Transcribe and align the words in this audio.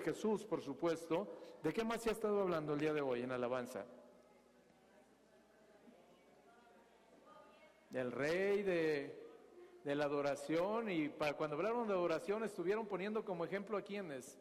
Jesús, 0.00 0.44
por 0.44 0.62
supuesto. 0.62 1.28
¿De 1.62 1.72
qué 1.72 1.84
más 1.84 2.02
se 2.02 2.10
ha 2.10 2.12
estado 2.12 2.40
hablando 2.40 2.74
el 2.74 2.80
día 2.80 2.92
de 2.92 3.00
hoy 3.00 3.22
en 3.22 3.32
alabanza? 3.32 3.84
Del 7.90 8.12
rey, 8.12 8.62
de, 8.62 9.14
de 9.84 9.94
la 9.94 10.04
adoración. 10.04 10.90
Y 10.90 11.08
para 11.08 11.34
cuando 11.34 11.56
hablaron 11.56 11.86
de 11.86 11.94
adoración 11.94 12.44
estuvieron 12.44 12.86
poniendo 12.86 13.24
como 13.24 13.44
ejemplo 13.44 13.76
a 13.76 13.82
quienes 13.82 14.38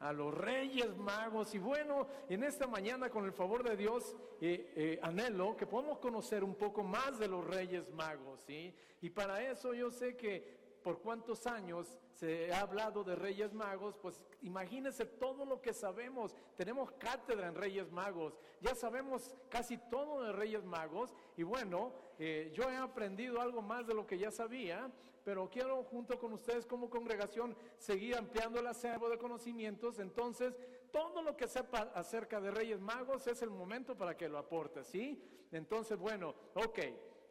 a 0.00 0.12
los 0.12 0.32
reyes 0.32 0.96
magos. 0.96 1.54
Y 1.54 1.58
bueno, 1.58 2.06
en 2.28 2.44
esta 2.44 2.66
mañana, 2.66 3.10
con 3.10 3.24
el 3.24 3.32
favor 3.32 3.62
de 3.62 3.76
Dios, 3.76 4.14
eh, 4.40 4.72
eh, 4.76 4.98
anhelo 5.02 5.56
que 5.56 5.66
podamos 5.66 5.98
conocer 5.98 6.44
un 6.44 6.54
poco 6.54 6.82
más 6.82 7.18
de 7.18 7.28
los 7.28 7.44
reyes 7.44 7.90
magos. 7.92 8.40
¿sí? 8.46 8.74
Y 9.02 9.10
para 9.10 9.42
eso 9.42 9.74
yo 9.74 9.90
sé 9.90 10.16
que 10.16 10.56
por 10.82 11.00
cuántos 11.00 11.46
años 11.46 11.98
se 12.18 12.52
ha 12.52 12.62
hablado 12.62 13.04
de 13.04 13.14
Reyes 13.14 13.54
Magos, 13.54 13.96
pues 14.02 14.20
imagínense 14.42 15.06
todo 15.06 15.44
lo 15.44 15.62
que 15.62 15.72
sabemos. 15.72 16.34
Tenemos 16.56 16.90
cátedra 16.92 17.46
en 17.46 17.54
Reyes 17.54 17.92
Magos, 17.92 18.36
ya 18.60 18.74
sabemos 18.74 19.36
casi 19.48 19.78
todo 19.78 20.24
de 20.24 20.32
Reyes 20.32 20.64
Magos 20.64 21.14
y 21.36 21.44
bueno, 21.44 21.92
eh, 22.18 22.50
yo 22.52 22.68
he 22.68 22.76
aprendido 22.76 23.40
algo 23.40 23.62
más 23.62 23.86
de 23.86 23.94
lo 23.94 24.04
que 24.04 24.18
ya 24.18 24.32
sabía, 24.32 24.90
pero 25.24 25.48
quiero 25.48 25.84
junto 25.84 26.18
con 26.18 26.32
ustedes 26.32 26.66
como 26.66 26.90
congregación 26.90 27.56
seguir 27.78 28.16
ampliando 28.16 28.58
el 28.58 28.66
acervo 28.66 29.08
de 29.08 29.18
conocimientos. 29.18 30.00
Entonces, 30.00 30.56
todo 30.90 31.22
lo 31.22 31.36
que 31.36 31.46
sepa 31.46 31.92
acerca 31.94 32.40
de 32.40 32.50
Reyes 32.50 32.80
Magos 32.80 33.28
es 33.28 33.42
el 33.42 33.50
momento 33.50 33.96
para 33.96 34.16
que 34.16 34.28
lo 34.28 34.38
aporte, 34.38 34.82
¿sí? 34.82 35.22
Entonces, 35.52 35.96
bueno, 35.96 36.34
ok. 36.54 36.78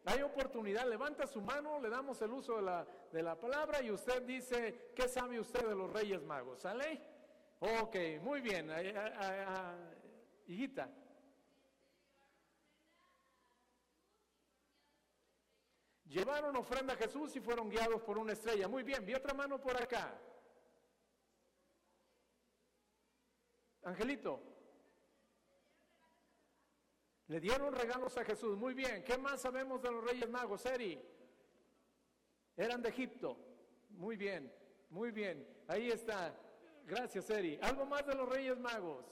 Hay 0.09 0.21
oportunidad, 0.21 0.87
levanta 0.87 1.27
su 1.27 1.41
mano, 1.41 1.81
le 1.81 1.89
damos 1.89 2.21
el 2.21 2.31
uso 2.31 2.55
de 2.55 2.61
la, 2.61 2.87
de 3.11 3.21
la 3.21 3.37
palabra 3.37 3.81
y 3.81 3.91
usted 3.91 4.21
dice, 4.23 4.93
¿qué 4.95 5.05
sabe 5.09 5.37
usted 5.37 5.67
de 5.67 5.75
los 5.75 5.91
Reyes 5.91 6.23
Magos? 6.23 6.61
¿Sale? 6.61 7.01
Ok, 7.59 7.95
muy 8.21 8.39
bien. 8.39 8.71
hijita. 10.47 10.89
Llevaron 16.05 16.55
ofrenda 16.55 16.93
a 16.93 16.97
Jesús 16.97 17.35
y 17.35 17.41
fueron 17.41 17.69
guiados 17.69 18.01
por 18.03 18.17
una 18.17 18.31
estrella. 18.31 18.69
Muy 18.69 18.83
bien, 18.83 19.05
vi 19.05 19.13
otra 19.13 19.33
mano 19.33 19.59
por 19.59 19.75
acá. 19.75 20.17
Angelito. 23.83 24.56
Le 27.27 27.39
dieron 27.39 27.73
regalos 27.73 28.17
a 28.17 28.23
Jesús. 28.23 28.57
Muy 28.57 28.73
bien. 28.73 29.03
¿Qué 29.03 29.17
más 29.17 29.41
sabemos 29.41 29.81
de 29.81 29.91
los 29.91 30.03
reyes 30.03 30.29
magos, 30.29 30.65
Eri? 30.65 30.99
Eran 32.55 32.81
de 32.81 32.89
Egipto. 32.89 33.37
Muy 33.89 34.15
bien, 34.15 34.51
muy 34.89 35.11
bien. 35.11 35.45
Ahí 35.67 35.91
está. 35.91 36.33
Gracias, 36.85 37.29
Eri. 37.29 37.59
¿Algo 37.61 37.85
más 37.85 38.05
de 38.05 38.15
los 38.15 38.29
reyes 38.29 38.57
magos? 38.57 39.05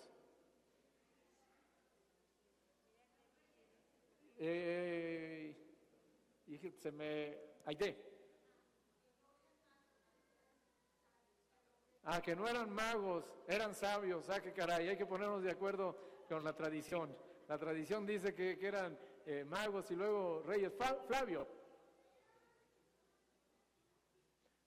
Eh, 4.38 5.56
se 6.80 6.92
me... 6.92 7.38
Aide. 7.66 8.16
Ah, 12.04 12.22
que 12.22 12.36
no 12.36 12.48
eran 12.48 12.70
magos, 12.70 13.26
eran 13.48 13.74
sabios. 13.74 14.30
Ah, 14.30 14.40
qué 14.40 14.54
caray, 14.54 14.88
hay 14.88 14.98
que 14.98 15.08
ponernos 15.08 15.42
de 15.42 15.52
acuerdo 15.52 16.26
con 16.30 16.44
la 16.44 16.56
tradición. 16.56 17.16
La 17.48 17.58
tradición 17.60 18.06
dice 18.06 18.34
que, 18.34 18.58
eran 18.62 18.98
eh, 19.26 19.44
magos 19.46 19.90
y 19.92 19.96
luego 19.96 20.42
reyes. 20.44 20.74
Flavio. 21.08 21.48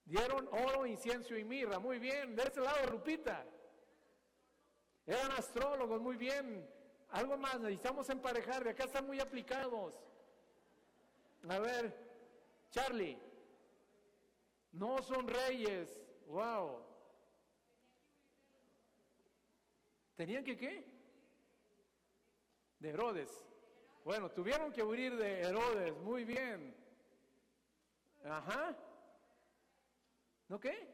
Dieron 0.05 0.49
oro, 0.49 0.87
incienso 0.87 1.37
y 1.37 1.45
mirra. 1.45 1.79
Muy 1.79 1.99
bien. 1.99 2.37
De 2.37 2.43
ese 2.43 2.61
lado, 2.61 2.91
Lupita. 2.91 3.45
Eran 5.07 5.33
astrólogos. 5.33 6.01
Muy 6.01 6.17
bien. 6.17 6.69
Algo 7.11 7.37
más. 7.37 7.59
Necesitamos 7.61 8.09
emparejar. 8.11 8.63
De 8.63 8.71
acá 8.71 8.85
están 8.85 9.07
muy 9.07 9.19
aplicados. 9.19 9.95
A 11.49 11.59
ver. 11.59 11.95
Charlie. 12.71 13.19
No 14.73 15.03
son 15.03 15.27
reyes. 15.27 16.01
Wow. 16.29 16.85
¿Tenían 20.17 20.45
que 20.45 20.57
qué? 20.57 20.98
De 22.79 22.91
Herodes. 22.91 23.45
Bueno, 24.05 24.31
tuvieron 24.31 24.73
que 24.73 24.83
huir 24.83 25.17
de 25.17 25.41
Herodes. 25.43 25.97
Muy 25.99 26.25
bien. 26.25 26.75
Ajá. 28.25 28.77
¿No 30.49 30.59
qué? 30.59 30.89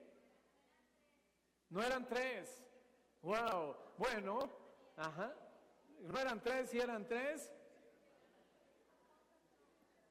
No 1.70 1.82
eran 1.82 2.08
tres. 2.08 2.64
Wow. 3.22 3.76
Bueno. 3.98 4.50
Ajá. 4.96 5.34
No 6.00 6.18
eran 6.18 6.42
tres 6.42 6.72
y 6.74 6.80
eran 6.80 7.06
tres. 7.06 7.52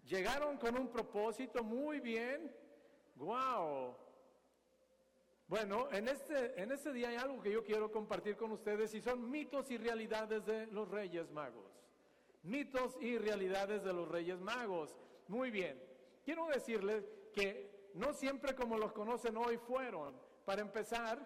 Llegaron 0.06 0.58
con 0.58 0.78
un 0.78 0.88
propósito. 0.90 1.64
Muy 1.64 2.00
bien. 2.00 2.56
Wow. 3.16 3.96
Bueno, 5.48 5.88
en 5.92 6.08
este, 6.08 6.62
en 6.62 6.72
este 6.72 6.94
día 6.94 7.10
hay 7.10 7.16
algo 7.18 7.42
que 7.42 7.52
yo 7.52 7.64
quiero 7.64 7.92
compartir 7.92 8.38
con 8.38 8.52
ustedes 8.52 8.94
y 8.94 9.02
son 9.02 9.30
mitos 9.30 9.70
y 9.72 9.78
realidades 9.78 10.46
de 10.46 10.68
los 10.68 10.90
Reyes 10.90 11.30
Magos. 11.32 11.72
Mitos 12.44 12.98
y 13.02 13.18
realidades 13.18 13.84
de 13.84 13.94
los 13.94 14.08
Reyes 14.08 14.40
Magos. 14.40 14.96
Muy 15.28 15.52
bien. 15.52 15.82
Quiero 16.24 16.48
decirles 16.48 17.06
que 17.34 17.90
no 17.94 18.14
siempre 18.14 18.56
como 18.56 18.78
los 18.78 18.94
conocen 18.94 19.38
hoy 19.38 19.58
fueron. 19.58 20.16
Para 20.46 20.62
empezar, 20.62 21.20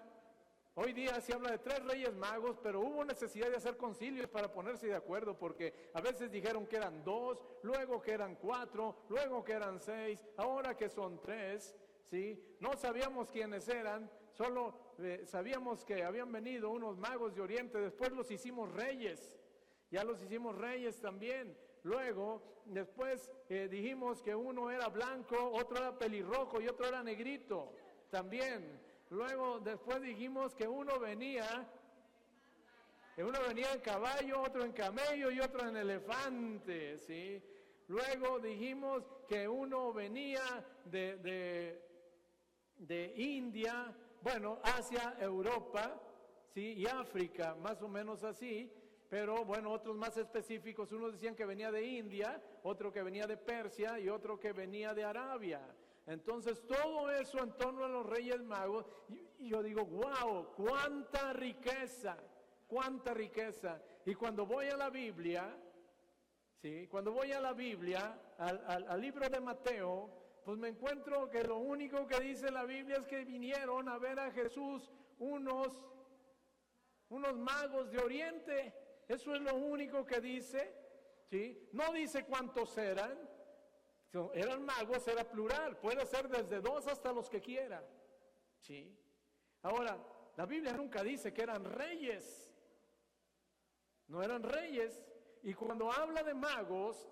hoy 0.75 0.93
día 0.93 1.19
se 1.21 1.33
habla 1.33 1.51
de 1.51 1.59
tres 1.59 1.83
Reyes 1.85 2.13
Magos, 2.15 2.57
pero 2.61 2.81
hubo 2.81 3.05
necesidad 3.05 3.49
de 3.49 3.57
hacer 3.57 3.77
concilios 3.77 4.27
para 4.29 4.51
ponerse 4.51 4.87
de 4.87 4.95
acuerdo 4.95 5.37
porque 5.37 5.91
a 5.93 6.01
veces 6.01 6.31
dijeron 6.31 6.65
que 6.67 6.77
eran 6.77 7.03
dos, 7.03 7.43
luego 7.63 8.01
que 8.01 8.11
eran 8.11 8.35
cuatro, 8.35 8.95
luego 9.09 9.43
que 9.43 9.53
eran 9.53 9.79
seis, 9.79 10.25
ahora 10.37 10.75
que 10.75 10.89
son 10.89 11.21
tres. 11.21 11.75
¿Sí? 12.09 12.57
No 12.59 12.75
sabíamos 12.75 13.31
quiénes 13.31 13.67
eran, 13.67 14.09
solo 14.33 14.93
eh, 14.99 15.23
sabíamos 15.25 15.85
que 15.85 16.03
habían 16.03 16.31
venido 16.31 16.69
unos 16.71 16.97
magos 16.97 17.35
de 17.35 17.41
Oriente, 17.41 17.79
después 17.79 18.11
los 18.11 18.29
hicimos 18.31 18.71
reyes, 18.73 19.37
ya 19.91 20.03
los 20.03 20.21
hicimos 20.21 20.55
reyes 20.55 20.99
también. 20.99 21.57
Luego, 21.83 22.63
después 22.65 23.31
eh, 23.49 23.67
dijimos 23.69 24.21
que 24.21 24.35
uno 24.35 24.69
era 24.71 24.89
blanco, 24.89 25.51
otro 25.53 25.77
era 25.77 25.97
pelirrojo 25.97 26.59
y 26.59 26.67
otro 26.67 26.87
era 26.87 27.03
negrito 27.03 27.73
también. 28.09 28.81
Luego, 29.09 29.59
después 29.59 30.01
dijimos 30.01 30.53
que 30.53 30.67
uno 30.67 30.99
venía, 30.99 31.65
uno 33.17 33.39
venía 33.47 33.71
en 33.73 33.79
caballo, 33.79 34.41
otro 34.41 34.65
en 34.65 34.73
camello 34.73 35.31
y 35.31 35.39
otro 35.39 35.67
en 35.67 35.77
elefante, 35.77 36.97
¿sí? 36.97 37.41
Luego 37.87 38.39
dijimos 38.39 39.05
que 39.29 39.47
uno 39.47 39.93
venía 39.93 40.41
de 40.83 41.86
India, 43.15 43.95
bueno, 44.21 44.59
Asia, 44.63 45.15
Europa, 45.19 45.99
¿sí? 46.53 46.73
Y 46.73 46.85
África, 46.85 47.55
más 47.55 47.81
o 47.81 47.87
menos 47.87 48.23
así, 48.23 48.71
pero 49.09 49.45
bueno, 49.45 49.71
otros 49.71 49.95
más 49.95 50.17
específicos, 50.17 50.91
unos 50.91 51.13
decían 51.13 51.35
que 51.35 51.45
venía 51.45 51.71
de 51.71 51.85
India, 51.85 52.41
otro 52.63 52.91
que 52.91 53.03
venía 53.03 53.25
de 53.25 53.37
Persia 53.37 53.99
y 53.99 54.09
otro 54.09 54.39
que 54.39 54.51
venía 54.51 54.93
de 54.93 55.03
Arabia. 55.03 55.61
Entonces, 56.05 56.65
todo 56.65 57.09
eso 57.11 57.39
en 57.39 57.51
torno 57.53 57.85
a 57.85 57.89
los 57.89 58.05
Reyes 58.05 58.41
Magos, 58.43 58.85
yo 59.39 59.61
digo, 59.63 59.85
wow, 59.85 60.53
cuánta 60.55 61.33
riqueza, 61.33 62.17
cuánta 62.67 63.13
riqueza. 63.13 63.81
Y 64.05 64.15
cuando 64.15 64.45
voy 64.45 64.67
a 64.67 64.77
la 64.77 64.89
Biblia, 64.89 65.53
¿sí? 66.61 66.87
Cuando 66.87 67.11
voy 67.11 67.31
a 67.31 67.41
la 67.41 67.53
Biblia, 67.53 68.19
al 68.37 69.01
libro 69.01 69.27
de 69.29 69.39
Mateo, 69.39 70.26
pues 70.47 70.57
me 70.59 70.69
encuentro 70.69 71.29
que 71.29 71.43
lo 71.43 71.57
único 71.57 72.07
que 72.07 72.21
dice 72.21 72.49
la 72.49 72.63
Biblia 72.63 72.99
es 72.99 73.05
que 73.05 73.25
vinieron 73.25 73.89
a 73.89 73.97
ver 73.97 74.17
a 74.17 74.31
Jesús 74.31 74.89
unos, 75.19 75.77
unos 77.09 77.35
magos 77.35 77.91
de 77.91 77.99
Oriente. 77.99 78.73
Eso 79.09 79.35
es 79.35 79.41
lo 79.41 79.55
único 79.55 80.05
que 80.05 80.21
dice. 80.21 80.73
¿sí? 81.29 81.67
No 81.73 81.91
dice 81.91 82.23
cuántos 82.23 82.77
eran. 82.77 83.19
Eran 84.33 84.63
magos, 84.63 85.05
era 85.09 85.29
plural. 85.29 85.75
Puede 85.81 86.05
ser 86.05 86.29
desde 86.29 86.61
dos 86.61 86.87
hasta 86.87 87.11
los 87.11 87.29
que 87.29 87.41
quiera. 87.41 87.85
¿sí? 88.61 88.97
Ahora, 89.63 90.01
la 90.37 90.45
Biblia 90.45 90.71
nunca 90.71 91.03
dice 91.03 91.33
que 91.33 91.41
eran 91.41 91.65
reyes. 91.65 92.49
No 94.07 94.23
eran 94.23 94.43
reyes. 94.43 95.03
Y 95.43 95.53
cuando 95.53 95.91
habla 95.91 96.23
de 96.23 96.33
magos, 96.33 97.05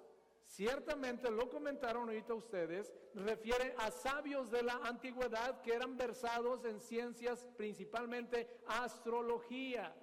ciertamente 0.45 1.29
lo 1.31 1.49
comentaron 1.49 2.09
ahorita 2.09 2.33
ustedes, 2.33 2.93
refiere 3.13 3.75
a 3.77 3.91
sabios 3.91 4.51
de 4.51 4.63
la 4.63 4.75
antigüedad 4.83 5.61
que 5.61 5.73
eran 5.73 5.97
versados 5.97 6.63
en 6.65 6.79
ciencias, 6.79 7.45
principalmente 7.57 8.47
astrología. 8.67 9.93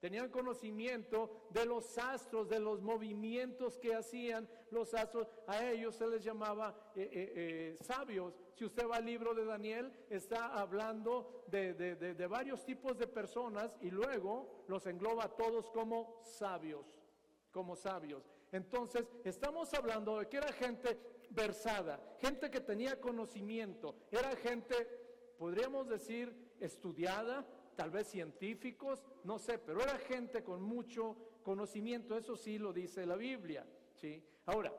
Tenían 0.00 0.30
conocimiento 0.30 1.48
de 1.50 1.66
los 1.66 1.98
astros, 1.98 2.48
de 2.48 2.58
los 2.58 2.80
movimientos 2.80 3.78
que 3.78 3.94
hacían 3.94 4.48
los 4.70 4.94
astros. 4.94 5.28
A 5.46 5.62
ellos 5.66 5.94
se 5.94 6.06
les 6.06 6.24
llamaba 6.24 6.74
eh, 6.96 7.02
eh, 7.02 7.32
eh, 7.36 7.78
sabios. 7.82 8.34
Si 8.54 8.64
usted 8.64 8.88
va 8.88 8.96
al 8.96 9.04
libro 9.04 9.34
de 9.34 9.44
Daniel, 9.44 9.92
está 10.08 10.46
hablando 10.58 11.44
de, 11.48 11.74
de 11.74 12.26
varios 12.26 12.64
tipos 12.64 12.96
de 12.96 13.08
personas 13.08 13.76
y 13.82 13.90
luego 13.90 14.64
los 14.68 14.86
engloba 14.86 15.24
a 15.24 15.36
todos 15.36 15.70
como 15.70 16.22
sabios, 16.24 16.86
como 17.52 17.76
sabios. 17.76 18.39
Entonces, 18.52 19.06
estamos 19.24 19.72
hablando 19.74 20.18
de 20.18 20.28
que 20.28 20.38
era 20.38 20.52
gente 20.52 20.98
versada, 21.30 22.16
gente 22.18 22.50
que 22.50 22.60
tenía 22.60 23.00
conocimiento, 23.00 23.94
era 24.10 24.34
gente, 24.36 24.74
podríamos 25.38 25.88
decir, 25.88 26.34
estudiada, 26.58 27.46
tal 27.76 27.90
vez 27.90 28.08
científicos, 28.08 29.04
no 29.24 29.38
sé, 29.38 29.58
pero 29.58 29.80
era 29.80 29.96
gente 29.98 30.42
con 30.42 30.62
mucho 30.62 31.16
conocimiento, 31.42 32.16
eso 32.16 32.36
sí 32.36 32.58
lo 32.58 32.72
dice 32.72 33.06
la 33.06 33.16
Biblia, 33.16 33.64
¿sí? 33.94 34.22
Ahora, 34.46 34.72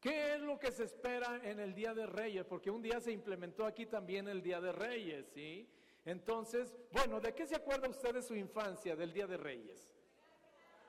¿qué 0.00 0.34
es 0.34 0.40
lo 0.40 0.58
que 0.58 0.70
se 0.70 0.84
espera 0.84 1.40
en 1.42 1.58
el 1.58 1.74
Día 1.74 1.92
de 1.94 2.06
Reyes? 2.06 2.44
Porque 2.44 2.70
un 2.70 2.80
día 2.80 3.00
se 3.00 3.12
implementó 3.12 3.66
aquí 3.66 3.86
también 3.86 4.28
el 4.28 4.40
Día 4.40 4.60
de 4.60 4.72
Reyes, 4.72 5.26
¿sí? 5.34 5.68
Entonces, 6.04 6.74
bueno, 6.92 7.20
¿de 7.20 7.34
qué 7.34 7.46
se 7.46 7.56
acuerda 7.56 7.88
usted 7.88 8.14
de 8.14 8.22
su 8.22 8.34
infancia, 8.34 8.96
del 8.96 9.12
Día 9.12 9.26
de 9.26 9.36
Reyes? 9.36 9.92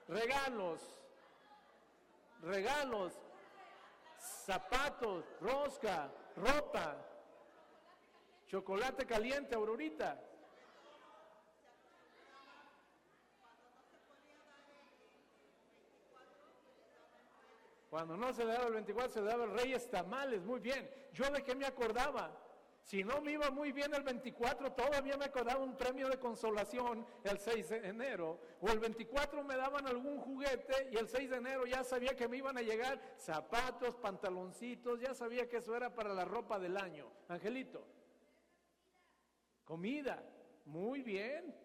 Regalos, 0.07 1.02
regalos, 2.43 3.13
zapatos, 4.17 5.25
rosca, 5.41 6.11
ropa, 6.35 6.97
chocolate 8.47 9.05
caliente, 9.05 9.55
Aurorita. 9.55 10.21
Cuando 17.89 18.17
no 18.17 18.33
se 18.33 18.43
le 18.43 18.53
daba 18.53 18.67
el 18.67 18.73
24, 18.73 19.13
se 19.13 19.21
le 19.21 19.27
daba 19.27 19.43
el 19.43 19.51
Reyes 19.51 19.89
Tamales, 19.89 20.41
muy 20.41 20.59
bien. 20.59 20.89
¿Yo 21.13 21.29
de 21.29 21.43
qué 21.43 21.53
me 21.53 21.67
acordaba? 21.67 22.42
Si 22.83 23.01
no 23.01 23.21
me 23.21 23.31
iba 23.31 23.49
muy 23.49 23.71
bien 23.71 23.93
el 23.93 24.03
24, 24.03 24.73
todavía 24.73 25.15
me 25.15 25.25
acordaba 25.25 25.63
un 25.63 25.77
premio 25.77 26.09
de 26.09 26.19
consolación 26.19 27.05
el 27.23 27.39
6 27.39 27.69
de 27.69 27.87
enero. 27.87 28.41
O 28.59 28.67
el 28.69 28.79
24 28.79 29.41
me 29.43 29.55
daban 29.55 29.87
algún 29.87 30.19
juguete 30.19 30.89
y 30.91 30.97
el 30.97 31.07
6 31.07 31.29
de 31.29 31.37
enero 31.37 31.65
ya 31.65 31.83
sabía 31.85 32.13
que 32.13 32.27
me 32.27 32.37
iban 32.37 32.57
a 32.57 32.61
llegar 32.61 32.99
zapatos, 33.17 33.95
pantaloncitos, 33.95 34.99
ya 34.99 35.13
sabía 35.13 35.47
que 35.47 35.57
eso 35.57 35.75
era 35.75 35.95
para 35.95 36.13
la 36.13 36.25
ropa 36.25 36.59
del 36.59 36.75
año. 36.75 37.09
Angelito. 37.29 37.87
Comida. 39.63 40.21
Muy 40.65 41.01
bien. 41.01 41.55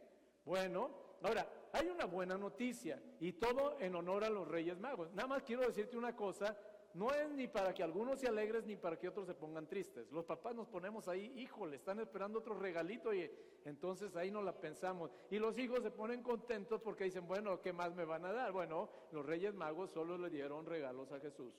Bueno, 0.44 1.18
ahora, 1.22 1.48
hay 1.72 1.88
una 1.88 2.04
buena 2.04 2.38
noticia 2.38 3.02
y 3.20 3.32
todo 3.32 3.76
en 3.80 3.94
honor 3.96 4.24
a 4.24 4.30
los 4.30 4.46
Reyes 4.46 4.78
Magos. 4.78 5.12
Nada 5.12 5.28
más 5.28 5.42
quiero 5.42 5.66
decirte 5.66 5.96
una 5.96 6.14
cosa, 6.14 6.56
no 6.94 7.10
es 7.12 7.30
ni 7.30 7.46
para 7.46 7.74
que 7.74 7.82
algunos 7.82 8.20
se 8.20 8.28
alegres 8.28 8.64
ni 8.64 8.76
para 8.76 8.98
que 8.98 9.08
otros 9.08 9.26
se 9.26 9.34
pongan 9.34 9.66
tristes. 9.66 10.10
Los 10.10 10.24
papás 10.24 10.54
nos 10.54 10.68
ponemos 10.68 11.06
ahí, 11.08 11.32
híjole, 11.36 11.76
están 11.76 12.00
esperando 12.00 12.38
otro 12.38 12.58
regalito 12.58 13.12
y 13.12 13.30
entonces 13.64 14.16
ahí 14.16 14.30
no 14.30 14.42
la 14.42 14.58
pensamos. 14.58 15.10
Y 15.30 15.38
los 15.38 15.58
hijos 15.58 15.82
se 15.82 15.90
ponen 15.90 16.22
contentos 16.22 16.80
porque 16.80 17.04
dicen, 17.04 17.26
bueno, 17.26 17.60
¿qué 17.60 17.72
más 17.72 17.94
me 17.94 18.04
van 18.04 18.24
a 18.24 18.32
dar? 18.32 18.52
Bueno, 18.52 18.90
los 19.12 19.24
Reyes 19.24 19.54
Magos 19.54 19.90
solo 19.90 20.16
le 20.16 20.30
dieron 20.30 20.66
regalos 20.66 21.12
a 21.12 21.20
Jesús. 21.20 21.54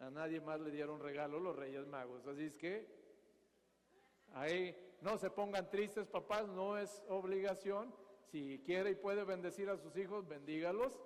A 0.00 0.10
nadie 0.10 0.40
más 0.40 0.60
le 0.60 0.70
dieron 0.70 1.00
regalos 1.00 1.42
los 1.42 1.54
Reyes 1.54 1.86
Magos. 1.86 2.26
Así 2.26 2.44
es 2.44 2.56
que 2.56 2.88
ahí 4.32 4.74
no 5.00 5.18
se 5.18 5.30
pongan 5.30 5.70
tristes, 5.70 6.08
papás, 6.08 6.48
no 6.48 6.78
es 6.78 7.02
obligación. 7.08 7.94
Si 8.30 8.62
quiere 8.64 8.90
y 8.90 8.94
puede 8.94 9.24
bendecir 9.24 9.68
a 9.70 9.76
sus 9.76 9.96
hijos, 9.96 10.26
bendígalos. 10.26 10.98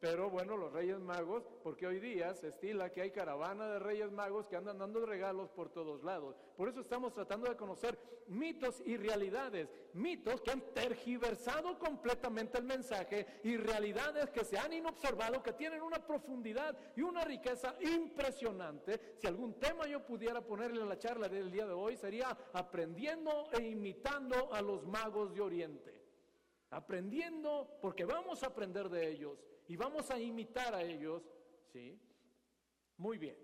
Pero 0.00 0.30
bueno, 0.30 0.56
los 0.56 0.72
Reyes 0.72 1.00
Magos, 1.00 1.42
porque 1.64 1.84
hoy 1.84 1.98
día 1.98 2.32
se 2.32 2.48
estila 2.48 2.90
que 2.90 3.02
hay 3.02 3.10
caravana 3.10 3.66
de 3.66 3.78
Reyes 3.80 4.12
Magos 4.12 4.46
que 4.46 4.54
andan 4.54 4.78
dando 4.78 5.04
regalos 5.04 5.50
por 5.50 5.70
todos 5.70 6.04
lados. 6.04 6.36
Por 6.56 6.68
eso 6.68 6.80
estamos 6.80 7.12
tratando 7.12 7.48
de 7.48 7.56
conocer 7.56 7.98
mitos 8.28 8.80
y 8.86 8.96
realidades. 8.96 9.68
Mitos 9.94 10.40
que 10.40 10.52
han 10.52 10.60
tergiversado 10.72 11.80
completamente 11.80 12.58
el 12.58 12.64
mensaje 12.64 13.26
y 13.42 13.56
realidades 13.56 14.30
que 14.30 14.44
se 14.44 14.56
han 14.56 14.72
inobservado, 14.72 15.42
que 15.42 15.54
tienen 15.54 15.82
una 15.82 16.06
profundidad 16.06 16.76
y 16.94 17.02
una 17.02 17.24
riqueza 17.24 17.74
impresionante. 17.80 19.16
Si 19.16 19.26
algún 19.26 19.54
tema 19.54 19.88
yo 19.88 20.06
pudiera 20.06 20.40
ponerle 20.40 20.80
en 20.80 20.88
la 20.88 20.98
charla 20.98 21.28
del 21.28 21.50
día 21.50 21.66
de 21.66 21.72
hoy, 21.72 21.96
sería 21.96 22.38
aprendiendo 22.52 23.48
e 23.50 23.66
imitando 23.66 24.54
a 24.54 24.62
los 24.62 24.86
magos 24.86 25.34
de 25.34 25.40
Oriente. 25.40 26.00
Aprendiendo, 26.70 27.78
porque 27.82 28.04
vamos 28.04 28.44
a 28.44 28.48
aprender 28.48 28.88
de 28.90 29.10
ellos 29.10 29.48
y 29.68 29.76
vamos 29.76 30.10
a 30.10 30.18
imitar 30.18 30.74
a 30.74 30.82
ellos, 30.82 31.22
¿sí? 31.72 32.00
Muy 32.96 33.18
bien. 33.18 33.36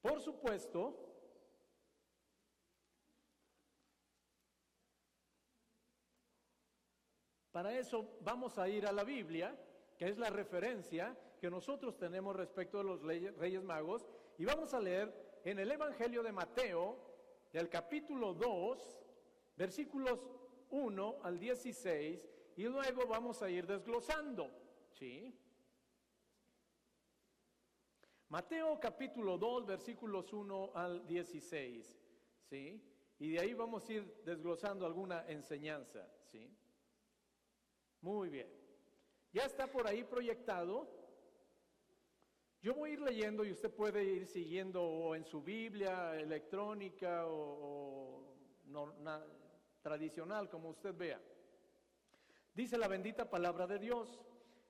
Por 0.00 0.20
supuesto, 0.20 0.96
para 7.50 7.76
eso 7.76 8.16
vamos 8.20 8.56
a 8.56 8.68
ir 8.68 8.86
a 8.86 8.92
la 8.92 9.02
Biblia, 9.02 9.58
que 9.98 10.08
es 10.08 10.16
la 10.16 10.30
referencia 10.30 11.18
que 11.40 11.50
nosotros 11.50 11.98
tenemos 11.98 12.36
respecto 12.36 12.78
de 12.78 12.84
los 12.84 13.02
Reyes 13.02 13.64
Magos, 13.64 14.06
y 14.38 14.44
vamos 14.44 14.72
a 14.74 14.80
leer 14.80 15.40
en 15.44 15.58
el 15.58 15.70
Evangelio 15.70 16.22
de 16.22 16.32
Mateo, 16.32 16.98
del 17.52 17.68
capítulo 17.68 18.32
2, 18.32 19.06
versículos 19.56 20.20
1 20.70 21.16
al 21.22 21.38
16 21.38 22.20
y 22.56 22.64
luego 22.64 23.06
vamos 23.06 23.42
a 23.42 23.50
ir 23.50 23.66
desglosando. 23.66 24.65
¿Sí? 24.98 25.34
Mateo 28.28 28.80
capítulo 28.80 29.38
2 29.38 29.66
versículos 29.66 30.32
1 30.32 30.72
al 30.74 31.06
16. 31.06 31.98
¿sí? 32.48 32.82
Y 33.18 33.30
de 33.32 33.40
ahí 33.40 33.54
vamos 33.54 33.88
a 33.88 33.92
ir 33.92 34.22
desglosando 34.24 34.86
alguna 34.86 35.24
enseñanza. 35.28 36.08
¿sí? 36.24 36.50
Muy 38.00 38.28
bien. 38.30 38.48
Ya 39.32 39.44
está 39.44 39.66
por 39.66 39.86
ahí 39.86 40.02
proyectado. 40.04 40.88
Yo 42.62 42.74
voy 42.74 42.90
a 42.90 42.92
ir 42.94 43.00
leyendo 43.00 43.44
y 43.44 43.52
usted 43.52 43.70
puede 43.70 44.02
ir 44.02 44.26
siguiendo 44.26 44.82
o 44.82 45.14
en 45.14 45.24
su 45.24 45.42
Biblia 45.42 46.18
electrónica 46.18 47.26
o, 47.26 48.34
tradicional, 49.82 50.48
como 50.48 50.70
usted 50.70 50.96
vea. 50.96 51.20
Dice 52.54 52.76
la 52.76 52.88
bendita 52.88 53.28
palabra 53.30 53.66
de 53.66 53.78
Dios. 53.78 54.18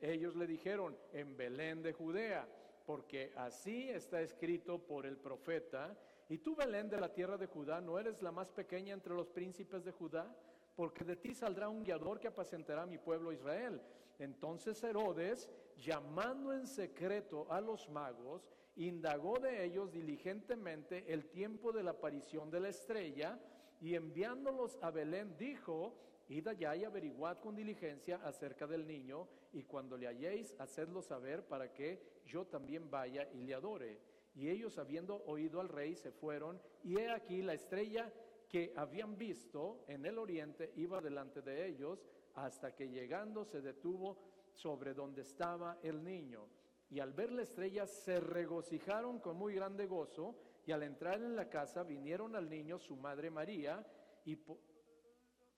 Ellos 0.00 0.34
le 0.36 0.46
dijeron, 0.46 0.96
en 1.12 1.36
Belén 1.36 1.82
de 1.82 1.92
Judea, 1.92 2.48
porque 2.86 3.32
así 3.36 3.88
está 3.88 4.20
escrito 4.20 4.78
por 4.78 5.06
el 5.06 5.16
profeta, 5.16 5.96
y 6.28 6.38
tú 6.38 6.54
Belén 6.54 6.88
de 6.88 7.00
la 7.00 7.12
tierra 7.12 7.36
de 7.36 7.46
Judá, 7.46 7.80
¿no 7.80 7.98
eres 7.98 8.22
la 8.22 8.32
más 8.32 8.50
pequeña 8.50 8.94
entre 8.94 9.14
los 9.14 9.28
príncipes 9.28 9.84
de 9.84 9.92
Judá? 9.92 10.34
Porque 10.76 11.04
de 11.04 11.16
ti 11.16 11.34
saldrá 11.34 11.68
un 11.68 11.82
guiador 11.82 12.20
que 12.20 12.28
apacentará 12.28 12.82
a 12.82 12.86
mi 12.86 12.98
pueblo 12.98 13.32
Israel. 13.32 13.82
Entonces 14.18 14.82
Herodes, 14.84 15.50
llamando 15.76 16.52
en 16.52 16.66
secreto 16.66 17.46
a 17.50 17.60
los 17.60 17.88
magos, 17.90 18.48
indagó 18.76 19.38
de 19.38 19.64
ellos 19.64 19.92
diligentemente 19.92 21.12
el 21.12 21.26
tiempo 21.26 21.72
de 21.72 21.82
la 21.82 21.90
aparición 21.90 22.50
de 22.50 22.60
la 22.60 22.68
estrella 22.68 23.38
y 23.80 23.94
enviándolos 23.94 24.78
a 24.82 24.90
Belén 24.90 25.36
dijo, 25.36 25.94
id 26.30 26.46
allá 26.48 26.76
y 26.76 26.84
averiguad 26.84 27.38
con 27.38 27.56
diligencia 27.56 28.20
acerca 28.24 28.66
del 28.66 28.86
niño 28.86 29.28
y 29.52 29.64
cuando 29.64 29.96
le 29.96 30.06
halléis, 30.06 30.54
hacedlo 30.58 31.02
saber 31.02 31.46
para 31.46 31.72
que 31.72 32.22
yo 32.24 32.46
también 32.46 32.90
vaya 32.90 33.28
y 33.32 33.42
le 33.42 33.54
adore. 33.54 33.98
Y 34.34 34.48
ellos 34.48 34.78
habiendo 34.78 35.24
oído 35.26 35.60
al 35.60 35.68
rey 35.68 35.96
se 35.96 36.12
fueron 36.12 36.60
y 36.84 36.98
he 36.98 37.10
aquí 37.10 37.42
la 37.42 37.54
estrella 37.54 38.12
que 38.48 38.72
habían 38.76 39.18
visto 39.18 39.84
en 39.88 40.06
el 40.06 40.18
oriente 40.18 40.72
iba 40.76 41.00
delante 41.00 41.42
de 41.42 41.66
ellos 41.66 42.04
hasta 42.34 42.74
que 42.74 42.88
llegando 42.88 43.44
se 43.44 43.60
detuvo 43.60 44.18
sobre 44.52 44.94
donde 44.94 45.22
estaba 45.22 45.78
el 45.82 46.02
niño. 46.02 46.46
Y 46.90 47.00
al 47.00 47.12
ver 47.12 47.32
la 47.32 47.42
estrella 47.42 47.86
se 47.86 48.18
regocijaron 48.20 49.20
con 49.20 49.36
muy 49.36 49.54
grande 49.54 49.86
gozo, 49.86 50.34
y 50.66 50.72
al 50.72 50.82
entrar 50.82 51.22
en 51.22 51.36
la 51.36 51.48
casa 51.48 51.82
vinieron 51.84 52.36
al 52.36 52.50
niño 52.50 52.78
su 52.78 52.96
madre 52.96 53.30
María, 53.30 53.86
y 54.24 54.36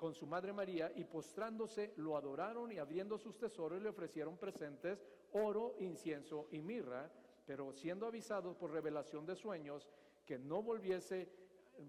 con 0.02 0.14
su 0.14 0.26
madre 0.26 0.52
María 0.52 0.90
y 0.96 1.04
postrándose 1.04 1.92
lo 1.98 2.16
adoraron 2.16 2.72
y 2.72 2.78
abriendo 2.78 3.16
sus 3.16 3.38
tesoros 3.38 3.80
le 3.80 3.88
ofrecieron 3.88 4.36
presentes, 4.36 5.06
oro, 5.30 5.76
incienso 5.78 6.48
y 6.50 6.60
mirra, 6.60 7.08
pero 7.46 7.72
siendo 7.72 8.08
avisados 8.08 8.56
por 8.56 8.72
revelación 8.72 9.24
de 9.24 9.36
sueños 9.36 9.88
que 10.26 10.40
no 10.40 10.60
volviese 10.60 11.30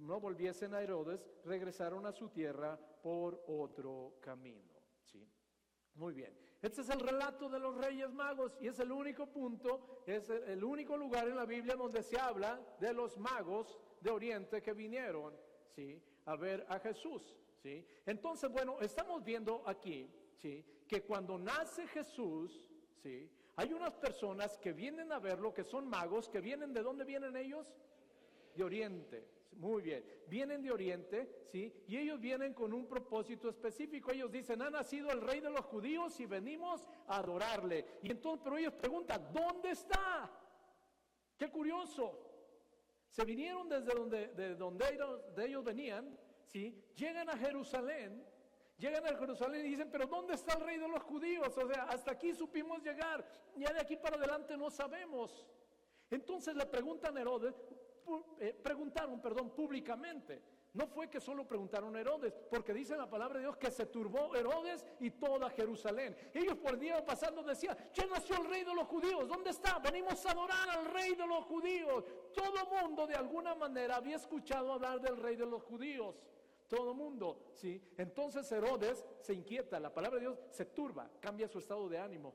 no 0.02 0.20
volviesen 0.20 0.76
a 0.76 0.82
Herodes, 0.84 1.28
regresaron 1.44 2.06
a 2.06 2.12
su 2.12 2.30
tierra 2.30 2.80
por 3.02 3.44
otro 3.48 4.14
camino. 4.22 4.80
¿sí? 5.06 5.28
Muy 5.96 6.14
bien. 6.14 6.38
Este 6.62 6.82
es 6.82 6.90
el 6.92 7.00
relato 7.00 7.50
de 7.50 7.60
los 7.60 7.76
reyes 7.76 8.14
magos 8.14 8.56
y 8.62 8.68
es 8.68 8.80
el 8.80 8.92
único 8.92 9.26
punto, 9.26 10.04
es 10.06 10.30
el 10.30 10.64
único 10.64 10.96
lugar 10.96 11.28
en 11.28 11.36
la 11.36 11.46
Biblia 11.46 11.76
donde 11.76 12.04
se 12.04 12.20
habla 12.20 12.62
de 12.80 12.94
los 12.94 13.18
magos 13.18 13.80
de 14.02 14.12
Oriente 14.12 14.62
que 14.62 14.74
vinieron 14.74 15.34
¿sí? 15.76 16.00
a 16.26 16.36
ver 16.36 16.64
a 16.70 16.78
Jesús. 16.78 17.43
Entonces, 18.06 18.52
bueno, 18.52 18.78
estamos 18.82 19.24
viendo 19.24 19.64
aquí 19.66 20.10
¿sí? 20.36 20.66
que 20.88 21.04
cuando 21.04 21.38
nace 21.38 21.88
Jesús, 21.88 22.70
¿sí? 23.02 23.30
hay 23.56 23.74
unas 23.74 23.96
personas 23.96 24.58
que 24.58 24.74
vienen 24.74 25.12
a 25.12 25.20
verlo, 25.20 25.54
que 25.54 25.64
son 25.64 25.88
magos, 25.88 26.28
que 26.28 26.42
vienen, 26.42 26.74
¿de 26.74 26.82
dónde 26.82 27.06
vienen 27.06 27.36
ellos? 27.38 27.74
De 28.56 28.64
Oriente. 28.64 29.28
Muy 29.58 29.84
bien, 29.84 30.04
vienen 30.28 30.64
de 30.64 30.72
Oriente, 30.72 31.46
¿sí? 31.52 31.72
Y 31.88 31.98
ellos 31.98 32.20
vienen 32.20 32.56
con 32.56 32.74
un 32.74 32.88
propósito 32.88 33.50
específico. 33.50 34.12
Ellos 34.12 34.32
dicen, 34.32 34.64
ha 34.64 34.72
nacido 34.72 35.12
el 35.12 35.22
rey 35.22 35.42
de 35.42 35.52
los 35.52 35.64
judíos 35.66 36.20
y 36.20 36.26
venimos 36.26 36.90
a 37.08 37.18
adorarle. 37.18 37.86
Y 38.02 38.10
entonces, 38.10 38.42
pero 38.44 38.58
ellos 38.58 38.74
preguntan, 38.74 39.32
¿dónde 39.32 39.70
está? 39.70 40.32
Qué 41.38 41.52
curioso. 41.52 42.20
Se 43.10 43.24
vinieron 43.26 43.70
desde 43.70 43.94
donde, 43.94 44.28
de 44.30 44.56
donde 44.56 44.86
de 45.36 45.46
ellos 45.46 45.64
venían, 45.64 46.18
¿sí? 46.46 46.84
Llegan 46.96 47.30
a 47.30 47.38
Jerusalén, 47.38 48.26
llegan 48.78 49.06
a 49.06 49.18
Jerusalén 49.18 49.66
y 49.66 49.70
dicen, 49.70 49.90
pero 49.92 50.08
¿dónde 50.08 50.34
está 50.34 50.54
el 50.58 50.66
rey 50.66 50.78
de 50.78 50.88
los 50.88 51.04
judíos? 51.04 51.58
O 51.58 51.68
sea, 51.68 51.84
hasta 51.84 52.12
aquí 52.12 52.34
supimos 52.34 52.82
llegar, 52.84 53.26
ya 53.56 53.72
de 53.72 53.80
aquí 53.80 53.98
para 53.98 54.18
adelante 54.18 54.58
no 54.58 54.70
sabemos. 54.70 55.48
Entonces 56.10 56.56
le 56.56 56.66
preguntan 56.66 57.18
a 57.18 57.22
Herodes, 57.22 57.56
eh, 58.40 58.54
preguntaron, 58.62 59.22
perdón, 59.22 59.52
públicamente. 59.52 60.42
No 60.74 60.88
fue 60.88 61.08
que 61.08 61.20
solo 61.20 61.48
preguntaron 61.48 61.96
a 61.96 62.02
Herodes, 62.02 62.34
porque 62.50 62.74
dice 62.74 62.98
la 62.98 63.08
palabra 63.08 63.36
de 63.36 63.46
Dios 63.46 63.58
que 63.58 63.70
se 63.70 63.86
turbó 63.86 64.36
Herodes 64.36 64.84
y 65.00 65.12
toda 65.12 65.48
Jerusalén. 65.52 66.18
Ellos 66.34 66.58
por 66.58 66.74
el 66.74 66.80
día 66.80 67.06
pasando 67.06 67.44
decían, 67.44 67.78
ya 67.94 68.08
nació 68.08 68.38
el 68.42 68.50
rey 68.50 68.64
de 68.64 68.74
los 68.74 68.88
judíos, 68.88 69.28
¿dónde 69.28 69.52
está? 69.52 69.78
Venimos 69.78 70.26
a 70.26 70.32
adorar 70.32 70.68
al 70.72 70.86
rey 70.86 71.14
de 71.14 71.28
los 71.28 71.46
judíos. 71.46 72.04
Todo 72.34 72.66
mundo 72.66 73.06
de 73.06 73.14
alguna 73.14 73.54
manera 73.54 73.98
había 73.98 74.16
escuchado 74.16 74.74
hablar 74.74 75.00
del 75.00 75.18
rey 75.18 75.36
de 75.36 75.46
los 75.46 75.62
judíos. 75.62 76.16
Todo 76.74 76.96
mundo, 76.96 77.52
¿sí? 77.54 77.80
Entonces 77.98 78.52
Herodes 78.52 79.06
se 79.20 79.36
inquieta, 79.36 79.80
la 79.80 79.94
palabra 79.94 80.18
de 80.18 80.26
Dios 80.26 80.40
se 80.50 80.66
turba, 80.66 81.08
cambia 81.20 81.48
su 81.48 81.60
estado 81.60 81.88
de 81.88 82.00
ánimo, 82.00 82.34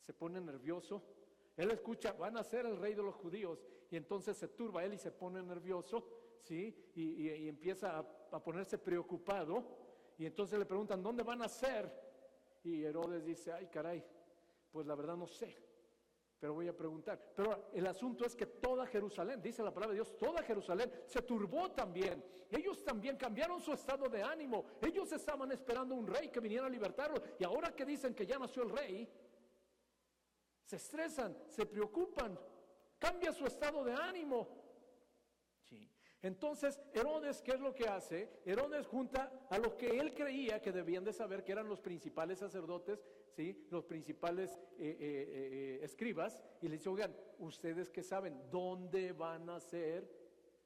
se 0.00 0.12
pone 0.12 0.38
nervioso. 0.38 1.02
Él 1.56 1.70
escucha, 1.70 2.12
van 2.12 2.36
a 2.36 2.44
ser 2.44 2.66
el 2.66 2.76
rey 2.76 2.92
de 2.92 3.02
los 3.02 3.14
judíos, 3.14 3.64
y 3.90 3.96
entonces 3.96 4.36
se 4.36 4.48
turba 4.48 4.84
él 4.84 4.92
y 4.92 4.98
se 4.98 5.12
pone 5.12 5.42
nervioso 5.42 6.04
¿sí? 6.42 6.90
Y, 6.94 7.48
empieza 7.48 7.98
a, 7.98 8.44
ponerse 8.44 8.76
preocupado. 8.76 9.64
Y 10.18 10.26
entonces 10.26 10.58
le 10.58 10.66
preguntan, 10.66 11.02
¿dónde 11.02 11.22
van 11.22 11.40
a 11.40 11.48
ser? 11.48 11.90
Y 12.62 12.84
Herodes 12.84 13.24
dice, 13.24 13.50
ay 13.50 13.68
caray, 13.68 14.04
pues 14.70 14.86
la 14.86 14.94
verdad 14.94 15.16
no 15.16 15.26
sé, 15.26 15.56
pero 16.38 16.54
voy 16.54 16.68
a 16.68 16.76
preguntar. 16.76 17.32
Pero 17.34 17.70
el 17.72 17.86
asunto 17.86 18.24
es 18.24 18.34
que 18.34 18.46
toda 18.46 18.86
Jerusalén, 18.86 19.40
dice 19.40 19.62
la 19.62 19.72
palabra 19.72 19.92
de 19.94 20.02
Dios, 20.02 20.16
toda 20.18 20.42
Jerusalén 20.42 20.90
se 21.06 21.22
turbó 21.22 21.70
también. 21.70 22.22
Ellos 22.50 22.84
también 22.84 23.16
cambiaron 23.16 23.60
su 23.60 23.72
estado 23.72 24.08
de 24.08 24.22
ánimo. 24.22 24.64
Ellos 24.80 25.10
estaban 25.12 25.50
esperando 25.52 25.94
un 25.94 26.06
rey 26.06 26.28
que 26.28 26.40
viniera 26.40 26.66
a 26.66 26.70
libertarlos. 26.70 27.22
Y 27.38 27.44
ahora 27.44 27.74
que 27.74 27.84
dicen 27.84 28.14
que 28.14 28.26
ya 28.26 28.38
nació 28.38 28.62
el 28.64 28.70
rey, 28.70 29.08
se 30.64 30.76
estresan, 30.76 31.36
se 31.48 31.66
preocupan, 31.66 32.38
cambia 32.98 33.32
su 33.32 33.44
estado 33.46 33.84
de 33.84 33.92
ánimo. 33.92 34.63
Entonces, 36.24 36.80
Herodes, 36.94 37.42
¿qué 37.42 37.50
es 37.50 37.60
lo 37.60 37.74
que 37.74 37.86
hace? 37.86 38.40
Herodes 38.46 38.86
junta 38.86 39.46
a 39.50 39.58
los 39.58 39.74
que 39.74 39.88
él 39.88 40.14
creía 40.14 40.62
que 40.62 40.72
debían 40.72 41.04
de 41.04 41.12
saber 41.12 41.44
que 41.44 41.52
eran 41.52 41.68
los 41.68 41.82
principales 41.82 42.38
sacerdotes, 42.38 43.04
¿sí? 43.36 43.66
los 43.70 43.84
principales 43.84 44.50
eh, 44.78 44.96
eh, 44.98 44.98
eh, 45.00 45.80
escribas, 45.82 46.42
y 46.62 46.68
les 46.68 46.80
dice, 46.80 46.88
oigan, 46.88 47.14
¿ustedes 47.40 47.90
qué 47.90 48.02
saben? 48.02 48.40
¿Dónde 48.50 49.12
van 49.12 49.50
a 49.50 49.60
ser? 49.60 50.10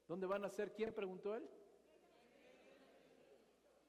¿Dónde 0.07 0.27
van 0.27 0.45
a 0.45 0.49
ser? 0.49 0.71
¿Quién 0.71 0.93
preguntó 0.93 1.35
él? 1.35 1.45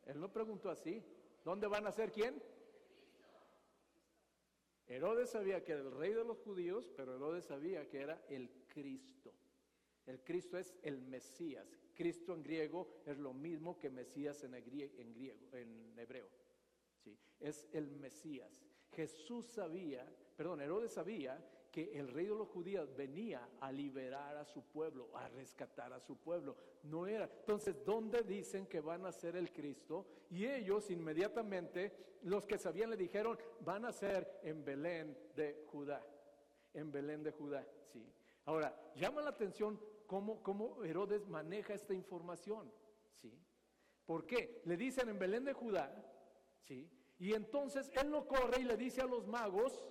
Él 0.06 0.18
no 0.18 0.32
preguntó 0.32 0.70
así. 0.70 1.00
¿Dónde 1.44 1.68
van 1.68 1.86
a 1.86 1.92
ser 1.92 2.10
quién? 2.10 2.42
Herodes 4.88 5.30
sabía 5.30 5.62
que 5.62 5.70
era 5.70 5.82
el 5.82 5.92
rey 5.92 6.14
de 6.14 6.24
los 6.24 6.40
judíos, 6.40 6.90
pero 6.96 7.14
Herodes 7.14 7.44
sabía 7.44 7.88
que 7.88 8.00
era 8.00 8.20
el 8.28 8.50
Cristo. 8.66 9.32
El 10.10 10.24
Cristo 10.24 10.58
es 10.58 10.74
el 10.82 11.00
Mesías. 11.02 11.78
Cristo 11.94 12.34
en 12.34 12.42
griego 12.42 12.88
es 13.06 13.16
lo 13.16 13.32
mismo 13.32 13.78
que 13.78 13.90
Mesías 13.90 14.42
en, 14.42 14.52
griego, 14.64 14.92
en, 15.52 15.96
hebreo. 15.96 16.26
¿sí? 17.04 17.16
Es 17.38 17.68
el 17.72 17.88
Mesías. 17.92 18.60
Jesús 18.90 19.46
sabía, 19.46 20.04
perdón, 20.36 20.62
Herodes 20.62 20.92
sabía 20.94 21.40
que 21.70 21.96
el 21.96 22.08
rey 22.08 22.26
de 22.26 22.34
los 22.34 22.48
judíos 22.48 22.92
venía 22.96 23.48
a 23.60 23.70
liberar 23.70 24.36
a 24.36 24.44
su 24.44 24.64
pueblo, 24.64 25.10
a 25.14 25.28
rescatar 25.28 25.92
a 25.92 26.00
su 26.00 26.16
pueblo. 26.16 26.56
No 26.82 27.06
era. 27.06 27.30
Entonces, 27.40 27.84
¿dónde 27.84 28.22
dicen 28.22 28.66
que 28.66 28.80
van 28.80 29.06
a 29.06 29.12
ser 29.12 29.36
el 29.36 29.52
Cristo? 29.52 30.06
Y 30.28 30.44
ellos 30.44 30.90
inmediatamente, 30.90 32.18
los 32.22 32.46
que 32.46 32.58
sabían, 32.58 32.90
le 32.90 32.96
dijeron, 32.96 33.38
van 33.60 33.84
a 33.84 33.92
ser 33.92 34.40
en 34.42 34.64
Belén 34.64 35.16
de 35.36 35.64
Judá. 35.68 36.04
En 36.74 36.90
Belén 36.90 37.22
de 37.22 37.30
Judá, 37.30 37.64
sí. 37.92 38.04
Ahora, 38.46 38.92
llama 38.96 39.22
la 39.22 39.30
atención 39.30 39.78
cómo, 40.10 40.82
Herodes 40.84 41.28
maneja 41.28 41.74
esta 41.74 41.94
información. 41.94 42.70
¿sí? 43.12 43.32
¿Por 44.04 44.26
qué? 44.26 44.60
Le 44.64 44.76
dicen 44.76 45.08
en 45.08 45.18
Belén 45.18 45.44
de 45.44 45.52
Judá, 45.52 45.88
¿sí? 46.58 46.90
y 47.18 47.32
entonces 47.34 47.90
él 47.94 48.10
no 48.10 48.26
corre 48.26 48.60
y 48.60 48.64
le 48.64 48.76
dice 48.76 49.02
a 49.02 49.06
los 49.06 49.26
magos, 49.26 49.84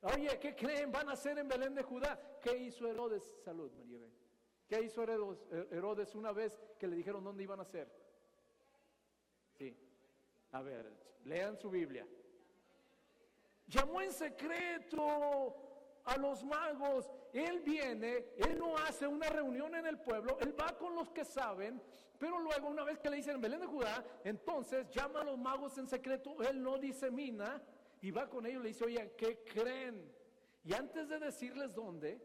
oye, 0.00 0.38
¿qué 0.40 0.56
creen? 0.56 0.90
Van 0.90 1.08
a 1.08 1.12
hacer 1.12 1.38
en 1.38 1.46
Belén 1.46 1.74
de 1.74 1.82
Judá. 1.82 2.38
¿Qué 2.40 2.56
hizo 2.56 2.88
Herodes? 2.88 3.22
Salud, 3.44 3.70
María. 3.72 4.00
¿Qué 4.66 4.82
hizo 4.82 5.04
Herodes, 5.04 6.14
una 6.16 6.32
vez 6.32 6.60
que 6.78 6.88
le 6.88 6.96
dijeron 6.96 7.22
dónde 7.22 7.44
iban 7.44 7.60
a 7.60 7.62
hacer? 7.62 7.88
Sí. 9.52 9.76
A 10.50 10.62
ver, 10.62 10.92
lean 11.24 11.56
su 11.56 11.70
Biblia. 11.70 12.06
Llamó 13.68 14.00
en 14.00 14.12
secreto 14.12 15.65
a 16.06 16.16
los 16.16 16.42
magos. 16.44 17.10
Él 17.32 17.60
viene, 17.60 18.32
él 18.36 18.58
no 18.58 18.76
hace 18.78 19.06
una 19.06 19.28
reunión 19.28 19.74
en 19.74 19.86
el 19.86 19.98
pueblo, 19.98 20.38
él 20.40 20.54
va 20.58 20.76
con 20.78 20.94
los 20.94 21.10
que 21.10 21.24
saben, 21.24 21.82
pero 22.18 22.38
luego 22.38 22.68
una 22.68 22.84
vez 22.84 22.98
que 22.98 23.10
le 23.10 23.16
dicen 23.16 23.40
Belén 23.40 23.60
de 23.60 23.66
Judá, 23.66 24.02
entonces 24.24 24.88
llama 24.90 25.20
a 25.20 25.24
los 25.24 25.38
magos 25.38 25.76
en 25.78 25.86
secreto, 25.86 26.42
él 26.42 26.62
no 26.62 26.78
disemina 26.78 27.62
y 28.00 28.10
va 28.10 28.28
con 28.28 28.46
ellos 28.46 28.62
le 28.62 28.68
dice, 28.68 28.84
oye, 28.84 29.12
¿qué 29.16 29.42
creen? 29.44 30.12
Y 30.64 30.72
antes 30.72 31.08
de 31.08 31.18
decirles 31.18 31.74
dónde, 31.74 32.20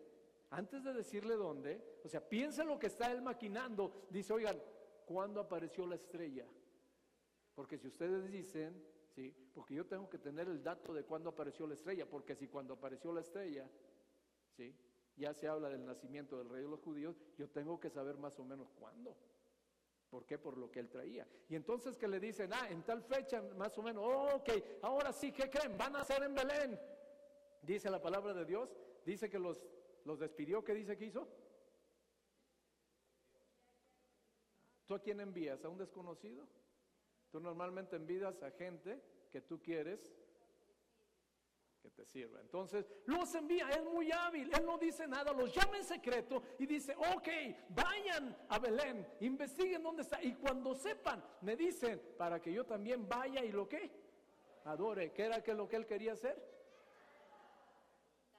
antes 0.51 0.83
de 0.83 0.93
decirle 0.93 1.35
dónde, 1.35 1.99
o 2.03 2.07
sea, 2.07 2.27
piensa 2.27 2.63
lo 2.63 2.79
que 2.79 2.87
está 2.87 3.11
él 3.11 3.21
maquinando, 3.21 4.07
dice, 4.09 4.33
oigan, 4.33 4.61
¿cuándo 5.05 5.39
apareció 5.39 5.85
la 5.87 5.95
estrella? 5.95 6.45
Porque 7.55 7.77
si 7.77 7.87
ustedes 7.87 8.29
dicen, 8.31 8.81
¿sí? 9.15 9.33
Porque 9.53 9.75
yo 9.75 9.85
tengo 9.85 10.09
que 10.09 10.17
tener 10.17 10.47
el 10.47 10.63
dato 10.63 10.93
de 10.93 11.03
cuándo 11.03 11.29
apareció 11.29 11.67
la 11.67 11.73
estrella, 11.73 12.09
porque 12.09 12.35
si 12.35 12.47
cuando 12.47 12.73
apareció 12.73 13.11
la 13.13 13.21
estrella, 13.21 13.69
¿sí? 14.55 14.75
Ya 15.15 15.33
se 15.33 15.47
habla 15.47 15.69
del 15.69 15.85
nacimiento 15.85 16.37
del 16.37 16.49
rey 16.49 16.63
de 16.63 16.69
los 16.69 16.81
judíos, 16.81 17.15
yo 17.37 17.49
tengo 17.49 17.79
que 17.79 17.89
saber 17.89 18.17
más 18.17 18.39
o 18.39 18.45
menos 18.45 18.71
cuándo. 18.71 19.15
¿Por 20.09 20.25
qué? 20.25 20.37
Por 20.37 20.57
lo 20.57 20.69
que 20.71 20.79
él 20.79 20.89
traía. 20.89 21.27
Y 21.47 21.55
entonces 21.55 21.97
que 21.97 22.07
le 22.07 22.19
dicen, 22.19 22.51
ah, 22.53 22.67
en 22.69 22.83
tal 22.83 23.01
fecha, 23.03 23.41
más 23.55 23.77
o 23.77 23.81
menos, 23.81 24.03
oh, 24.05 24.35
ok, 24.35 24.49
ahora 24.81 25.13
sí, 25.13 25.31
¿qué 25.31 25.49
creen? 25.49 25.77
Van 25.77 25.95
a 25.95 26.03
ser 26.03 26.23
en 26.23 26.33
Belén. 26.33 26.79
Dice 27.61 27.89
la 27.89 28.01
palabra 28.01 28.33
de 28.33 28.45
Dios, 28.45 28.75
dice 29.05 29.29
que 29.29 29.39
los, 29.39 29.65
los 30.03 30.19
despidió, 30.19 30.63
¿qué 30.63 30.73
dice 30.73 30.97
que 30.97 31.05
hizo? 31.05 31.27
¿Tú 34.85 34.95
a 34.95 34.99
quién 34.99 35.19
envías? 35.21 35.63
¿A 35.63 35.69
un 35.69 35.77
desconocido? 35.77 36.45
Tú 37.31 37.39
normalmente 37.39 37.95
envidas 37.95 38.43
a 38.43 38.51
gente 38.51 39.01
que 39.31 39.41
tú 39.41 39.61
quieres 39.61 40.13
que 41.81 41.89
te 41.89 42.05
sirva. 42.05 42.39
Entonces, 42.41 42.85
los 43.05 43.33
envía, 43.33 43.69
es 43.69 43.83
muy 43.83 44.11
hábil, 44.11 44.51
él 44.53 44.65
no 44.65 44.77
dice 44.77 45.07
nada, 45.07 45.33
los 45.33 45.53
llama 45.53 45.77
en 45.77 45.83
secreto 45.83 46.43
y 46.59 46.67
dice, 46.67 46.95
ok, 46.95 47.27
vayan 47.69 48.37
a 48.49 48.59
Belén, 48.59 49.07
investiguen 49.21 49.81
dónde 49.81 50.03
está 50.03 50.21
y 50.21 50.35
cuando 50.35 50.75
sepan, 50.75 51.23
me 51.41 51.55
dicen, 51.55 51.99
para 52.17 52.39
que 52.39 52.53
yo 52.53 52.65
también 52.65 53.07
vaya 53.07 53.43
y 53.43 53.51
lo 53.51 53.67
que 53.67 53.89
adore, 54.65 55.11
¿qué 55.11 55.23
era 55.23 55.41
que 55.41 55.53
lo 55.53 55.67
que 55.67 55.77
él 55.77 55.87
quería 55.87 56.13
hacer? 56.13 56.50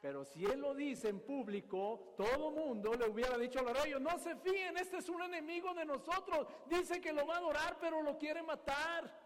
Pero 0.02 0.24
si 0.24 0.44
él 0.44 0.60
lo 0.60 0.74
dice 0.74 1.10
en 1.10 1.20
público, 1.20 2.12
todo 2.16 2.50
mundo 2.50 2.92
le 2.94 3.08
hubiera 3.08 3.38
dicho 3.38 3.60
a 3.60 3.62
los 3.62 3.80
reyes, 3.80 4.00
no 4.00 4.18
se 4.18 4.34
fíen, 4.34 4.76
este 4.76 4.96
es 4.96 5.08
un 5.08 5.22
enemigo 5.22 5.72
de 5.74 5.84
nosotros. 5.84 6.48
Dice 6.66 7.00
que 7.00 7.12
lo 7.12 7.24
va 7.24 7.36
a 7.36 7.38
adorar, 7.38 7.78
pero 7.80 8.02
lo 8.02 8.18
quiere 8.18 8.42
matar. 8.42 9.21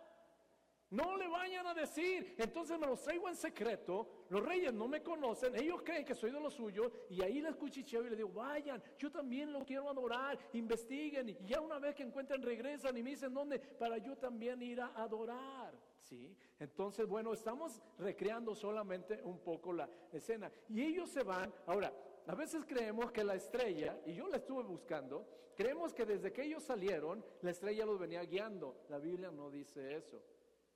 No 0.91 1.17
le 1.17 1.27
vayan 1.27 1.67
a 1.67 1.75
decir. 1.75 2.35
Entonces 2.39 2.79
me 2.79 2.87
los 2.87 3.03
traigo 3.03 3.29
en 3.29 3.37
secreto. 3.37 4.09
Los 4.29 4.45
reyes 4.45 4.73
no 4.73 4.87
me 4.87 5.03
conocen. 5.03 5.57
Ellos 5.57 5.83
creen 5.83 6.05
que 6.05 6.15
soy 6.15 6.31
de 6.31 6.41
los 6.41 6.55
suyos. 6.55 6.93
Y 7.11 7.23
ahí 7.23 7.41
les 7.41 7.57
cuchicheo 7.57 8.05
y 8.05 8.11
les 8.11 8.19
digo, 8.19 8.31
vayan, 8.31 8.83
yo 8.97 9.11
también 9.11 9.53
lo 9.53 9.65
quiero 9.65 9.91
adorar. 9.91 10.39
Investiguen. 10.53 11.31
Y 11.31 11.39
ya 11.45 11.61
una 11.61 11.79
vez 11.79 11.95
que 11.95 12.05
encuentran, 12.05 12.41
regresan 12.43 12.97
y 12.97 13.03
me 13.03 13.11
dicen 13.11 13.35
dónde 13.35 13.59
para 13.59 13.99
yo 13.99 14.17
también 14.17 14.63
ir 14.63 14.81
a 14.81 14.87
adorar. 14.95 15.75
¿Sí? 16.03 16.37
Entonces, 16.61 17.05
bueno, 17.07 17.33
estamos 17.33 17.83
recreando 17.99 18.55
solamente 18.55 19.21
un 19.25 19.41
poco 19.41 19.73
la 19.73 19.89
escena. 20.13 20.53
Y 20.69 20.83
ellos 20.83 21.11
se 21.11 21.25
van. 21.25 21.53
Ahora, 21.67 21.93
a 22.29 22.35
veces 22.37 22.65
creemos 22.65 23.11
que 23.11 23.25
la 23.25 23.35
estrella, 23.35 24.01
y 24.07 24.15
yo 24.15 24.29
la 24.29 24.37
estuve 24.37 24.63
buscando, 24.63 25.27
creemos 25.57 25.93
que 25.93 26.05
desde 26.05 26.33
que 26.33 26.45
ellos 26.45 26.63
salieron, 26.63 27.25
la 27.43 27.51
estrella 27.51 27.85
los 27.85 27.99
venía 27.99 28.23
guiando. 28.23 28.85
La 28.89 28.99
Biblia 28.99 29.33
no 29.33 29.51
dice 29.51 29.97
eso. 29.97 30.23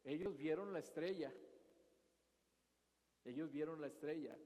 Ellos 0.04 0.36
vieron 0.36 0.72
la 0.72 0.78
estrella. 0.78 1.32
Ellos 3.24 3.50
vieron 3.52 3.80
la 3.80 3.86
estrella. 3.86 4.36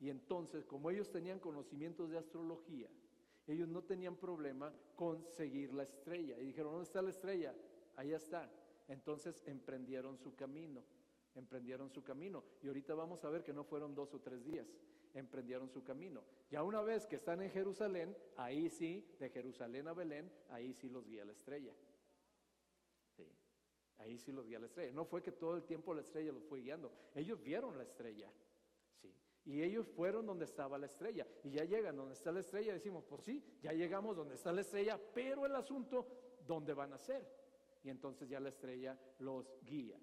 Y 0.00 0.10
entonces, 0.10 0.66
como 0.66 0.90
ellos 0.90 1.10
tenían 1.10 1.38
conocimientos 1.38 2.10
de 2.10 2.18
astrología, 2.18 2.88
ellos 3.46 3.68
no 3.68 3.82
tenían 3.82 4.16
problema 4.16 4.72
con 4.96 5.26
seguir 5.30 5.72
la 5.72 5.84
estrella. 5.84 6.38
Y 6.38 6.46
dijeron, 6.46 6.72
¿dónde 6.72 6.84
está 6.84 7.02
la 7.02 7.10
estrella? 7.10 7.54
Ahí 7.96 8.12
está. 8.12 8.50
Entonces 8.88 9.42
emprendieron 9.46 10.18
su 10.18 10.34
camino. 10.34 10.82
Emprendieron 11.34 11.90
su 11.90 12.02
camino. 12.02 12.44
Y 12.62 12.68
ahorita 12.68 12.94
vamos 12.94 13.24
a 13.24 13.30
ver 13.30 13.42
que 13.42 13.52
no 13.52 13.64
fueron 13.64 13.94
dos 13.94 14.14
o 14.14 14.20
tres 14.20 14.44
días. 14.44 14.66
Emprendieron 15.14 15.70
su 15.70 15.82
camino. 15.84 16.22
Ya 16.50 16.62
una 16.62 16.80
vez 16.82 17.06
que 17.06 17.16
están 17.16 17.40
en 17.42 17.50
Jerusalén, 17.50 18.16
ahí 18.36 18.68
sí, 18.68 19.06
de 19.18 19.30
Jerusalén 19.30 19.88
a 19.88 19.92
Belén, 19.92 20.30
ahí 20.50 20.72
sí 20.72 20.88
los 20.88 21.06
guía 21.06 21.24
la 21.24 21.32
estrella. 21.32 21.72
Ahí 23.98 24.18
sí 24.18 24.32
los 24.32 24.46
guía 24.46 24.58
la 24.58 24.66
estrella. 24.66 24.92
No 24.92 25.04
fue 25.04 25.22
que 25.22 25.32
todo 25.32 25.56
el 25.56 25.64
tiempo 25.64 25.94
la 25.94 26.00
estrella 26.00 26.32
los 26.32 26.44
fue 26.44 26.60
guiando. 26.60 26.92
Ellos 27.14 27.42
vieron 27.42 27.76
la 27.76 27.84
estrella. 27.84 28.30
Sí. 29.00 29.14
Y 29.44 29.62
ellos 29.62 29.86
fueron 29.88 30.26
donde 30.26 30.44
estaba 30.44 30.78
la 30.78 30.86
estrella. 30.86 31.26
Y 31.42 31.50
ya 31.50 31.64
llegan 31.64 31.96
donde 31.96 32.14
está 32.14 32.32
la 32.32 32.40
estrella. 32.40 32.72
Decimos, 32.72 33.04
pues 33.04 33.22
sí, 33.22 33.42
ya 33.62 33.72
llegamos 33.72 34.16
donde 34.16 34.34
está 34.34 34.52
la 34.52 34.62
estrella. 34.62 35.00
Pero 35.14 35.46
el 35.46 35.54
asunto, 35.54 36.06
¿dónde 36.46 36.74
van 36.74 36.92
a 36.92 36.98
ser? 36.98 37.26
Y 37.82 37.90
entonces 37.90 38.28
ya 38.28 38.40
la 38.40 38.48
estrella 38.48 38.98
los 39.18 39.46
guía. 39.62 39.98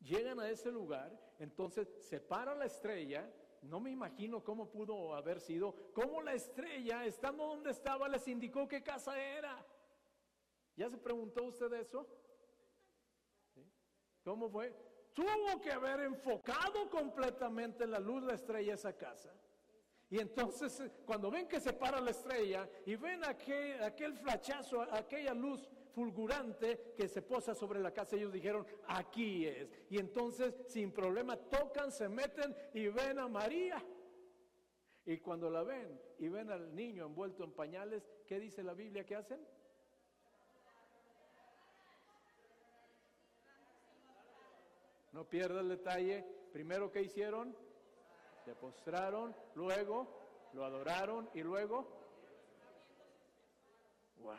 Llegan 0.00 0.40
a 0.40 0.50
ese 0.50 0.70
lugar. 0.70 1.34
Entonces 1.38 1.88
se 2.00 2.20
para 2.20 2.54
la 2.54 2.66
estrella. 2.66 3.32
No 3.62 3.80
me 3.80 3.90
imagino 3.90 4.44
cómo 4.44 4.70
pudo 4.70 5.14
haber 5.14 5.40
sido. 5.40 5.74
Cómo 5.94 6.20
la 6.20 6.34
estrella, 6.34 7.06
estando 7.06 7.46
donde 7.46 7.70
estaba, 7.70 8.08
les 8.08 8.28
indicó 8.28 8.68
qué 8.68 8.82
casa 8.82 9.18
era. 9.18 9.66
¿Ya 10.76 10.90
se 10.90 10.98
preguntó 10.98 11.44
usted 11.44 11.72
eso? 11.74 12.06
¿Cómo 14.24 14.48
fue? 14.48 14.72
Tuvo 15.12 15.60
que 15.60 15.70
haber 15.70 16.00
enfocado 16.00 16.90
completamente 16.90 17.86
la 17.86 18.00
luz, 18.00 18.22
la 18.24 18.34
estrella, 18.34 18.74
esa 18.74 18.96
casa. 18.96 19.32
Y 20.10 20.18
entonces, 20.18 20.80
eh, 20.80 20.90
cuando 21.04 21.30
ven 21.30 21.46
que 21.46 21.60
se 21.60 21.72
para 21.72 22.00
la 22.00 22.10
estrella 22.10 22.68
y 22.86 22.96
ven 22.96 23.24
aquel, 23.24 23.82
aquel 23.82 24.14
flachazo, 24.14 24.82
aquella 24.82 25.34
luz 25.34 25.68
fulgurante 25.92 26.94
que 26.96 27.06
se 27.08 27.22
posa 27.22 27.54
sobre 27.54 27.80
la 27.80 27.92
casa, 27.92 28.16
ellos 28.16 28.32
dijeron, 28.32 28.66
aquí 28.88 29.46
es. 29.46 29.68
Y 29.90 29.98
entonces, 29.98 30.54
sin 30.68 30.92
problema, 30.92 31.36
tocan, 31.36 31.92
se 31.92 32.08
meten 32.08 32.54
y 32.72 32.88
ven 32.88 33.18
a 33.18 33.28
María. 33.28 33.84
Y 35.06 35.18
cuando 35.18 35.50
la 35.50 35.62
ven 35.62 36.00
y 36.18 36.28
ven 36.28 36.50
al 36.50 36.74
niño 36.74 37.06
envuelto 37.06 37.44
en 37.44 37.52
pañales, 37.52 38.08
¿qué 38.26 38.40
dice 38.40 38.62
la 38.62 38.74
Biblia 38.74 39.04
que 39.04 39.16
hacen? 39.16 39.46
No 45.14 45.28
pierda 45.28 45.60
el 45.60 45.68
detalle. 45.68 46.26
Primero 46.52 46.90
que 46.90 47.00
hicieron, 47.00 47.56
se 48.44 48.56
postraron, 48.56 49.34
luego 49.54 50.48
lo 50.52 50.64
adoraron 50.64 51.30
y 51.34 51.40
luego, 51.40 51.86
wow. 54.16 54.34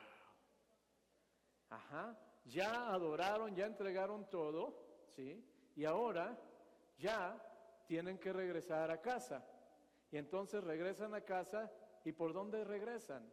Ajá, 1.69 2.19
ya 2.43 2.89
adoraron, 2.91 3.55
ya 3.55 3.65
entregaron 3.67 4.29
todo, 4.29 4.75
¿sí? 5.15 5.41
Y 5.77 5.85
ahora 5.85 6.37
ya 6.97 7.41
tienen 7.87 8.19
que 8.19 8.33
regresar 8.33 8.91
a 8.91 8.99
casa. 8.99 9.47
Y 10.11 10.17
entonces 10.17 10.61
regresan 10.61 11.15
a 11.15 11.21
casa 11.21 11.71
y 12.03 12.11
¿por 12.11 12.33
dónde 12.33 12.65
regresan? 12.65 13.31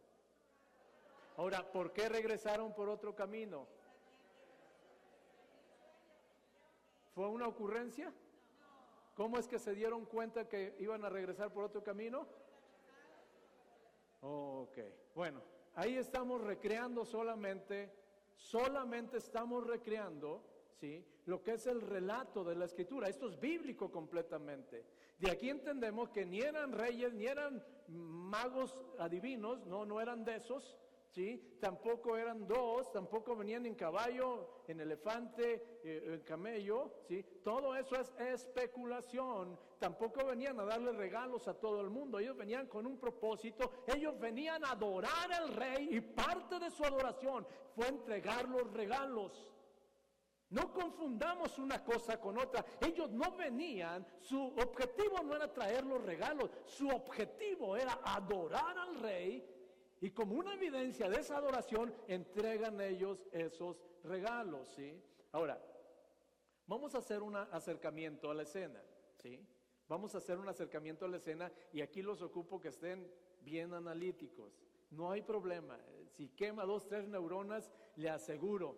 Ahora, 1.35 1.69
¿por 1.69 1.91
qué 1.91 2.07
regresaron 2.07 2.73
por 2.73 2.87
otro 2.87 3.13
camino? 3.13 3.67
¿Fue 7.13 7.27
una 7.27 7.47
ocurrencia? 7.47 8.11
¿Cómo 9.15 9.37
es 9.37 9.47
que 9.47 9.59
se 9.59 9.75
dieron 9.75 10.05
cuenta 10.05 10.47
que 10.47 10.75
iban 10.79 11.05
a 11.05 11.09
regresar 11.09 11.53
por 11.53 11.63
otro 11.63 11.83
camino? 11.83 12.27
Ok, 14.21 14.77
bueno, 15.13 15.41
ahí 15.75 15.97
estamos 15.97 16.41
recreando 16.41 17.05
solamente, 17.05 17.91
solamente 18.35 19.17
estamos 19.17 19.67
recreando, 19.67 20.43
¿sí? 20.79 21.05
Lo 21.25 21.43
que 21.43 21.53
es 21.53 21.67
el 21.67 21.81
relato 21.81 22.43
de 22.43 22.55
la 22.55 22.65
escritura. 22.65 23.07
Esto 23.07 23.27
es 23.27 23.39
bíblico 23.39 23.91
completamente. 23.91 24.83
De 25.19 25.29
aquí 25.29 25.49
entendemos 25.49 26.09
que 26.09 26.25
ni 26.25 26.41
eran 26.41 26.71
reyes, 26.71 27.13
ni 27.13 27.27
eran 27.27 27.63
magos 27.87 28.75
adivinos, 28.97 29.65
no, 29.67 29.85
no 29.85 30.01
eran 30.01 30.25
de 30.25 30.37
esos, 30.37 30.77
¿sí? 31.13 31.57
Tampoco 31.59 32.17
eran 32.17 32.47
dos, 32.47 32.91
tampoco 32.91 33.35
venían 33.35 33.65
en 33.65 33.75
caballo, 33.75 34.63
en 34.67 34.79
elefante, 34.79 35.79
eh, 35.83 36.13
en 36.15 36.21
camello, 36.21 36.91
¿sí? 37.07 37.23
Todo 37.43 37.75
eso 37.75 37.95
es 37.95 38.11
especulación. 38.19 39.57
Tampoco 39.79 40.25
venían 40.25 40.59
a 40.59 40.65
darle 40.65 40.91
regalos 40.91 41.47
a 41.47 41.53
todo 41.53 41.81
el 41.81 41.89
mundo, 41.89 42.19
ellos 42.19 42.35
venían 42.35 42.67
con 42.67 42.85
un 42.85 42.97
propósito, 42.97 43.71
ellos 43.85 44.19
venían 44.19 44.63
a 44.65 44.71
adorar 44.71 45.31
al 45.31 45.53
rey 45.53 45.89
y 45.91 46.01
parte 46.01 46.59
de 46.59 46.71
su 46.71 46.83
adoración 46.83 47.45
fue 47.75 47.87
entregar 47.87 48.47
los 48.49 48.71
regalos. 48.73 49.53
No 50.49 50.71
confundamos 50.71 51.57
una 51.57 51.83
cosa 51.83 52.19
con 52.19 52.37
otra. 52.37 52.63
Ellos 52.79 53.09
no 53.11 53.31
venían, 53.35 54.05
su 54.19 54.39
objetivo 54.39 55.23
no 55.23 55.35
era 55.35 55.51
traer 55.51 55.83
los 55.83 56.03
regalos, 56.03 56.51
su 56.65 56.87
objetivo 56.89 57.75
era 57.75 57.99
adorar 58.03 58.77
al 58.77 58.99
rey 58.99 59.52
y 60.03 60.11
como 60.11 60.35
una 60.35 60.53
evidencia 60.53 61.07
de 61.07 61.21
esa 61.21 61.37
adoración, 61.37 61.95
entregan 62.09 62.81
ellos 62.81 63.25
esos 63.31 63.81
regalos, 64.03 64.67
¿sí? 64.75 65.01
Ahora, 65.31 65.57
vamos 66.67 66.93
a 66.93 66.97
hacer 66.97 67.23
un 67.23 67.37
acercamiento 67.37 68.29
a 68.29 68.33
la 68.33 68.43
escena, 68.43 68.83
¿sí? 69.15 69.39
Vamos 69.87 70.13
a 70.13 70.17
hacer 70.17 70.37
un 70.37 70.49
acercamiento 70.49 71.05
a 71.05 71.07
la 71.07 71.15
escena 71.15 71.49
y 71.71 71.79
aquí 71.79 72.01
los 72.01 72.21
ocupo 72.21 72.59
que 72.59 72.67
estén 72.67 73.09
bien 73.45 73.73
analíticos. 73.73 74.59
No 74.91 75.09
hay 75.09 75.21
problema. 75.21 75.79
Si 76.09 76.27
quema 76.27 76.65
dos, 76.65 76.85
tres 76.85 77.07
neuronas, 77.07 77.71
le 77.95 78.09
aseguro, 78.09 78.75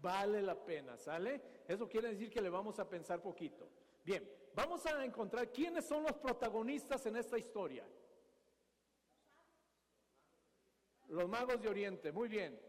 vale 0.00 0.40
la 0.40 0.64
pena, 0.64 0.96
¿sale? 0.96 1.42
Eso 1.68 1.86
quiere 1.86 2.08
decir 2.08 2.30
que 2.30 2.40
le 2.40 2.48
vamos 2.48 2.78
a 2.78 2.88
pensar 2.88 3.20
poquito. 3.20 3.68
Bien, 4.02 4.26
vamos 4.54 4.86
a 4.86 5.04
encontrar 5.04 5.52
quiénes 5.52 5.84
son 5.84 6.04
los 6.04 6.14
protagonistas 6.14 7.04
en 7.04 7.16
esta 7.16 7.36
historia. 7.36 7.86
Los 11.14 11.28
magos 11.28 11.60
de 11.60 11.68
Oriente, 11.68 12.10
muy 12.10 12.28
bien. 12.28 12.60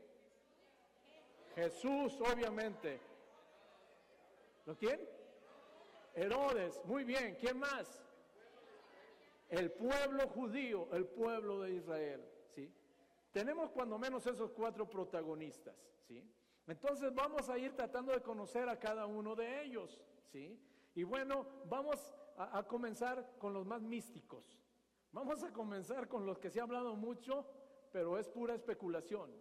Jesús, 1.56 2.22
obviamente. 2.22 3.02
¿Lo 4.68 4.78
quién? 4.78 5.00
Herodes, 6.14 6.80
muy 6.86 7.04
bien. 7.06 7.38
¿Quién 7.40 7.58
más? 7.58 8.06
El 9.50 9.72
pueblo 9.72 10.28
judío, 10.28 10.88
el 10.94 11.08
pueblo 11.08 11.62
de 11.62 11.74
Israel, 11.74 12.24
¿sí? 12.54 12.72
Tenemos 13.32 13.72
cuando 13.72 13.98
menos 13.98 14.28
esos 14.28 14.52
cuatro 14.52 14.88
protagonistas, 14.88 15.76
¿sí? 16.08 16.24
Entonces 16.68 17.16
vamos 17.16 17.50
a 17.50 17.58
ir 17.58 17.76
tratando 17.76 18.12
de 18.12 18.22
conocer 18.22 18.70
a 18.70 18.78
cada 18.78 19.08
uno 19.08 19.36
de 19.36 19.64
ellos, 19.64 20.04
¿sí? 20.32 20.60
Y 20.94 21.02
bueno, 21.02 21.48
vamos 21.66 22.14
a, 22.38 22.60
a 22.60 22.68
comenzar 22.68 23.38
con 23.40 23.54
los 23.54 23.66
más 23.66 23.82
místicos. 23.82 24.60
Vamos 25.12 25.44
a 25.44 25.52
comenzar 25.52 26.08
con 26.08 26.28
los 26.28 26.38
que 26.38 26.52
se 26.52 26.60
ha 26.60 26.64
hablado 26.64 26.96
mucho, 26.96 27.48
pero 27.96 28.18
es 28.20 28.28
pura 28.28 28.56
especulación. 28.56 29.32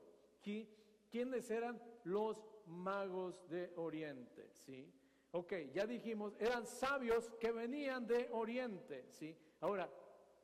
¿Quiénes 1.10 1.50
eran 1.50 1.82
los 2.04 2.40
magos 2.66 3.48
de 3.48 3.72
Oriente? 3.74 4.48
¿Sí? 4.52 4.94
Ok, 5.32 5.54
ya 5.72 5.88
dijimos, 5.88 6.36
eran 6.38 6.64
sabios 6.64 7.32
que 7.40 7.50
venían 7.50 8.06
de 8.06 8.28
Oriente, 8.30 9.10
¿sí? 9.10 9.36
Ahora, 9.58 9.90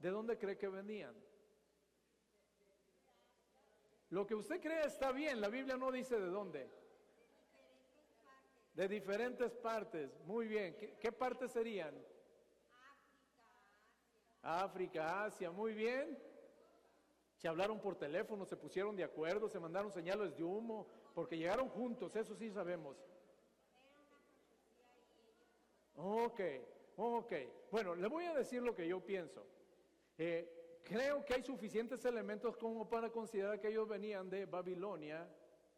¿de 0.00 0.10
dónde 0.10 0.36
cree 0.36 0.58
que 0.58 0.66
venían? 0.66 1.14
Lo 4.08 4.26
que 4.26 4.34
usted 4.34 4.60
cree 4.60 4.86
está 4.86 5.12
bien, 5.12 5.40
la 5.40 5.48
Biblia 5.48 5.76
no 5.76 5.92
dice 5.92 6.18
de 6.18 6.30
dónde. 6.30 6.68
De 8.74 8.88
diferentes 8.88 9.54
partes, 9.54 10.18
muy 10.24 10.48
bien. 10.48 10.76
¿Qué, 10.76 10.96
qué 10.98 11.12
partes 11.12 11.52
serían? 11.52 11.94
África, 14.42 15.26
Asia, 15.26 15.52
muy 15.52 15.74
bien. 15.74 16.29
Se 17.40 17.48
hablaron 17.48 17.80
por 17.80 17.96
teléfono, 17.96 18.44
se 18.44 18.54
pusieron 18.54 18.94
de 18.94 19.02
acuerdo, 19.02 19.48
se 19.48 19.58
mandaron 19.58 19.90
señales 19.90 20.36
de 20.36 20.44
humo, 20.44 20.86
porque 21.14 21.38
llegaron 21.38 21.70
juntos, 21.70 22.14
eso 22.14 22.34
sí 22.34 22.50
sabemos. 22.50 22.98
Ok, 25.96 26.40
ok. 26.98 27.32
Bueno, 27.70 27.94
le 27.94 28.08
voy 28.08 28.26
a 28.26 28.34
decir 28.34 28.62
lo 28.62 28.74
que 28.74 28.86
yo 28.86 29.00
pienso. 29.00 29.46
Eh, 30.18 30.82
creo 30.84 31.24
que 31.24 31.32
hay 31.32 31.42
suficientes 31.42 32.04
elementos 32.04 32.58
como 32.58 32.86
para 32.86 33.08
considerar 33.08 33.58
que 33.58 33.68
ellos 33.68 33.88
venían 33.88 34.28
de 34.28 34.44
Babilonia 34.44 35.26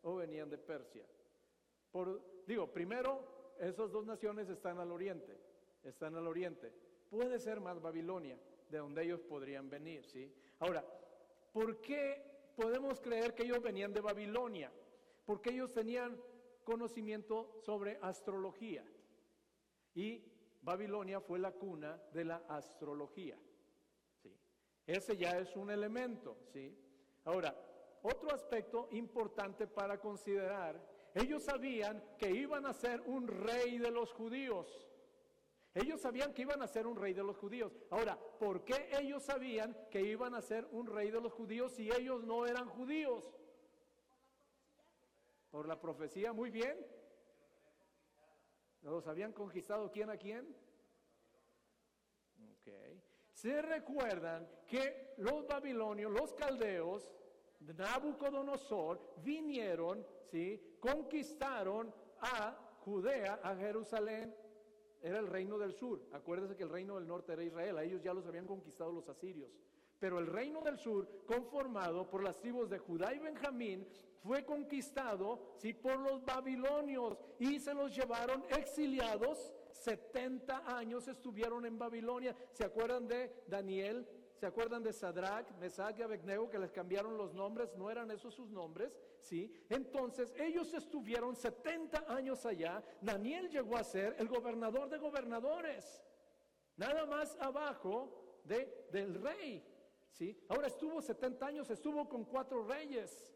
o 0.02 0.16
venían 0.16 0.50
de 0.50 0.58
Persia. 0.58 1.06
Por, 1.92 2.44
digo, 2.44 2.72
primero, 2.72 3.54
esas 3.60 3.92
dos 3.92 4.04
naciones 4.04 4.48
están 4.48 4.80
al 4.80 4.90
oriente, 4.90 5.38
están 5.84 6.16
al 6.16 6.26
oriente. 6.26 6.72
Puede 7.08 7.38
ser 7.38 7.60
más 7.60 7.80
Babilonia, 7.80 8.36
de 8.68 8.78
donde 8.78 9.04
ellos 9.04 9.20
podrían 9.20 9.70
venir, 9.70 10.04
¿sí? 10.04 10.34
Ahora, 10.58 10.84
¿por 11.52 11.80
qué 11.80 12.52
podemos 12.56 13.00
creer 13.00 13.34
que 13.34 13.44
ellos 13.44 13.62
venían 13.62 13.92
de 13.92 14.00
Babilonia? 14.00 14.72
Porque 15.24 15.50
ellos 15.50 15.72
tenían 15.72 16.20
conocimiento 16.64 17.60
sobre 17.60 17.98
astrología. 18.02 18.84
Y 19.94 20.24
Babilonia 20.62 21.20
fue 21.20 21.38
la 21.38 21.52
cuna 21.52 22.00
de 22.12 22.24
la 22.24 22.36
astrología. 22.48 23.38
¿sí? 24.22 24.34
Ese 24.86 25.16
ya 25.16 25.38
es 25.38 25.54
un 25.56 25.70
elemento. 25.70 26.36
¿sí? 26.52 26.76
Ahora, 27.24 27.54
otro 28.02 28.34
aspecto 28.34 28.88
importante 28.92 29.66
para 29.66 30.00
considerar, 30.00 30.80
ellos 31.14 31.42
sabían 31.42 32.02
que 32.18 32.30
iban 32.30 32.66
a 32.66 32.72
ser 32.72 33.00
un 33.02 33.28
rey 33.28 33.78
de 33.78 33.90
los 33.90 34.12
judíos. 34.12 34.88
Ellos 35.74 36.00
sabían 36.00 36.34
que 36.34 36.42
iban 36.42 36.60
a 36.60 36.68
ser 36.68 36.86
un 36.86 36.96
rey 36.96 37.14
de 37.14 37.22
los 37.22 37.38
judíos. 37.38 37.72
Ahora, 37.90 38.18
¿por 38.38 38.64
qué 38.64 38.90
ellos 39.00 39.22
sabían 39.22 39.74
que 39.90 40.02
iban 40.02 40.34
a 40.34 40.42
ser 40.42 40.66
un 40.70 40.86
rey 40.86 41.10
de 41.10 41.20
los 41.20 41.32
judíos 41.32 41.72
si 41.72 41.90
ellos 41.90 42.22
no 42.24 42.46
eran 42.46 42.68
judíos? 42.68 43.32
Por 45.50 45.66
la 45.66 45.80
profecía, 45.80 46.32
muy 46.32 46.50
bien. 46.50 46.76
¿Los 48.82 49.06
habían 49.06 49.32
conquistado 49.32 49.90
quién 49.90 50.10
a 50.10 50.16
quién? 50.16 50.54
Ok. 52.52 52.68
Se 53.32 53.62
recuerdan 53.62 54.48
que 54.66 55.14
los 55.18 55.46
babilonios, 55.46 56.12
los 56.12 56.34
caldeos, 56.34 57.10
de 57.60 57.74
Nabucodonosor, 57.74 59.14
vinieron, 59.22 60.04
¿sí? 60.24 60.76
Conquistaron 60.80 61.94
a 62.18 62.76
Judea, 62.80 63.40
a 63.42 63.54
Jerusalén. 63.56 64.34
Era 65.02 65.18
el 65.18 65.26
reino 65.26 65.58
del 65.58 65.74
sur. 65.74 66.00
Acuérdense 66.12 66.56
que 66.56 66.62
el 66.62 66.70
reino 66.70 66.94
del 66.94 67.08
norte 67.08 67.32
era 67.32 67.42
Israel. 67.42 67.76
A 67.76 67.82
ellos 67.82 68.02
ya 68.02 68.14
los 68.14 68.26
habían 68.26 68.46
conquistado 68.46 68.92
los 68.92 69.08
asirios. 69.08 69.50
Pero 69.98 70.18
el 70.18 70.26
reino 70.26 70.60
del 70.62 70.78
sur, 70.78 71.08
conformado 71.26 72.08
por 72.08 72.22
las 72.22 72.40
tribus 72.40 72.68
de 72.68 72.78
Judá 72.78 73.14
y 73.14 73.18
Benjamín, 73.18 73.86
fue 74.22 74.44
conquistado 74.44 75.54
¿sí? 75.58 75.72
por 75.74 75.98
los 75.98 76.24
babilonios 76.24 77.18
y 77.38 77.58
se 77.58 77.74
los 77.74 77.94
llevaron 77.94 78.44
exiliados. 78.56 79.52
70 79.72 80.76
años 80.76 81.08
estuvieron 81.08 81.66
en 81.66 81.78
Babilonia. 81.78 82.36
¿Se 82.52 82.64
acuerdan 82.64 83.08
de 83.08 83.44
Daniel? 83.48 84.06
¿Se 84.42 84.48
acuerdan 84.48 84.82
de 84.82 84.92
Sadrach, 84.92 85.48
Mesach 85.60 85.96
y 85.96 86.02
Abednego 86.02 86.50
que 86.50 86.58
les 86.58 86.72
cambiaron 86.72 87.16
los 87.16 87.32
nombres? 87.32 87.76
¿No 87.76 87.88
eran 87.92 88.10
esos 88.10 88.34
sus 88.34 88.50
nombres? 88.50 88.98
Sí. 89.20 89.54
Entonces, 89.68 90.34
ellos 90.36 90.74
estuvieron 90.74 91.36
70 91.36 92.12
años 92.12 92.44
allá. 92.44 92.82
Daniel 93.00 93.48
llegó 93.48 93.76
a 93.76 93.84
ser 93.84 94.16
el 94.18 94.26
gobernador 94.26 94.90
de 94.90 94.98
gobernadores. 94.98 96.02
Nada 96.76 97.06
más 97.06 97.36
abajo 97.38 98.40
de, 98.42 98.88
del 98.90 99.14
rey. 99.22 99.64
¿Sí? 100.10 100.36
Ahora 100.48 100.66
estuvo 100.66 101.00
70 101.00 101.46
años, 101.46 101.70
estuvo 101.70 102.08
con 102.08 102.24
cuatro 102.24 102.64
reyes. 102.64 103.32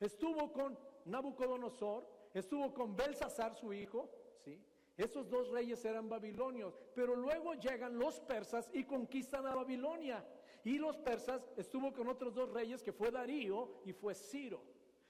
Estuvo 0.00 0.52
con 0.52 0.76
Nabucodonosor, 1.04 2.10
estuvo 2.34 2.74
con 2.74 2.96
Belsasar, 2.96 3.54
su 3.54 3.72
hijo, 3.72 4.10
¿sí? 4.44 4.60
Esos 4.96 5.28
dos 5.28 5.50
reyes 5.50 5.84
eran 5.84 6.08
babilonios, 6.08 6.78
pero 6.94 7.14
luego 7.14 7.54
llegan 7.54 7.98
los 7.98 8.20
persas 8.20 8.70
y 8.72 8.84
conquistan 8.84 9.46
a 9.46 9.54
Babilonia. 9.54 10.24
Y 10.64 10.78
los 10.78 10.96
persas 10.96 11.52
estuvo 11.56 11.92
con 11.92 12.08
otros 12.08 12.34
dos 12.34 12.50
reyes 12.52 12.82
que 12.82 12.92
fue 12.92 13.10
Darío 13.10 13.82
y 13.84 13.92
fue 13.92 14.14
Ciro. 14.14 14.62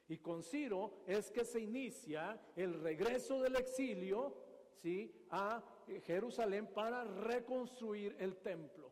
Y 0.09 0.19
con 0.19 0.43
Ciro 0.43 1.03
es 1.07 1.31
que 1.31 1.45
se 1.45 1.61
inicia 1.61 2.41
el 2.57 2.75
regreso 2.81 3.41
del 3.41 3.57
exilio, 3.57 4.35
¿sí? 4.83 5.27
a 5.31 5.63
Jerusalén 6.05 6.67
para 6.73 7.05
reconstruir 7.05 8.17
el 8.19 8.37
templo 8.37 8.87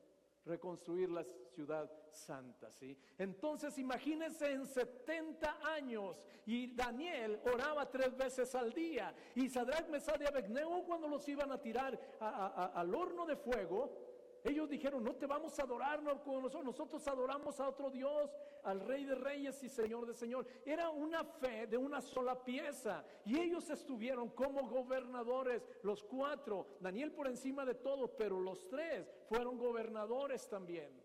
reconstruir 0.46 1.10
la 1.10 1.24
ciudad 1.54 1.90
santa, 2.14 2.70
¿sí? 2.70 2.96
Entonces 3.18 3.76
imagínense 3.78 4.50
en 4.52 4.66
70 4.66 5.58
años 5.74 6.22
y 6.46 6.74
Daniel 6.74 7.40
oraba 7.52 7.90
tres 7.90 8.16
veces 8.16 8.54
al 8.54 8.72
día 8.72 9.14
y 9.34 9.48
Sadrach, 9.48 9.88
Mesad 9.88 10.20
y 10.20 10.26
Abednego 10.26 10.84
cuando 10.84 11.08
los 11.08 11.28
iban 11.28 11.52
a 11.52 11.60
tirar 11.60 11.98
al 12.20 12.94
horno 12.94 13.26
de 13.26 13.36
fuego, 13.36 14.04
ellos 14.44 14.68
dijeron, 14.68 15.02
no 15.02 15.14
te 15.14 15.26
vamos 15.26 15.58
a 15.58 15.62
adorar 15.62 16.02
con 16.22 16.42
nosotros, 16.42 16.64
nosotros 16.64 17.08
adoramos 17.08 17.58
a 17.60 17.68
otro 17.68 17.90
Dios, 17.90 18.30
al 18.64 18.80
Rey 18.80 19.06
de 19.06 19.14
Reyes 19.14 19.62
y 19.62 19.70
Señor 19.70 20.06
de 20.06 20.12
Señor. 20.12 20.46
Era 20.66 20.90
una 20.90 21.24
fe 21.24 21.66
de 21.66 21.78
una 21.78 22.02
sola 22.02 22.44
pieza. 22.44 23.02
Y 23.24 23.38
ellos 23.38 23.70
estuvieron 23.70 24.28
como 24.28 24.68
gobernadores, 24.68 25.62
los 25.82 26.04
cuatro, 26.04 26.66
Daniel 26.78 27.12
por 27.12 27.26
encima 27.26 27.64
de 27.64 27.74
todos, 27.74 28.10
pero 28.18 28.38
los 28.38 28.68
tres 28.68 29.10
fueron 29.30 29.56
gobernadores 29.56 30.46
también. 30.46 31.03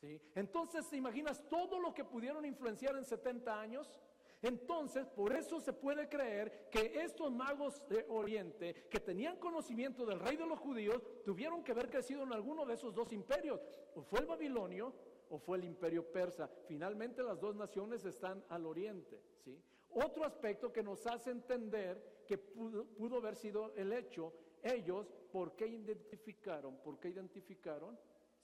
¿Sí? 0.00 0.20
Entonces, 0.34 0.88
¿te 0.88 0.96
imaginas 0.96 1.46
todo 1.48 1.78
lo 1.78 1.94
que 1.94 2.04
pudieron 2.04 2.44
influenciar 2.44 2.96
en 2.96 3.04
70 3.04 3.60
años? 3.60 4.00
Entonces, 4.42 5.08
por 5.08 5.34
eso 5.34 5.60
se 5.60 5.72
puede 5.72 6.08
creer 6.08 6.68
que 6.70 7.02
estos 7.02 7.32
magos 7.32 7.82
de 7.88 8.06
Oriente, 8.08 8.86
que 8.88 9.00
tenían 9.00 9.36
conocimiento 9.36 10.06
del 10.06 10.20
rey 10.20 10.36
de 10.36 10.46
los 10.46 10.60
judíos, 10.60 11.02
tuvieron 11.24 11.64
que 11.64 11.72
haber 11.72 11.90
crecido 11.90 12.22
en 12.22 12.32
alguno 12.32 12.64
de 12.64 12.74
esos 12.74 12.94
dos 12.94 13.12
imperios. 13.12 13.60
O 13.96 14.02
fue 14.02 14.20
el 14.20 14.26
babilonio 14.26 14.94
o 15.30 15.38
fue 15.38 15.58
el 15.58 15.64
imperio 15.64 16.04
persa. 16.12 16.48
Finalmente 16.66 17.22
las 17.22 17.40
dos 17.40 17.56
naciones 17.56 18.04
están 18.04 18.44
al 18.48 18.66
oriente. 18.66 19.20
¿sí? 19.44 19.60
Otro 19.90 20.24
aspecto 20.24 20.72
que 20.72 20.82
nos 20.82 21.04
hace 21.06 21.30
entender 21.30 22.22
que 22.26 22.38
pudo, 22.38 22.84
pudo 22.86 23.16
haber 23.16 23.34
sido 23.34 23.74
el 23.74 23.92
hecho, 23.92 24.32
ellos, 24.62 25.12
¿por 25.32 25.56
qué 25.56 25.66
identificaron? 25.66 26.76
¿Por 26.76 27.00
qué 27.00 27.08
identificaron? 27.08 27.98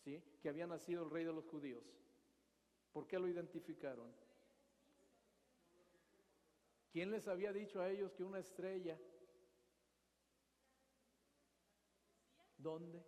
Que 0.04 0.48
había 0.48 0.66
nacido 0.66 1.04
el 1.04 1.10
rey 1.10 1.24
de 1.24 1.32
los 1.32 1.46
judíos. 1.46 1.82
¿Por 2.92 3.06
qué 3.06 3.18
lo 3.18 3.26
identificaron? 3.26 4.12
¿Quién 6.92 7.10
les 7.10 7.26
había 7.26 7.52
dicho 7.52 7.80
a 7.80 7.90
ellos 7.90 8.12
que 8.12 8.22
una 8.22 8.38
estrella? 8.38 8.98
¿Dónde? 12.58 13.04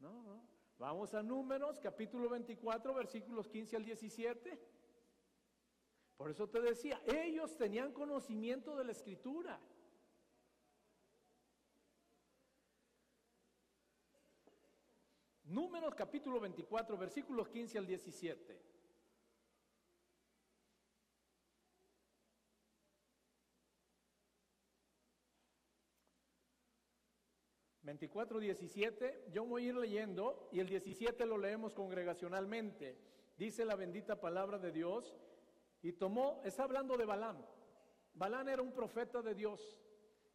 No, 0.00 0.22
no. 0.22 0.48
Vamos 0.78 1.12
a 1.14 1.22
Números, 1.22 1.78
capítulo 1.80 2.28
24, 2.28 2.94
versículos 2.94 3.48
15 3.48 3.76
al 3.76 3.84
17. 3.84 4.58
Por 6.16 6.30
eso 6.30 6.48
te 6.48 6.60
decía, 6.60 7.00
ellos 7.06 7.56
tenían 7.56 7.92
conocimiento 7.92 8.76
de 8.76 8.84
la 8.84 8.92
escritura. 8.92 9.60
Números 15.48 15.94
capítulo 15.94 16.38
24, 16.40 16.98
versículos 16.98 17.48
15 17.48 17.78
al 17.78 17.86
17. 17.86 18.68
24, 27.82 28.38
17, 28.38 29.28
yo 29.32 29.46
voy 29.46 29.64
a 29.64 29.68
ir 29.68 29.76
leyendo 29.76 30.50
y 30.52 30.60
el 30.60 30.68
17 30.68 31.24
lo 31.24 31.38
leemos 31.38 31.72
congregacionalmente. 31.72 32.98
Dice 33.38 33.64
la 33.64 33.76
bendita 33.76 34.20
palabra 34.20 34.58
de 34.58 34.70
Dios 34.70 35.16
y 35.80 35.92
tomó, 35.92 36.42
está 36.44 36.64
hablando 36.64 36.98
de 36.98 37.06
Balaam. 37.06 37.42
Balaam 38.12 38.48
era 38.50 38.60
un 38.60 38.72
profeta 38.72 39.22
de 39.22 39.34
Dios. 39.34 39.78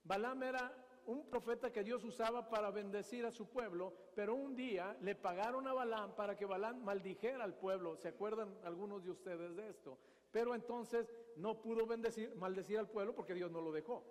Balaam 0.04 0.42
era 0.42 0.83
un 1.06 1.26
profeta 1.30 1.72
que 1.72 1.84
Dios 1.84 2.04
usaba 2.04 2.50
para 2.50 2.72
bendecir 2.72 3.26
a 3.26 3.32
su 3.32 3.48
pueblo, 3.48 3.94
pero 4.16 4.36
un 4.36 4.56
día 4.56 4.98
le 5.02 5.16
pagaron 5.16 5.68
a 5.68 5.74
Balaam 5.74 6.16
para 6.16 6.36
que 6.36 6.46
Balaam 6.46 6.84
maldijera 6.84 7.44
al 7.44 7.56
pueblo. 7.56 7.96
¿Se 7.96 8.10
acuerdan 8.10 8.58
algunos 8.64 9.04
de 9.04 9.12
ustedes 9.12 9.56
de 9.56 9.70
esto? 9.70 9.98
Pero 10.32 10.56
entonces 10.56 11.14
no 11.38 11.62
pudo 11.62 11.86
bendecir, 11.86 12.36
maldecir 12.36 12.80
al 12.80 12.90
pueblo 12.90 13.14
porque 13.16 13.34
Dios 13.34 13.52
no 13.52 13.62
lo 13.62 13.72
dejó. 13.72 14.04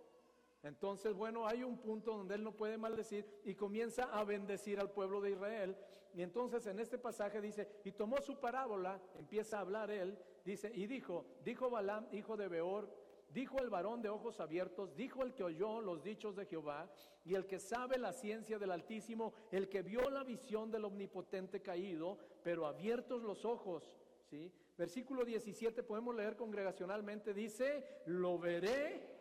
Entonces, 0.63 1.15
bueno, 1.15 1.47
hay 1.47 1.65
un 1.65 1.79
punto 1.79 2.17
donde 2.17 2.37
él 2.37 2.45
no 2.45 2.53
puede 2.53 2.79
maldecir 2.79 3.27
y 3.45 3.55
comienza 3.55 4.05
a 4.05 4.23
bendecir 4.25 4.79
al 4.79 4.91
pueblo 4.91 5.21
de 5.21 5.33
Israel. 5.33 5.77
Y 6.15 6.23
entonces 6.23 6.67
en 6.67 6.79
este 6.79 6.99
pasaje 6.99 7.41
dice, 7.41 7.69
y 7.85 7.93
tomó 7.93 8.21
su 8.21 8.39
parábola, 8.39 9.01
empieza 9.19 9.57
a 9.57 9.61
hablar 9.61 9.91
él, 9.91 10.17
dice, 10.45 10.71
y 10.75 10.87
dijo, 10.87 11.25
dijo 11.45 11.71
Balaam, 11.71 12.07
hijo 12.13 12.37
de 12.37 12.49
Beor, 12.49 12.89
dijo 13.33 13.59
el 13.61 13.71
varón 13.71 14.03
de 14.03 14.09
ojos 14.09 14.41
abiertos, 14.41 14.95
dijo 14.95 15.23
el 15.23 15.35
que 15.35 15.45
oyó 15.45 15.81
los 15.81 16.03
dichos 16.03 16.37
de 16.37 16.47
Jehová, 16.47 16.91
y 17.25 17.35
el 17.35 17.47
que 17.47 17.59
sabe 17.59 17.99
la 17.99 18.13
ciencia 18.13 18.59
del 18.59 18.73
Altísimo, 18.73 19.33
el 19.51 19.69
que 19.69 19.83
vio 19.83 20.11
la 20.11 20.25
visión 20.25 20.71
del 20.71 20.85
Omnipotente 20.85 21.63
caído, 21.63 22.19
pero 22.43 22.67
abiertos 22.67 23.23
los 23.23 23.45
ojos. 23.45 23.97
¿sí? 24.29 24.53
Versículo 24.77 25.25
17 25.25 25.83
podemos 25.83 26.15
leer 26.15 26.37
congregacionalmente, 26.37 27.33
dice, 27.33 28.03
lo 28.07 28.39
veré 28.39 29.12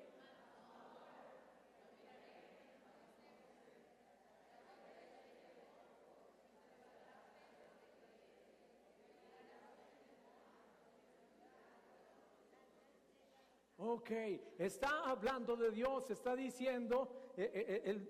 Ok, 13.94 14.10
está 14.58 15.02
hablando 15.04 15.58
de 15.58 15.70
Dios, 15.70 16.10
está 16.10 16.34
diciendo, 16.34 17.10
eh, 17.36 17.52
eh, 17.54 17.82
eh, 17.84 18.08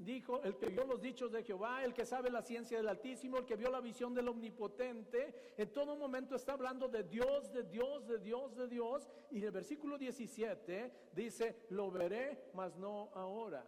dijo, 0.00 0.42
el 0.42 0.56
que 0.56 0.70
vio 0.70 0.84
los 0.84 1.00
dichos 1.00 1.30
de 1.30 1.44
Jehová, 1.44 1.84
el 1.84 1.94
que 1.94 2.04
sabe 2.04 2.30
la 2.30 2.42
ciencia 2.42 2.78
del 2.78 2.88
Altísimo, 2.88 3.38
el 3.38 3.46
que 3.46 3.54
vio 3.54 3.70
la 3.70 3.80
visión 3.80 4.12
del 4.12 4.26
Omnipotente, 4.26 5.54
en 5.56 5.72
todo 5.72 5.94
momento 5.94 6.34
está 6.34 6.54
hablando 6.54 6.88
de 6.88 7.04
Dios, 7.04 7.52
de 7.52 7.62
Dios, 7.62 8.08
de 8.08 8.18
Dios, 8.18 8.56
de 8.56 8.66
Dios. 8.66 9.08
Y 9.30 9.44
el 9.44 9.52
versículo 9.52 9.98
17 9.98 11.10
dice, 11.12 11.66
lo 11.68 11.92
veré, 11.92 12.50
mas 12.54 12.76
no 12.76 13.10
ahora. 13.14 13.64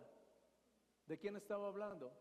¿De 1.07 1.17
quién 1.17 1.37
estaba 1.37 1.69
hablando? 1.69 2.13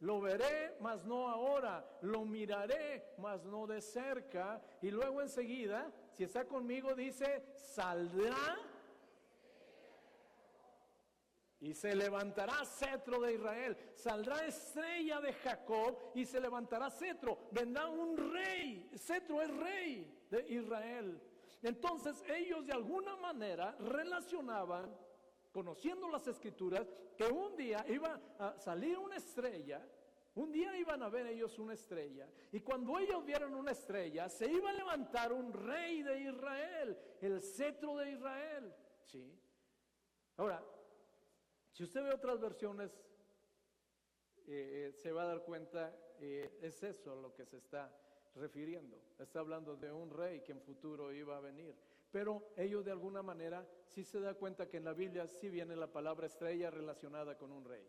Lo 0.00 0.18
veré, 0.22 0.76
mas 0.80 1.04
no 1.04 1.28
ahora. 1.28 1.86
Lo 2.00 2.24
miraré, 2.24 3.14
mas 3.18 3.44
no 3.44 3.66
de 3.66 3.82
cerca. 3.82 4.62
Y 4.80 4.90
luego 4.90 5.20
enseguida 5.20 5.92
si 6.16 6.24
está 6.24 6.44
conmigo, 6.44 6.94
dice, 6.94 7.44
saldrá 7.56 8.56
y 11.60 11.72
se 11.72 11.94
levantará 11.94 12.64
cetro 12.64 13.20
de 13.20 13.34
Israel. 13.34 13.76
Saldrá 13.94 14.46
estrella 14.46 15.20
de 15.20 15.32
Jacob 15.32 15.96
y 16.14 16.24
se 16.26 16.38
levantará 16.38 16.90
cetro. 16.90 17.48
Vendrá 17.50 17.88
un 17.88 18.32
rey. 18.32 18.90
Cetro 18.96 19.40
es 19.40 19.50
rey 19.56 20.26
de 20.30 20.46
Israel. 20.48 21.20
Entonces 21.62 22.22
ellos 22.28 22.66
de 22.66 22.74
alguna 22.74 23.16
manera 23.16 23.72
relacionaban, 23.78 24.94
conociendo 25.52 26.08
las 26.10 26.26
escrituras, 26.26 26.86
que 27.16 27.26
un 27.26 27.56
día 27.56 27.84
iba 27.88 28.20
a 28.38 28.58
salir 28.58 28.98
una 28.98 29.16
estrella 29.16 29.80
un 30.34 30.50
día 30.50 30.76
iban 30.76 31.02
a 31.02 31.08
ver 31.08 31.26
ellos 31.26 31.58
una 31.58 31.74
estrella 31.74 32.28
y 32.50 32.60
cuando 32.60 32.98
ellos 32.98 33.24
vieron 33.24 33.54
una 33.54 33.70
estrella 33.70 34.28
se 34.28 34.50
iba 34.50 34.70
a 34.70 34.72
levantar 34.72 35.32
un 35.32 35.52
rey 35.52 36.02
de 36.02 36.22
Israel, 36.22 36.98
el 37.20 37.40
cetro 37.40 37.96
de 37.96 38.12
Israel. 38.12 38.74
¿sí? 39.04 39.32
Ahora, 40.36 40.64
si 41.70 41.84
usted 41.84 42.02
ve 42.02 42.12
otras 42.12 42.40
versiones, 42.40 42.90
eh, 44.46 44.88
eh, 44.88 44.92
se 44.92 45.12
va 45.12 45.22
a 45.22 45.26
dar 45.26 45.44
cuenta, 45.44 45.96
eh, 46.18 46.58
es 46.62 46.82
eso 46.82 47.12
a 47.12 47.16
lo 47.16 47.32
que 47.32 47.46
se 47.46 47.58
está 47.58 47.92
refiriendo. 48.34 49.00
Está 49.18 49.40
hablando 49.40 49.76
de 49.76 49.92
un 49.92 50.10
rey 50.10 50.40
que 50.40 50.52
en 50.52 50.60
futuro 50.60 51.12
iba 51.12 51.36
a 51.36 51.40
venir. 51.40 51.74
Pero 52.10 52.52
ellos 52.56 52.84
de 52.84 52.92
alguna 52.92 53.22
manera 53.22 53.66
sí 53.86 54.04
se 54.04 54.20
da 54.20 54.34
cuenta 54.34 54.68
que 54.68 54.76
en 54.76 54.84
la 54.84 54.92
Biblia 54.92 55.26
sí 55.26 55.48
viene 55.48 55.74
la 55.74 55.92
palabra 55.92 56.26
estrella 56.26 56.70
relacionada 56.70 57.36
con 57.36 57.50
un 57.50 57.64
rey. 57.64 57.84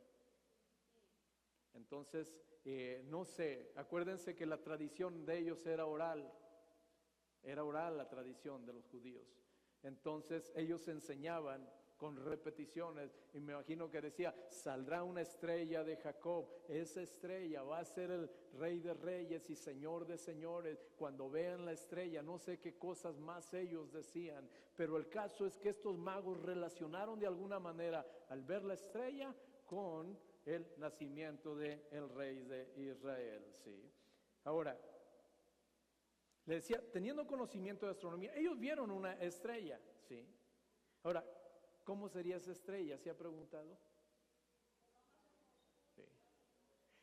Entonces, 1.76 2.36
eh, 2.64 3.04
no 3.08 3.26
sé, 3.26 3.72
acuérdense 3.76 4.36
que 4.36 4.46
la 4.46 4.62
tradición 4.62 5.26
de 5.26 5.38
ellos 5.38 5.66
era 5.66 5.86
oral, 5.86 6.32
era 7.44 7.64
oral 7.64 7.98
la 7.98 8.10
tradición 8.10 8.66
de 8.66 8.74
los 8.74 8.88
judíos. 8.88 9.28
Entonces 9.84 10.52
ellos 10.56 10.88
enseñaban 10.88 11.70
con 11.98 12.18
repeticiones 12.18 13.16
y 13.34 13.40
me 13.40 13.54
imagino 13.54 13.90
que 13.90 14.02
decía, 14.02 14.36
saldrá 14.50 15.04
una 15.04 15.22
estrella 15.22 15.84
de 15.84 15.96
Jacob, 15.98 16.48
esa 16.68 17.02
estrella 17.02 17.64
va 17.64 17.80
a 17.80 17.86
ser 17.86 18.12
el 18.12 18.30
rey 18.54 18.80
de 18.80 18.94
reyes 18.94 19.50
y 19.50 19.56
señor 19.56 20.06
de 20.06 20.18
señores. 20.18 20.84
Cuando 20.98 21.30
vean 21.30 21.66
la 21.66 21.72
estrella, 21.72 22.22
no 22.22 22.38
sé 22.38 22.60
qué 22.60 22.78
cosas 22.78 23.18
más 23.20 23.54
ellos 23.54 23.92
decían, 23.92 24.50
pero 24.76 24.98
el 24.98 25.08
caso 25.08 25.46
es 25.46 25.58
que 25.58 25.70
estos 25.70 25.98
magos 25.98 26.42
relacionaron 26.42 27.20
de 27.20 27.28
alguna 27.28 27.60
manera 27.60 28.06
al 28.30 28.44
ver 28.44 28.64
la 28.64 28.74
estrella 28.74 29.34
con 29.66 30.18
el 30.46 30.72
nacimiento 30.78 31.56
del 31.56 31.82
el 31.92 32.10
rey 32.10 32.44
de 32.44 32.72
Israel. 32.78 33.44
¿sí? 33.64 33.92
Ahora, 34.44 34.80
le 36.46 36.56
decía, 36.56 36.82
teniendo 36.92 37.26
conocimiento 37.26 37.86
de 37.88 37.94
astronomía, 37.94 38.34
ellos 38.36 38.60
vieron 38.60 38.92
una 38.92 39.14
estrella. 39.14 39.80
¿sí? 40.08 40.26
Ahora, 41.04 41.26
¿cómo 41.84 42.08
sería 42.08 42.38
esa 42.38 42.52
estrella? 42.52 42.98
¿Se 42.98 43.10
ha 43.10 43.18
preguntado? 43.18 43.78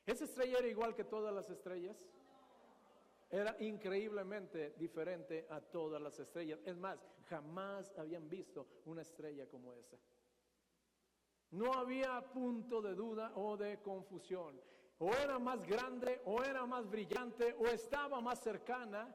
¿Esa 0.06 0.24
estrella 0.24 0.58
era 0.58 0.68
igual 0.68 0.94
que 0.94 1.04
todas 1.04 1.34
las 1.34 1.48
estrellas? 1.50 1.96
Era 3.30 3.56
increíblemente 3.60 4.74
diferente 4.76 5.46
a 5.48 5.60
todas 5.60 6.00
las 6.02 6.18
estrellas. 6.18 6.60
Es 6.64 6.76
más, 6.76 7.00
jamás 7.28 7.92
habían 7.96 8.28
visto 8.28 8.66
una 8.84 9.02
estrella 9.02 9.48
como 9.48 9.72
esa. 9.72 9.96
No 11.52 11.72
había 11.74 12.20
punto 12.32 12.80
de 12.80 12.94
duda 12.94 13.32
o 13.36 13.56
de 13.56 13.80
confusión. 13.82 14.58
O 14.98 15.10
era 15.12 15.38
más 15.38 15.62
grande, 15.66 16.22
o 16.24 16.42
era 16.42 16.64
más 16.64 16.88
brillante, 16.88 17.54
o 17.58 17.66
estaba 17.66 18.20
más 18.20 18.40
cercana. 18.40 19.14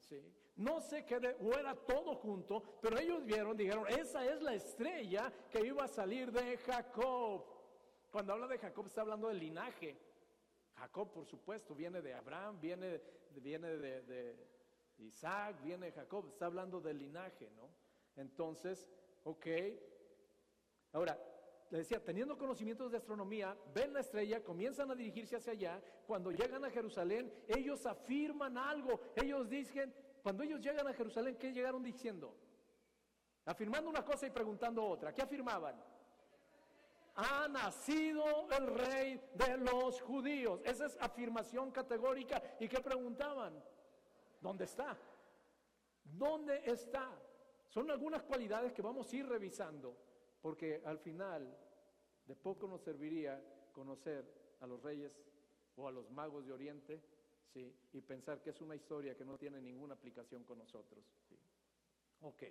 ¿sí? 0.00 0.20
No 0.56 0.80
sé 0.80 1.06
qué, 1.06 1.36
o 1.40 1.54
era 1.54 1.74
todo 1.74 2.16
junto, 2.16 2.62
pero 2.82 2.98
ellos 2.98 3.24
vieron, 3.24 3.56
dijeron, 3.56 3.86
esa 3.88 4.24
es 4.26 4.42
la 4.42 4.54
estrella 4.54 5.32
que 5.50 5.66
iba 5.66 5.84
a 5.84 5.88
salir 5.88 6.30
de 6.30 6.58
Jacob. 6.58 7.44
Cuando 8.10 8.34
habla 8.34 8.46
de 8.46 8.58
Jacob 8.58 8.86
está 8.86 9.00
hablando 9.00 9.28
del 9.28 9.38
linaje. 9.38 9.96
Jacob, 10.74 11.12
por 11.12 11.24
supuesto, 11.24 11.74
viene 11.74 12.02
de 12.02 12.12
Abraham, 12.12 12.60
viene, 12.60 13.00
viene 13.36 13.68
de, 13.68 14.02
de 14.02 14.48
Isaac, 14.98 15.62
viene 15.62 15.86
de 15.86 15.92
Jacob, 15.92 16.26
está 16.26 16.46
hablando 16.46 16.80
del 16.80 16.98
linaje, 16.98 17.50
¿no? 17.52 17.70
Entonces, 18.16 18.90
ok. 19.24 19.46
Ahora, 20.92 21.18
le 21.70 21.78
decía, 21.78 22.02
teniendo 22.04 22.36
conocimientos 22.36 22.90
de 22.90 22.98
astronomía, 22.98 23.56
ven 23.72 23.92
la 23.92 24.00
estrella, 24.00 24.42
comienzan 24.42 24.90
a 24.90 24.94
dirigirse 24.96 25.36
hacia 25.36 25.52
allá. 25.52 25.80
Cuando 26.04 26.32
llegan 26.32 26.64
a 26.64 26.70
Jerusalén, 26.70 27.32
ellos 27.46 27.86
afirman 27.86 28.58
algo. 28.58 29.00
Ellos 29.14 29.48
dicen, 29.48 29.94
cuando 30.20 30.42
ellos 30.42 30.60
llegan 30.60 30.88
a 30.88 30.92
Jerusalén, 30.92 31.36
¿qué 31.38 31.52
llegaron 31.52 31.84
diciendo? 31.84 32.36
Afirmando 33.44 33.88
una 33.88 34.04
cosa 34.04 34.26
y 34.26 34.30
preguntando 34.30 34.84
otra. 34.84 35.14
¿Qué 35.14 35.22
afirmaban? 35.22 35.80
Ha 37.14 37.46
nacido 37.46 38.48
el 38.50 38.66
rey 38.66 39.20
de 39.34 39.56
los 39.58 40.00
judíos. 40.02 40.60
Esa 40.64 40.86
es 40.86 40.98
afirmación 41.00 41.70
categórica. 41.70 42.42
¿Y 42.58 42.66
qué 42.66 42.80
preguntaban? 42.80 43.62
¿Dónde 44.40 44.64
está? 44.64 44.98
¿Dónde 46.02 46.62
está? 46.64 47.16
Son 47.68 47.88
algunas 47.92 48.24
cualidades 48.24 48.72
que 48.72 48.82
vamos 48.82 49.12
a 49.12 49.16
ir 49.16 49.28
revisando. 49.28 50.09
Porque 50.40 50.82
al 50.84 50.98
final 50.98 51.56
de 52.26 52.36
poco 52.36 52.66
nos 52.66 52.82
serviría 52.82 53.42
conocer 53.72 54.24
a 54.60 54.66
los 54.66 54.82
reyes 54.82 55.12
o 55.76 55.88
a 55.88 55.92
los 55.92 56.10
magos 56.10 56.46
de 56.46 56.52
Oriente, 56.52 57.02
¿sí? 57.52 57.74
Y 57.92 58.00
pensar 58.00 58.42
que 58.42 58.50
es 58.50 58.60
una 58.60 58.76
historia 58.76 59.16
que 59.16 59.24
no 59.24 59.38
tiene 59.38 59.60
ninguna 59.60 59.94
aplicación 59.94 60.44
con 60.44 60.58
nosotros. 60.58 61.04
Ok. 62.22 62.42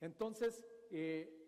Entonces, 0.00 0.64
eh, 0.90 1.40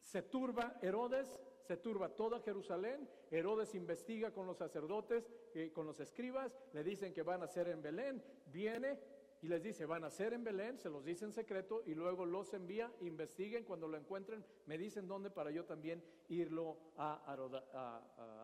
se 0.00 0.22
turba 0.22 0.78
Herodes, 0.82 1.40
se 1.62 1.78
turba 1.78 2.14
toda 2.14 2.40
Jerusalén, 2.40 3.08
Herodes 3.30 3.74
investiga 3.74 4.32
con 4.32 4.46
los 4.46 4.58
sacerdotes, 4.58 5.30
eh, 5.54 5.72
con 5.72 5.86
los 5.86 5.98
escribas, 6.00 6.54
le 6.72 6.84
dicen 6.84 7.14
que 7.14 7.22
van 7.22 7.42
a 7.42 7.48
ser 7.48 7.68
en 7.68 7.80
Belén, 7.80 8.22
viene, 8.46 9.00
y 9.44 9.46
les 9.46 9.62
dice, 9.62 9.84
van 9.84 10.04
a 10.04 10.10
ser 10.10 10.32
en 10.32 10.42
Belén, 10.42 10.78
se 10.78 10.88
los 10.88 11.04
dice 11.04 11.26
en 11.26 11.32
secreto 11.34 11.82
y 11.84 11.94
luego 11.94 12.24
los 12.24 12.54
envía, 12.54 12.90
investiguen, 13.02 13.62
cuando 13.62 13.86
lo 13.86 13.98
encuentren, 13.98 14.42
me 14.64 14.78
dicen 14.78 15.06
dónde 15.06 15.28
para 15.28 15.50
yo 15.50 15.66
también 15.66 16.02
irlo 16.30 16.78
a, 16.96 17.30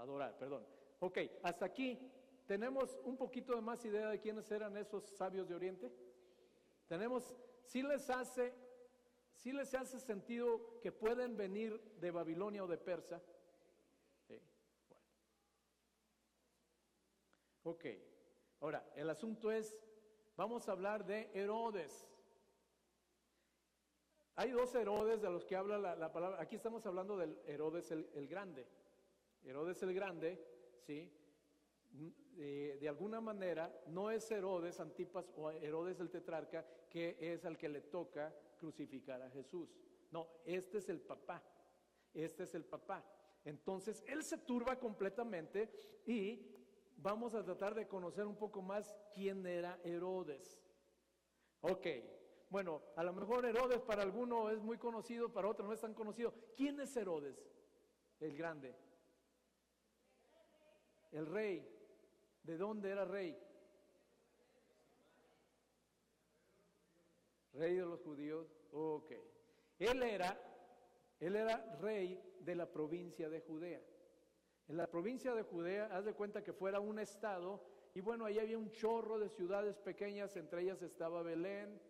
adorar. 0.02 0.36
Perdón. 0.36 0.62
Ok, 0.98 1.20
hasta 1.42 1.64
aquí 1.64 1.98
tenemos 2.46 2.98
un 3.04 3.16
poquito 3.16 3.54
de 3.54 3.62
más 3.62 3.82
idea 3.86 4.10
de 4.10 4.20
quiénes 4.20 4.50
eran 4.50 4.76
esos 4.76 5.02
sabios 5.16 5.48
de 5.48 5.54
Oriente. 5.54 5.90
Tenemos, 6.86 7.34
si 7.64 7.82
les 7.82 8.10
hace, 8.10 8.52
si 9.32 9.52
les 9.52 9.72
hace 9.72 10.00
sentido 10.00 10.80
que 10.82 10.92
pueden 10.92 11.34
venir 11.34 11.80
de 11.98 12.10
Babilonia 12.10 12.62
o 12.62 12.66
de 12.66 12.76
Persa. 12.76 13.22
Sí, 14.28 14.38
bueno. 14.86 15.04
Ok, 17.62 17.86
ahora, 18.60 18.86
el 18.96 19.08
asunto 19.08 19.50
es 19.50 19.74
Vamos 20.40 20.66
a 20.70 20.72
hablar 20.72 21.04
de 21.04 21.30
Herodes. 21.34 22.08
Hay 24.36 24.52
dos 24.52 24.74
Herodes 24.74 25.20
de 25.20 25.28
los 25.28 25.44
que 25.44 25.54
habla 25.54 25.76
la, 25.76 26.12
palabra. 26.12 26.40
Aquí 26.40 26.56
estamos 26.56 26.86
hablando 26.86 27.14
del 27.18 27.38
Herodes 27.44 27.90
el, 27.90 28.26
Grande. 28.26 28.66
Herodes 29.42 29.82
el 29.82 29.92
Grande, 29.92 30.42
¿sí? 30.86 31.12
de 31.90 32.88
alguna 32.88 33.20
manera 33.20 33.70
no 33.88 34.10
es 34.10 34.30
Herodes 34.30 34.80
Antipas 34.80 35.30
o 35.36 35.50
Herodes 35.50 36.00
el 36.00 36.08
tetrarca, 36.08 36.66
que 36.88 37.18
es 37.20 37.44
al 37.44 37.58
que 37.58 37.68
le 37.68 37.82
toca 37.82 38.34
crucificar 38.58 39.20
a 39.20 39.28
Jesús. 39.28 39.76
No, 40.10 40.26
este 40.46 40.78
es 40.78 40.88
el 40.88 41.02
papá, 41.02 41.42
este 42.14 42.44
es 42.44 42.54
el 42.54 42.64
papá. 42.64 43.04
Entonces 43.44 44.02
él 44.06 44.22
se 44.22 44.38
turba 44.38 44.78
completamente 44.78 45.70
y 46.06 46.59
vamos 47.02 47.34
a 47.34 47.44
tratar 47.44 47.74
de 47.74 47.88
conocer 47.88 48.26
un 48.26 48.36
poco 48.36 48.62
más 48.62 48.96
quién 49.12 49.46
era 49.46 49.78
Herodes. 49.84 50.62
Ok, 51.62 51.86
bueno, 52.48 52.82
a 52.96 53.04
lo 53.04 53.12
mejor 53.12 53.44
Herodes 53.44 53.80
para 53.80 54.02
alguno 54.02 54.50
es 54.50 54.60
muy 54.60 54.78
conocido, 54.78 55.32
para 55.32 55.48
otro 55.48 55.66
no 55.66 55.72
es 55.72 55.80
tan 55.80 55.94
conocido. 55.94 56.34
¿Quién 56.56 56.80
es 56.80 56.96
Herodes? 56.96 57.36
El 58.18 58.36
grande. 58.36 58.74
El 61.12 61.26
rey. 61.26 61.66
¿De 62.42 62.56
dónde 62.56 62.90
era 62.90 63.04
rey? 63.04 63.38
Rey 67.52 67.74
de 67.74 67.84
los 67.84 68.00
judíos. 68.00 68.46
Ok. 68.72 69.12
Él 69.78 70.02
era, 70.02 70.38
él 71.20 71.36
era 71.36 71.78
rey 71.80 72.20
de 72.40 72.54
la 72.54 72.66
provincia 72.70 73.28
de 73.28 73.40
Judea. 73.40 73.82
En 74.70 74.76
la 74.76 74.86
provincia 74.86 75.34
de 75.34 75.42
Judea, 75.42 75.86
haz 75.90 76.04
de 76.04 76.14
cuenta 76.14 76.44
que 76.44 76.52
fuera 76.52 76.78
un 76.78 77.00
estado, 77.00 77.60
y 77.92 78.00
bueno, 78.00 78.24
ahí 78.24 78.38
había 78.38 78.56
un 78.56 78.70
chorro 78.70 79.18
de 79.18 79.28
ciudades 79.28 79.80
pequeñas, 79.80 80.36
entre 80.36 80.62
ellas 80.62 80.80
estaba 80.80 81.24
Belén, 81.24 81.80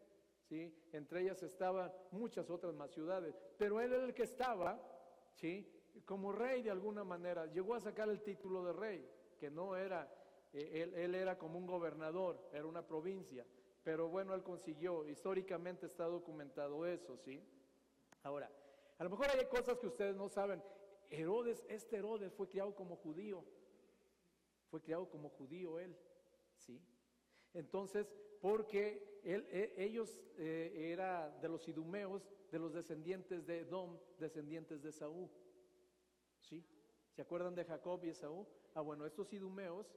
¿sí? 0.49 0.75
Entre 0.90 1.21
ellas 1.21 1.43
estaban 1.43 1.93
muchas 2.11 2.49
otras 2.49 2.73
más 2.73 2.90
ciudades, 2.90 3.38
pero 3.59 3.83
él 3.83 3.93
era 3.93 4.07
el 4.07 4.14
que 4.14 4.23
estaba, 4.23 4.81
¿sí? 5.35 5.71
Como 6.07 6.33
rey 6.33 6.62
de 6.62 6.71
alguna 6.71 7.05
manera, 7.05 7.45
llegó 7.45 7.75
a 7.75 7.81
sacar 7.81 8.09
el 8.09 8.23
título 8.23 8.64
de 8.64 8.73
rey, 8.73 9.07
que 9.38 9.51
no 9.51 9.77
era, 9.77 10.11
eh, 10.55 10.83
él, 10.83 10.95
él 10.95 11.14
era 11.14 11.37
como 11.37 11.59
un 11.59 11.66
gobernador, 11.66 12.49
era 12.51 12.64
una 12.64 12.87
provincia, 12.87 13.45
pero 13.83 14.09
bueno, 14.09 14.33
él 14.35 14.43
consiguió, 14.43 15.07
históricamente 15.07 15.85
está 15.85 16.05
documentado 16.05 16.87
eso, 16.87 17.19
¿sí? 17.19 17.47
Ahora, 18.23 18.51
a 18.97 19.05
lo 19.05 19.11
mejor 19.11 19.27
hay 19.29 19.45
cosas 19.49 19.79
que 19.79 19.87
ustedes 19.87 20.16
no 20.16 20.31
saben. 20.31 20.62
Herodes, 21.11 21.64
este 21.68 21.96
Herodes 21.96 22.33
fue 22.33 22.49
criado 22.49 22.75
como 22.75 22.96
judío. 22.96 23.44
Fue 24.70 24.81
criado 24.81 25.11
como 25.11 25.29
judío 25.31 25.81
él, 25.81 25.96
¿sí? 26.57 26.81
Entonces, 27.53 28.12
porque 28.40 29.20
él, 29.25 29.46
e, 29.51 29.75
ellos 29.77 30.23
eh, 30.38 30.90
era 30.92 31.29
de 31.42 31.49
los 31.49 31.66
idumeos, 31.68 32.29
de 32.51 32.59
los 32.59 32.73
descendientes 32.73 33.46
de 33.46 33.61
Edom, 33.61 33.99
descendientes 34.18 34.83
de 34.83 34.92
Saúl. 34.92 35.29
¿Sí? 36.40 36.64
¿Se 37.12 37.23
acuerdan 37.23 37.55
de 37.55 37.64
Jacob 37.64 38.03
y 38.05 38.11
Esaú? 38.11 38.46
Ah, 38.75 38.81
bueno, 38.81 39.05
estos 39.05 39.33
idumeos, 39.33 39.94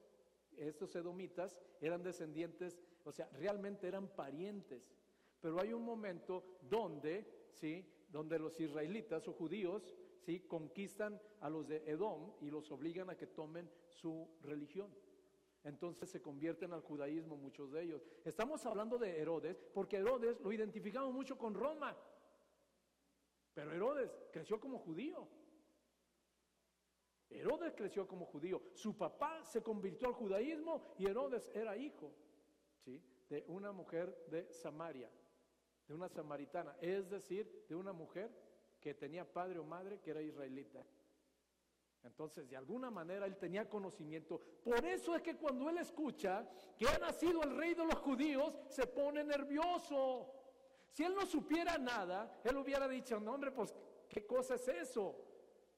estos 0.58 0.95
edomitas, 0.95 1.60
eran 1.80 2.04
descendientes, 2.04 2.80
o 3.04 3.12
sea, 3.12 3.30
realmente 3.34 3.88
eran 3.88 4.08
parientes. 4.08 4.91
Pero 5.39 5.60
hay 5.60 5.73
un 5.73 5.84
momento 5.84 6.58
donde, 6.62 7.47
¿sí? 7.52 7.88
donde 8.10 8.39
los 8.39 8.60
israelitas 8.60 9.28
o 9.28 9.34
judíos 9.34 9.95
¿sí? 10.25 10.41
conquistan 10.41 11.19
a 11.41 11.49
los 11.49 11.67
de 11.67 11.83
Edom 11.89 12.33
y 12.41 12.49
los 12.49 12.71
obligan 12.71 13.09
a 13.09 13.17
que 13.17 13.27
tomen 13.27 13.69
su 13.88 14.27
religión. 14.41 14.93
Entonces 15.63 16.09
se 16.09 16.21
convierten 16.21 16.73
al 16.73 16.81
judaísmo 16.81 17.38
muchos 17.38 17.71
de 17.71 17.83
ellos. 17.83 18.05
Estamos 18.25 18.65
hablando 18.65 18.97
de 18.97 19.19
Herodes 19.19 19.63
porque 19.73 19.97
Herodes 19.97 20.39
lo 20.41 20.51
identificamos 20.51 21.13
mucho 21.13 21.38
con 21.38 21.53
Roma. 21.53 21.95
Pero 23.53 23.71
Herodes 23.71 24.12
creció 24.31 24.59
como 24.59 24.79
judío. 24.79 25.27
Herodes 27.29 27.73
creció 27.75 28.07
como 28.07 28.25
judío. 28.25 28.62
Su 28.73 28.97
papá 28.97 29.43
se 29.43 29.63
convirtió 29.63 30.07
al 30.07 30.13
judaísmo 30.13 30.95
y 30.97 31.05
Herodes 31.07 31.49
era 31.53 31.77
hijo 31.77 32.13
de 33.29 33.45
una 33.47 33.71
mujer 33.71 34.25
de 34.27 34.51
Samaria 34.51 35.09
de 35.88 35.93
una 35.93 36.07
samaritana, 36.07 36.75
es 36.81 37.09
decir, 37.09 37.65
de 37.67 37.75
una 37.75 37.93
mujer 37.93 38.31
que 38.84 38.93
tenía 38.93 39.24
padre 39.26 39.60
o 39.60 39.63
madre 39.63 40.00
que 40.02 40.12
era 40.12 40.22
israelita. 40.22 40.86
Entonces, 42.04 42.50
de 42.50 42.58
alguna 42.58 42.91
manera 42.91 43.26
él 43.26 43.38
tenía 43.38 43.69
conocimiento. 43.69 44.41
Por 44.62 44.86
eso 44.86 45.15
es 45.15 45.22
que 45.22 45.38
cuando 45.38 45.69
él 45.69 45.78
escucha 45.78 46.46
que 46.78 46.86
ha 46.86 46.98
nacido 46.98 47.41
el 47.43 47.56
rey 47.56 47.74
de 47.74 47.86
los 47.86 47.96
judíos, 47.96 48.60
se 48.67 48.86
pone 48.88 49.24
nervioso. 49.24 50.30
Si 50.89 51.04
él 51.04 51.15
no 51.15 51.26
supiera 51.26 51.78
nada, 51.78 52.41
él 52.43 52.58
hubiera 52.58 52.89
dicho, 52.89 53.19
no 53.22 53.34
hombre, 53.34 53.52
pues, 53.52 53.74
¿qué 54.10 54.28
cosa 54.28 54.56
es 54.56 54.67
eso? 54.67 55.15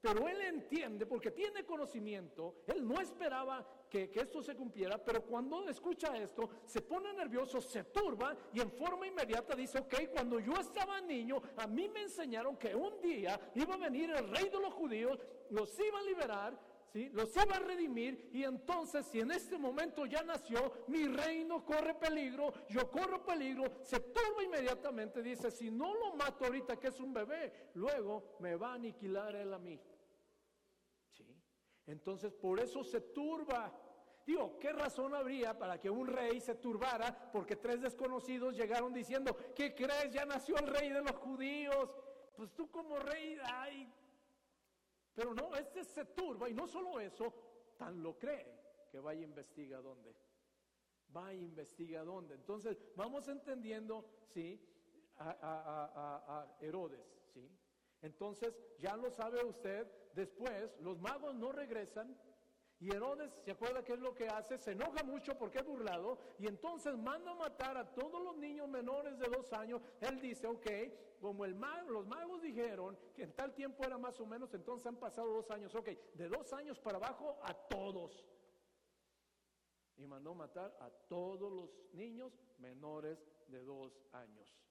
Pero 0.05 0.27
él 0.27 0.39
entiende 0.39 1.07
porque 1.07 1.31
tiene 1.31 1.65
conocimiento, 1.65 2.57
él 2.67 2.87
no 2.87 3.01
esperaba 3.01 3.67
que, 3.89 4.11
esto 4.13 4.39
se 4.43 4.55
cumpliera, 4.55 5.03
pero 5.03 5.23
cuando 5.23 5.67
escucha 5.67 6.15
esto, 6.15 6.47
se 6.63 6.81
pone 6.81 7.11
nervioso, 7.11 7.59
se 7.59 7.85
turba 7.85 8.37
y 8.53 8.59
en 8.59 8.69
forma 8.69 9.07
inmediata 9.07 9.55
dice, 9.55 9.79
ok, 9.79 9.95
cuando 10.13 10.39
yo 10.39 10.53
estaba 10.59 11.01
niño, 11.01 11.41
a 11.57 11.65
mí 11.65 11.89
me 11.89 12.03
enseñaron 12.03 12.55
que 12.55 12.75
un 12.75 13.01
día 13.01 13.51
iba 13.55 13.73
a 13.73 13.77
venir 13.77 14.11
el 14.11 14.29
rey 14.29 14.47
de 14.47 14.59
los 14.59 14.75
judíos, 14.75 15.19
los 15.49 15.79
iba 15.79 15.97
a 15.97 16.03
liberar, 16.03 16.59
¿sí? 16.93 17.09
los 17.09 17.35
iba 17.35 17.55
a 17.55 17.59
redimir 17.59 18.29
y 18.31 18.43
entonces 18.43 19.07
si 19.07 19.21
en 19.21 19.31
este 19.31 19.57
momento 19.57 20.05
ya 20.05 20.21
nació, 20.21 20.85
mi 20.85 21.07
reino 21.07 21.65
corre 21.65 21.95
peligro, 21.95 22.53
yo 22.69 22.91
corro 22.91 23.25
peligro, 23.25 23.63
se 23.81 23.99
turba 24.01 24.43
inmediatamente, 24.43 25.23
dice, 25.23 25.49
si 25.49 25.71
no 25.71 25.95
lo 25.95 26.15
mato 26.15 26.45
ahorita 26.45 26.79
que 26.79 26.89
es 26.89 26.99
un 26.99 27.11
bebé, 27.11 27.71
luego 27.73 28.35
me 28.39 28.55
va 28.55 28.73
a 28.73 28.75
aniquilar 28.75 29.35
él 29.35 29.51
a 29.51 29.57
mí. 29.57 29.79
Entonces 31.87 32.33
por 32.33 32.59
eso 32.59 32.83
se 32.83 33.01
turba. 33.01 33.71
Digo, 34.25 34.57
¿qué 34.59 34.73
razón 34.73 35.13
habría 35.13 35.57
para 35.57 35.79
que 35.79 35.89
un 35.89 36.07
rey 36.07 36.39
se 36.39 36.55
turbara 36.55 37.29
porque 37.31 37.55
tres 37.55 37.81
desconocidos 37.81 38.55
llegaron 38.55 38.91
diciendo, 38.91 39.35
¿qué 39.55 39.75
crees? 39.75 40.11
Ya 40.11 40.25
nació 40.25 40.57
el 40.57 40.67
rey 40.67 40.89
de 40.89 41.01
los 41.01 41.15
judíos. 41.17 41.93
Pues 42.35 42.51
tú 42.53 42.69
como 42.71 42.97
rey, 42.97 43.37
ay. 43.43 43.91
Pero 45.13 45.33
no, 45.33 45.55
este 45.55 45.83
se 45.83 46.05
turba 46.05 46.49
y 46.49 46.53
no 46.53 46.67
solo 46.67 46.99
eso, 46.99 47.33
tan 47.77 48.01
lo 48.01 48.17
cree 48.17 48.87
que 48.91 48.99
vaya 48.99 49.21
a 49.21 49.25
investigar 49.25 49.81
dónde. 49.81 50.13
Va 51.15 51.27
a 51.27 51.33
investigar 51.33 52.03
dónde. 52.03 52.35
Entonces, 52.35 52.77
vamos 52.95 53.27
entendiendo, 53.27 54.05
¿sí? 54.27 54.59
A, 55.17 55.29
a 55.41 56.57
Herodes, 56.59 57.05
¿sí? 57.33 57.49
Entonces, 58.05 58.55
ya 58.77 58.95
lo 58.95 59.09
sabe 59.09 59.43
usted, 59.43 59.87
después 60.13 60.71
los 60.79 60.99
magos 60.99 61.33
no 61.33 61.51
regresan 61.51 62.15
y 62.79 62.91
Herodes, 62.91 63.31
¿se 63.43 63.51
acuerda 63.51 63.83
qué 63.83 63.93
es 63.93 63.99
lo 63.99 64.13
que 64.13 64.27
hace? 64.27 64.59
Se 64.59 64.73
enoja 64.73 65.03
mucho 65.03 65.35
porque 65.35 65.57
es 65.57 65.65
burlado 65.65 66.19
y 66.37 66.45
entonces 66.45 66.95
manda 66.95 67.31
a 67.31 67.35
matar 67.35 67.77
a 67.77 67.95
todos 67.95 68.21
los 68.21 68.37
niños 68.37 68.67
menores 68.69 69.17
de 69.17 69.27
dos 69.27 69.51
años. 69.53 69.81
Él 70.01 70.21
dice, 70.21 70.45
ok, 70.45 70.67
como 71.19 71.45
el 71.45 71.57
los 71.87 72.05
magos 72.05 72.43
dijeron 72.43 72.95
que 73.15 73.23
en 73.23 73.33
tal 73.33 73.55
tiempo 73.55 73.83
era 73.83 73.97
más 73.97 74.19
o 74.19 74.25
menos, 74.27 74.53
entonces 74.53 74.85
han 74.85 74.97
pasado 74.97 75.33
dos 75.33 75.49
años, 75.49 75.73
ok, 75.73 75.89
de 76.13 76.29
dos 76.29 76.53
años 76.53 76.79
para 76.79 76.97
abajo 76.97 77.39
a 77.41 77.55
todos. 77.55 78.23
Y 79.97 80.05
mandó 80.05 80.35
matar 80.35 80.77
a 80.79 80.91
todos 80.91 81.51
los 81.51 81.71
niños 81.93 82.37
menores 82.59 83.17
de 83.47 83.63
dos 83.63 83.99
años 84.11 84.64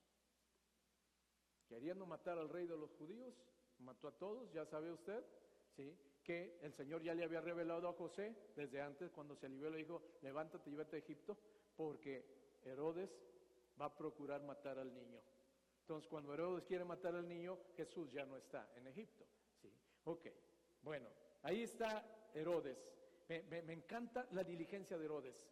queriendo 1.68 2.07
matar 2.07 2.38
al 2.38 2.48
rey 2.48 2.66
de 2.66 2.77
los 2.77 2.92
judíos, 2.94 3.35
mató 3.79 4.09
a 4.09 4.12
todos, 4.12 4.53
ya 4.53 4.64
sabe 4.66 4.92
usted, 4.92 5.24
¿sí? 5.77 5.96
que 6.22 6.59
el 6.62 6.72
Señor 6.72 7.03
ya 7.03 7.14
le 7.14 7.24
había 7.24 7.40
revelado 7.40 7.88
a 7.88 7.92
José 7.92 8.35
desde 8.57 8.81
antes 8.81 9.11
cuando 9.11 9.37
se 9.37 9.46
alivió 9.46 9.68
le 9.70 9.79
dijo, 9.79 10.03
levántate 10.22 10.70
y 10.70 10.74
vete 10.74 10.96
a 10.96 10.98
Egipto, 11.00 11.37
porque 11.77 12.24
Herodes 12.64 13.11
va 13.81 13.87
a 13.87 13.94
procurar 13.96 14.42
matar 14.42 14.79
al 14.79 14.92
niño. 14.94 15.20
Entonces 15.81 16.09
cuando 16.09 16.33
Herodes 16.33 16.64
quiere 16.64 16.85
matar 16.85 17.14
al 17.14 17.29
niño, 17.29 17.59
Jesús 17.77 18.11
ya 18.11 18.24
no 18.24 18.38
está 18.38 18.72
en 18.77 18.87
Egipto. 18.87 19.27
¿sí? 19.61 19.70
Ok, 20.05 20.27
bueno, 20.83 21.09
ahí 21.42 21.62
está 21.62 22.31
Herodes. 22.33 22.96
me 23.29 23.72
encanta 23.72 24.27
la 24.33 24.44
diligencia 24.44 24.96
de 24.96 25.05
Herodes. 25.05 25.46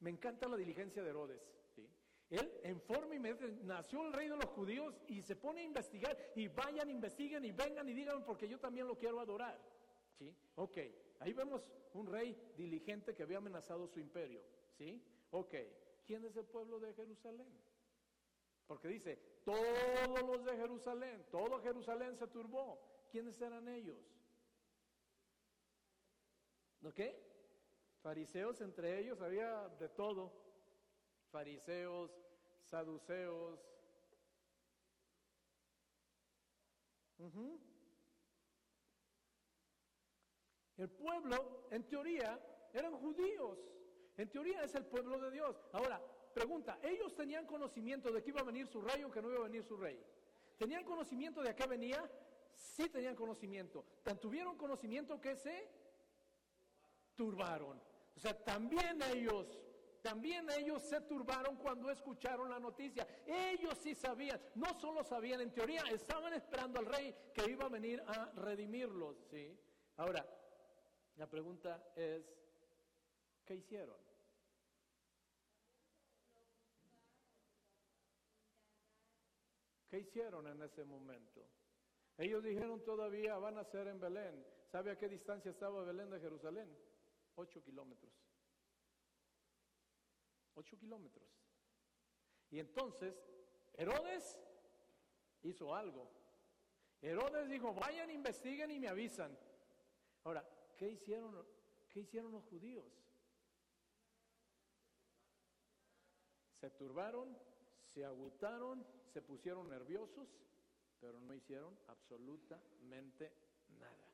Me 0.00 0.10
encanta 0.10 0.48
la 0.48 0.56
diligencia 0.56 1.02
de 1.02 1.10
Herodes. 1.10 1.40
Él 2.30 2.60
en 2.64 2.80
forma 2.80 3.14
inmediata 3.14 3.46
nació 3.62 4.06
el 4.06 4.12
rey 4.12 4.28
de 4.28 4.36
los 4.36 4.46
judíos 4.46 5.00
y 5.06 5.22
se 5.22 5.36
pone 5.36 5.60
a 5.60 5.64
investigar 5.64 6.16
y 6.34 6.48
vayan, 6.48 6.90
investiguen 6.90 7.44
y 7.44 7.52
vengan 7.52 7.88
y 7.88 7.92
digan 7.92 8.24
porque 8.24 8.48
yo 8.48 8.58
también 8.58 8.88
lo 8.88 8.96
quiero 8.96 9.20
adorar. 9.20 9.60
¿Sí? 10.18 10.34
Ok, 10.56 10.78
ahí 11.20 11.32
vemos 11.32 11.62
un 11.92 12.06
rey 12.06 12.36
diligente 12.56 13.14
que 13.14 13.22
había 13.22 13.38
amenazado 13.38 13.86
su 13.86 14.00
imperio. 14.00 14.42
¿Sí? 14.76 15.00
Ok, 15.30 15.54
¿quién 16.04 16.24
es 16.24 16.36
el 16.36 16.46
pueblo 16.46 16.80
de 16.80 16.92
Jerusalén? 16.94 17.52
Porque 18.66 18.88
dice, 18.88 19.16
todos 19.44 20.26
los 20.26 20.44
de 20.44 20.56
Jerusalén, 20.56 21.24
todo 21.30 21.60
Jerusalén 21.60 22.16
se 22.16 22.26
turbó. 22.26 22.80
¿Quiénes 23.10 23.40
eran 23.40 23.68
ellos? 23.68 23.98
¿Ok? 26.82 27.00
Fariseos 28.02 28.60
entre 28.60 28.98
ellos, 28.98 29.20
había 29.20 29.68
de 29.80 29.88
todo 29.88 30.45
fariseos, 31.30 32.10
saduceos. 32.62 33.60
El 40.76 40.90
pueblo, 40.90 41.66
en 41.70 41.84
teoría, 41.88 42.38
eran 42.72 42.92
judíos. 42.92 43.58
En 44.16 44.28
teoría 44.30 44.62
es 44.62 44.74
el 44.74 44.84
pueblo 44.86 45.18
de 45.18 45.30
Dios. 45.30 45.56
Ahora, 45.72 46.02
pregunta, 46.34 46.78
¿ellos 46.82 47.14
tenían 47.14 47.46
conocimiento 47.46 48.12
de 48.12 48.22
que 48.22 48.30
iba 48.30 48.40
a 48.40 48.44
venir 48.44 48.66
su 48.66 48.80
rey 48.80 49.02
o 49.04 49.10
que 49.10 49.22
no 49.22 49.30
iba 49.30 49.40
a 49.40 49.48
venir 49.48 49.64
su 49.64 49.76
rey? 49.76 50.02
¿Tenían 50.58 50.84
conocimiento 50.84 51.42
de 51.42 51.50
a 51.50 51.56
qué 51.56 51.66
venía? 51.66 52.10
Sí 52.54 52.88
tenían 52.88 53.14
conocimiento. 53.14 53.84
Tan 54.02 54.18
tuvieron 54.18 54.56
conocimiento 54.56 55.20
que 55.20 55.36
se 55.36 55.68
turbaron. 57.14 57.80
O 58.14 58.20
sea, 58.20 58.32
también 58.44 59.00
ellos, 59.02 59.58
también 60.06 60.46
ellos 60.56 60.84
se 60.84 61.00
turbaron 61.00 61.56
cuando 61.56 61.90
escucharon 61.90 62.48
la 62.48 62.60
noticia. 62.60 63.04
Ellos 63.26 63.76
sí 63.82 63.92
sabían, 63.92 64.40
no 64.54 64.78
solo 64.78 65.02
sabían 65.02 65.40
en 65.40 65.52
teoría, 65.52 65.82
estaban 65.90 66.32
esperando 66.32 66.78
al 66.78 66.86
rey 66.86 67.12
que 67.34 67.50
iba 67.50 67.64
a 67.66 67.68
venir 67.68 68.00
a 68.06 68.30
redimirlos, 68.36 69.16
¿sí? 69.28 69.58
Ahora, 69.96 70.24
la 71.16 71.28
pregunta 71.28 71.90
es, 71.96 72.24
¿qué 73.44 73.56
hicieron? 73.56 73.96
¿Qué 79.90 79.98
hicieron 79.98 80.46
en 80.46 80.62
ese 80.62 80.84
momento? 80.84 81.48
Ellos 82.16 82.44
dijeron 82.44 82.84
todavía 82.84 83.36
van 83.38 83.58
a 83.58 83.64
ser 83.64 83.88
en 83.88 83.98
Belén. 83.98 84.46
¿Sabe 84.70 84.92
a 84.92 84.96
qué 84.96 85.08
distancia 85.08 85.50
estaba 85.50 85.82
Belén 85.82 86.10
de 86.10 86.20
Jerusalén? 86.20 86.72
Ocho 87.34 87.60
kilómetros. 87.64 88.25
Ocho 90.56 90.76
kilómetros. 90.78 91.28
Y 92.50 92.58
entonces 92.58 93.14
Herodes 93.74 94.38
hizo 95.42 95.74
algo. 95.74 96.10
Herodes 97.00 97.48
dijo, 97.48 97.74
vayan, 97.74 98.10
investiguen 98.10 98.70
y 98.70 98.80
me 98.80 98.88
avisan. 98.88 99.38
Ahora, 100.24 100.44
¿qué 100.76 100.88
hicieron, 100.88 101.46
qué 101.88 102.00
hicieron 102.00 102.32
los 102.32 102.44
judíos? 102.46 102.84
Se 106.52 106.70
turbaron, 106.70 107.36
se 107.84 108.04
agutaron, 108.04 108.84
se 109.12 109.20
pusieron 109.20 109.68
nerviosos, 109.68 110.26
pero 110.98 111.20
no 111.20 111.34
hicieron 111.34 111.78
absolutamente 111.86 113.32
nada. 113.78 114.10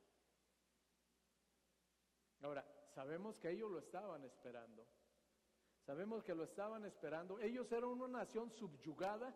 Ahora, 2.40 2.66
sabemos 2.88 3.38
que 3.38 3.50
ellos 3.50 3.70
lo 3.70 3.78
estaban 3.78 4.24
esperando. 4.24 4.84
Sabemos 5.86 6.22
que 6.22 6.34
lo 6.34 6.44
estaban 6.44 6.84
esperando. 6.84 7.38
Ellos 7.40 7.70
eran 7.72 7.90
una 7.90 8.08
nación 8.08 8.50
subyugada, 8.50 9.34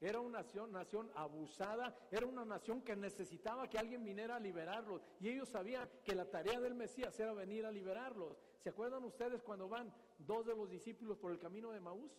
era 0.00 0.20
una 0.20 0.38
nación, 0.38 0.72
nación 0.72 1.10
abusada, 1.14 1.96
era 2.10 2.26
una 2.26 2.44
nación 2.44 2.82
que 2.82 2.96
necesitaba 2.96 3.68
que 3.68 3.78
alguien 3.78 4.02
viniera 4.02 4.36
a 4.36 4.40
liberarlos. 4.40 5.02
Y 5.20 5.28
ellos 5.28 5.48
sabían 5.48 5.88
que 6.02 6.14
la 6.14 6.28
tarea 6.28 6.60
del 6.60 6.74
Mesías 6.74 7.18
era 7.20 7.32
venir 7.34 7.66
a 7.66 7.70
liberarlos. 7.70 8.36
¿Se 8.58 8.70
acuerdan 8.70 9.04
ustedes 9.04 9.42
cuando 9.42 9.68
van 9.68 9.94
dos 10.18 10.46
de 10.46 10.56
los 10.56 10.70
discípulos 10.70 11.18
por 11.18 11.30
el 11.30 11.38
camino 11.38 11.70
de 11.70 11.80
Maús? 11.80 12.12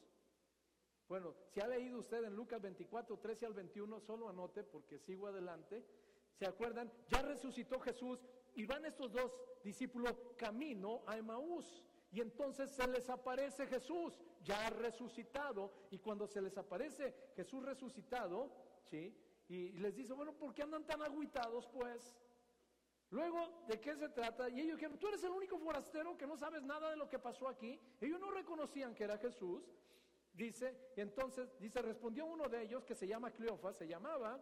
Bueno, 1.09 1.35
si 1.49 1.59
ha 1.59 1.67
leído 1.67 1.99
usted 1.99 2.23
en 2.23 2.35
Lucas 2.35 2.61
24, 2.61 3.17
13 3.17 3.45
al 3.47 3.53
21, 3.53 3.99
solo 3.99 4.29
anote 4.29 4.63
porque 4.63 4.97
sigo 4.99 5.27
adelante. 5.27 5.83
¿Se 6.33 6.47
acuerdan? 6.47 6.91
Ya 7.09 7.21
resucitó 7.21 7.79
Jesús 7.79 8.19
y 8.55 8.65
van 8.65 8.85
estos 8.85 9.11
dos 9.11 9.31
discípulos 9.63 10.13
camino 10.37 11.03
a 11.05 11.17
Emaús. 11.17 11.83
Y 12.13 12.21
entonces 12.21 12.69
se 12.69 12.87
les 12.87 13.09
aparece 13.09 13.65
Jesús 13.65 14.13
ya 14.43 14.69
resucitado. 14.69 15.73
Y 15.89 15.97
cuando 15.97 16.27
se 16.27 16.41
les 16.41 16.55
aparece 16.57 17.31
Jesús 17.35 17.63
resucitado, 17.65 18.51
¿sí? 18.83 19.17
Y 19.49 19.71
les 19.71 19.95
dice, 19.95 20.13
bueno, 20.13 20.31
¿por 20.33 20.53
qué 20.53 20.61
andan 20.61 20.85
tan 20.85 21.01
agüitados 21.01 21.67
pues? 21.67 22.15
Luego, 23.09 23.65
¿de 23.67 23.79
qué 23.79 23.95
se 23.95 24.09
trata? 24.09 24.47
Y 24.47 24.61
ellos 24.61 24.77
dijeron, 24.77 24.99
tú 24.99 25.07
eres 25.07 25.23
el 25.23 25.31
único 25.31 25.57
forastero 25.57 26.15
que 26.15 26.27
no 26.27 26.37
sabes 26.37 26.61
nada 26.61 26.91
de 26.91 26.97
lo 26.97 27.09
que 27.09 27.17
pasó 27.17 27.47
aquí. 27.47 27.79
Ellos 27.99 28.19
no 28.19 28.29
reconocían 28.29 28.93
que 28.93 29.05
era 29.05 29.17
Jesús. 29.17 29.63
Dice, 30.33 30.91
entonces, 30.95 31.59
dice, 31.59 31.81
respondió 31.81 32.27
uno 32.27 32.47
de 32.47 32.61
ellos 32.61 32.83
que 32.85 32.95
se 32.95 33.07
llama 33.07 33.31
Cleofas, 33.31 33.75
se 33.75 33.87
llamaba, 33.87 34.39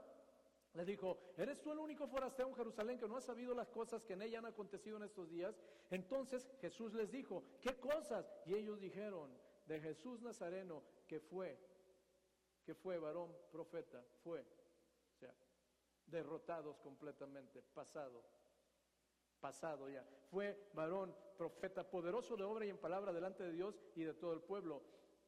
le 0.73 0.85
dijo, 0.85 1.33
¿eres 1.37 1.61
tú 1.61 1.71
el 1.71 1.79
único 1.79 2.07
forastero 2.07 2.49
en 2.49 2.55
Jerusalén 2.55 2.97
que 2.97 3.07
no 3.07 3.17
ha 3.17 3.21
sabido 3.21 3.53
las 3.53 3.67
cosas 3.67 4.03
que 4.03 4.13
en 4.13 4.21
ella 4.21 4.39
han 4.39 4.45
acontecido 4.45 4.97
en 4.97 5.03
estos 5.03 5.29
días? 5.29 5.59
Entonces 5.89 6.49
Jesús 6.61 6.93
les 6.93 7.11
dijo, 7.11 7.43
¿qué 7.59 7.77
cosas? 7.79 8.31
Y 8.45 8.55
ellos 8.55 8.79
dijeron, 8.79 9.31
de 9.65 9.79
Jesús 9.79 10.21
Nazareno, 10.21 10.83
que 11.07 11.19
fue, 11.19 11.57
que 12.63 12.73
fue 12.73 12.97
varón, 12.97 13.35
profeta, 13.51 14.03
fue, 14.23 14.41
o 14.41 15.17
sea, 15.17 15.33
derrotados 16.05 16.77
completamente, 16.79 17.61
pasado, 17.61 18.23
pasado 19.39 19.89
ya. 19.89 20.05
Fue 20.29 20.69
varón, 20.73 21.13
profeta, 21.37 21.89
poderoso 21.89 22.37
de 22.37 22.43
obra 22.43 22.65
y 22.65 22.69
en 22.69 22.77
palabra 22.77 23.11
delante 23.11 23.43
de 23.43 23.51
Dios 23.51 23.81
y 23.95 24.03
de 24.03 24.13
todo 24.13 24.33
el 24.33 24.41
pueblo 24.41 24.81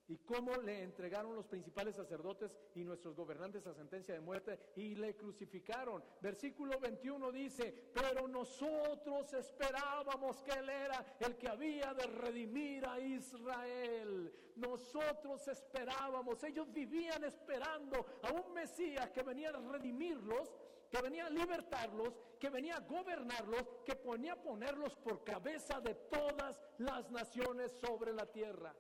y 0.08 0.18
cómo 0.18 0.56
le 0.58 0.84
entregaron 0.84 1.36
los 1.36 1.48
principales 1.48 1.96
sacerdotes 1.96 2.56
y 2.76 2.84
nuestros 2.84 3.16
gobernantes 3.16 3.66
a 3.68 3.74
sentencia 3.74 4.14
de 4.14 4.20
muerte 4.20 4.60
y 4.76 4.96
le 4.96 5.16
crucificaron. 5.16 6.04
Versículo 6.22 6.80
21 6.80 7.32
dice, 7.32 7.92
pero 7.94 8.28
nosotros 8.28 9.34
esperábamos 9.34 10.42
que 10.44 10.52
Él 10.52 10.70
era 10.70 11.18
el 11.20 11.38
que 11.38 11.48
había 11.48 11.94
de 11.94 12.08
redimir 12.08 12.86
a 12.86 13.00
Israel. 13.00 14.34
Nosotros 14.56 15.48
esperábamos, 15.48 16.44
ellos 16.44 16.72
vivían 16.72 17.24
esperando 17.24 18.06
a 18.22 18.32
un 18.32 18.54
Mesías 18.54 19.10
que 19.12 19.24
venía 19.24 19.50
a 19.50 19.54
redimirlos 19.54 20.54
que 20.94 21.02
venía 21.02 21.26
a 21.26 21.30
libertarlos, 21.32 22.14
que 22.40 22.52
venía 22.52 22.76
a 22.76 22.82
gobernarlos, 22.82 23.68
que 23.84 23.96
ponía 23.96 24.34
a 24.34 24.42
ponerlos 24.44 24.96
por 24.98 25.24
cabeza 25.24 25.82
de 25.82 25.96
todas 25.96 26.62
las 26.78 27.10
naciones 27.10 27.72
sobre 27.82 28.14
la 28.14 28.28
tierra. 28.28 28.76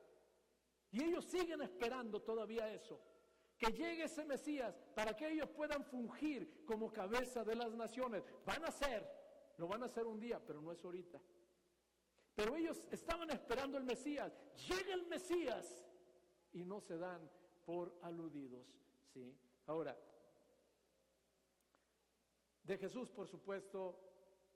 Y 0.93 1.03
ellos 1.03 1.25
siguen 1.25 1.61
esperando 1.61 2.21
todavía 2.21 2.71
eso. 2.71 3.01
Que 3.57 3.71
llegue 3.71 4.03
ese 4.03 4.23
Mesías 4.25 4.79
para 4.95 5.15
que 5.15 5.27
ellos 5.27 5.49
puedan 5.49 5.83
fungir 5.83 6.63
como 6.65 6.93
cabeza 6.93 7.43
de 7.43 7.55
las 7.55 7.73
naciones. 7.73 8.23
Van 8.45 8.63
a 8.63 8.71
ser, 8.71 9.03
lo 9.57 9.67
van 9.67 9.81
a 9.81 9.87
hacer 9.87 10.05
un 10.05 10.19
día, 10.19 10.39
pero 10.45 10.61
no 10.61 10.71
es 10.71 10.85
ahorita. 10.85 11.19
Pero 12.35 12.55
ellos 12.55 12.83
estaban 12.91 13.29
esperando 13.31 13.77
el 13.77 13.83
Mesías. 13.83 14.31
Llega 14.67 14.93
el 14.93 15.07
Mesías 15.07 15.83
y 16.51 16.63
no 16.63 16.79
se 16.79 16.97
dan 16.97 17.27
por 17.65 17.97
aludidos. 18.03 18.67
¿sí? 19.13 19.35
Ahora, 19.65 19.97
de 22.63 22.77
Jesús, 22.77 23.09
por 23.09 23.27
supuesto, 23.27 23.99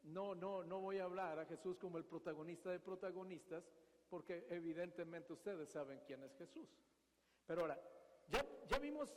no, 0.03 0.35
no, 0.35 0.63
no 0.63 0.81
voy 0.81 0.99
a 0.99 1.05
hablar 1.05 1.39
a 1.39 1.45
Jesús 1.45 1.79
como 1.79 1.97
el 1.97 2.05
protagonista 2.05 2.69
de 2.69 2.79
protagonistas, 2.79 3.63
porque 4.09 4.45
evidentemente 4.49 5.33
ustedes 5.33 5.69
saben 5.69 6.01
quién 6.05 6.23
es 6.23 6.35
Jesús. 6.35 6.69
Pero 7.45 7.61
ahora, 7.61 7.79
ya, 8.27 8.45
ya 8.67 8.79
vimos 8.79 9.15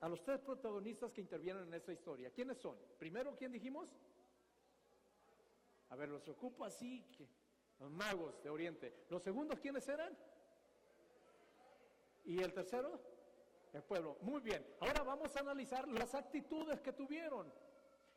a 0.00 0.08
los 0.08 0.22
tres 0.22 0.40
protagonistas 0.40 1.12
que 1.12 1.20
intervienen 1.20 1.64
en 1.64 1.74
esta 1.74 1.92
historia. 1.92 2.30
¿Quiénes 2.30 2.58
son? 2.58 2.76
Primero, 2.98 3.36
¿quién 3.36 3.52
dijimos? 3.52 3.88
A 5.90 5.96
ver, 5.96 6.08
los 6.08 6.28
ocupo 6.28 6.64
así, 6.64 7.04
que, 7.16 7.28
los 7.78 7.90
magos 7.90 8.42
de 8.42 8.50
Oriente. 8.50 9.04
¿Los 9.08 9.22
segundos 9.22 9.60
quiénes 9.60 9.88
eran? 9.88 10.16
¿Y 12.24 12.42
el 12.42 12.52
tercero? 12.52 13.00
El 13.72 13.82
pueblo. 13.82 14.18
Muy 14.22 14.40
bien. 14.40 14.66
Ahora 14.80 15.02
vamos 15.02 15.34
a 15.36 15.40
analizar 15.40 15.86
las 15.88 16.14
actitudes 16.14 16.80
que 16.80 16.92
tuvieron. 16.92 17.52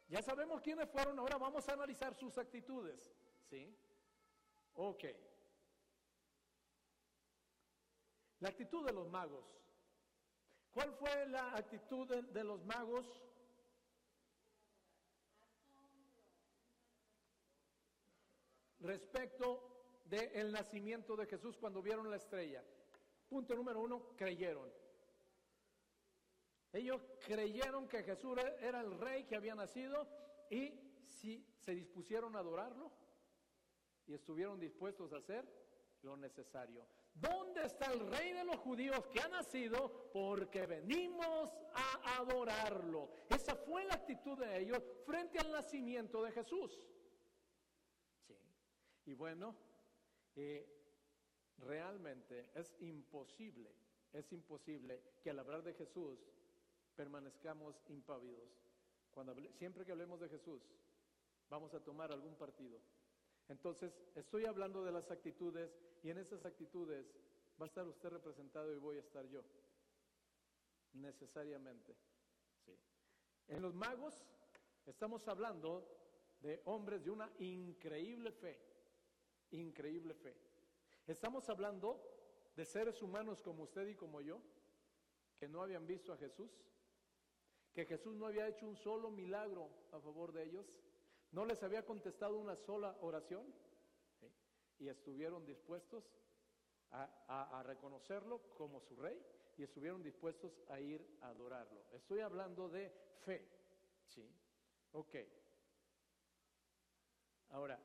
Ya 0.07 0.21
sabemos 0.21 0.61
quiénes 0.61 0.89
fueron, 0.89 1.19
ahora 1.19 1.37
vamos 1.37 1.67
a 1.67 1.73
analizar 1.73 2.13
sus 2.15 2.37
actitudes. 2.37 3.11
¿Sí? 3.49 3.75
Ok. 4.75 5.03
La 8.39 8.49
actitud 8.49 8.85
de 8.85 8.93
los 8.93 9.09
magos. 9.09 9.45
¿Cuál 10.71 10.93
fue 10.93 11.27
la 11.27 11.55
actitud 11.55 12.07
de, 12.07 12.43
los 12.43 12.63
magos? 12.65 13.05
Respecto 18.79 20.03
del 20.05 20.51
nacimiento 20.51 21.15
de 21.15 21.25
Jesús 21.25 21.57
cuando 21.57 21.81
vieron 21.81 22.09
la 22.11 22.17
estrella. 22.17 22.63
Punto 23.27 23.55
número 23.55 23.81
uno, 23.81 24.15
creyeron. 24.15 24.71
Ellos 26.71 27.01
creyeron 27.25 27.87
que 27.87 28.03
Jesús 28.03 28.37
era 28.59 28.81
el 28.81 28.99
rey 28.99 29.23
que 29.23 29.35
había 29.35 29.55
nacido 29.55 30.07
y 30.51 30.71
si 31.03 31.43
se 31.65 31.71
dispusieron 31.71 32.35
a 32.35 32.39
adorarlo 32.39 32.91
y 34.05 34.13
estuvieron 34.13 34.59
dispuestos 34.59 35.11
a 35.11 35.17
hacer 35.17 35.43
lo 36.03 36.15
necesario. 36.15 36.85
¿Dónde 37.19 37.65
está 37.65 37.91
el 37.91 37.99
rey 38.11 38.33
de 38.33 38.43
los 38.43 38.57
judíos 38.57 39.07
que 39.07 39.19
ha 39.19 39.27
nacido? 39.27 40.09
Porque 40.13 40.65
venimos 40.65 41.51
a 41.73 42.17
adorarlo. 42.19 43.09
Esa 43.29 43.55
fue 43.55 43.85
la 43.85 43.95
actitud 43.95 44.37
de 44.37 44.59
ellos 44.59 44.83
frente 45.05 45.39
al 45.39 45.51
nacimiento 45.51 46.23
de 46.23 46.31
Jesús. 46.31 46.79
Sí. 48.27 48.37
Y 49.05 49.13
bueno, 49.15 49.55
eh, 50.35 50.65
realmente 51.57 52.51
es 52.53 52.75
imposible, 52.79 53.71
es 54.13 54.31
imposible 54.31 55.01
que 55.23 55.31
al 55.31 55.39
hablar 55.39 55.63
de 55.63 55.73
Jesús 55.73 56.19
permanezcamos 56.95 57.81
impávidos. 57.87 58.49
Cuando 59.11 59.35
siempre 59.53 59.83
que 59.83 59.91
hablemos 59.91 60.19
de 60.19 60.29
Jesús, 60.29 60.61
vamos 61.49 61.73
a 61.73 61.79
tomar 61.79 62.11
algún 62.11 62.35
partido. 62.35 62.79
Entonces, 63.49 63.93
estoy 64.15 64.45
hablando 64.45 64.83
de 64.83 64.91
las 64.91 65.09
actitudes 65.09 65.71
y 66.03 66.09
en 66.09 66.17
esas 66.17 66.45
actitudes 66.45 67.05
va 67.59 67.65
a 67.65 67.67
estar 67.67 67.87
usted 67.87 68.09
representado 68.09 68.73
y 68.73 68.77
voy 68.77 68.97
a 68.97 69.01
estar 69.01 69.25
yo. 69.27 69.43
Necesariamente. 70.93 71.95
Sí. 72.65 72.77
En 73.47 73.61
los 73.61 73.73
magos 73.73 74.25
estamos 74.85 75.27
hablando 75.27 75.87
de 76.41 76.61
hombres 76.65 77.03
de 77.03 77.11
una 77.11 77.31
increíble 77.39 78.31
fe. 78.31 78.59
Increíble 79.51 80.13
fe. 80.13 80.35
Estamos 81.07 81.47
hablando 81.49 82.01
de 82.55 82.65
seres 82.65 83.01
humanos 83.01 83.41
como 83.41 83.63
usted 83.63 83.87
y 83.87 83.95
como 83.95 84.19
yo, 84.21 84.41
que 85.37 85.47
no 85.47 85.61
habían 85.61 85.85
visto 85.85 86.11
a 86.11 86.17
Jesús, 86.17 86.51
que 87.73 87.85
Jesús 87.85 88.15
no 88.15 88.25
había 88.25 88.47
hecho 88.47 88.67
un 88.67 88.75
solo 88.75 89.11
milagro 89.11 89.69
a 89.91 89.99
favor 89.99 90.33
de 90.33 90.43
ellos, 90.43 90.65
no 91.31 91.45
les 91.45 91.61
había 91.63 91.85
contestado 91.85 92.37
una 92.37 92.55
sola 92.55 92.97
oración, 93.01 93.45
y 94.79 94.89
estuvieron 94.89 95.45
dispuestos 95.45 96.03
a, 96.91 97.63
reconocerlo 97.65 98.41
como 98.55 98.79
su 98.79 98.95
rey 98.95 99.21
y 99.57 99.63
estuvieron 99.63 100.03
dispuestos 100.03 100.61
a 100.69 100.79
ir 100.79 101.05
a 101.21 101.29
adorarlo. 101.29 101.83
Estoy 101.91 102.21
hablando 102.21 102.69
de 102.69 102.91
fe, 103.19 103.47
¿sí? 104.05 104.29
Ok. 104.91 105.15
Ahora, 107.49 107.79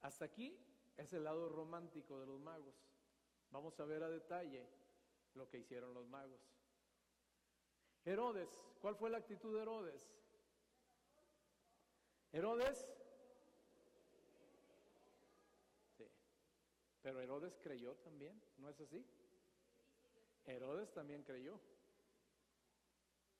hasta 0.00 0.24
aquí 0.24 0.58
es 0.96 1.12
el 1.12 1.24
lado 1.24 1.48
romántico 1.48 2.18
de 2.18 2.26
los 2.26 2.40
magos. 2.40 2.74
Vamos 3.50 3.78
a 3.78 3.84
ver 3.84 4.02
a 4.02 4.08
detalle 4.08 4.66
lo 5.34 5.48
que 5.48 5.58
hicieron 5.58 5.92
los 5.92 6.06
magos. 6.06 6.40
Herodes, 8.04 8.60
¿cuál 8.80 8.96
fue 8.96 9.10
la 9.10 9.18
actitud 9.18 9.54
de 9.54 9.62
Herodes? 9.62 10.10
Herodes 12.34 12.84
Pero 17.00 17.20
Herodes 17.20 17.58
creyó 17.62 17.94
también, 17.96 18.42
¿no 18.56 18.70
es 18.70 18.80
así? 18.80 19.06
Herodes 20.46 20.90
también 20.94 21.22
creyó. 21.22 21.60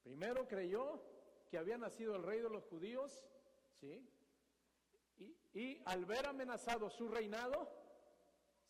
Primero 0.03 0.47
creyó 0.47 1.03
que 1.49 1.57
había 1.57 1.79
nacido 1.79 2.15
el 2.15 2.23
rey 2.23 2.43
de 2.43 2.51
los 2.51 2.67
judíos, 2.67 3.25
¿sí? 3.81 4.07
Y, 5.55 5.81
al 5.87 6.05
ver 6.05 6.27
amenazado 6.27 6.91
su 6.91 7.09
reinado, 7.09 7.71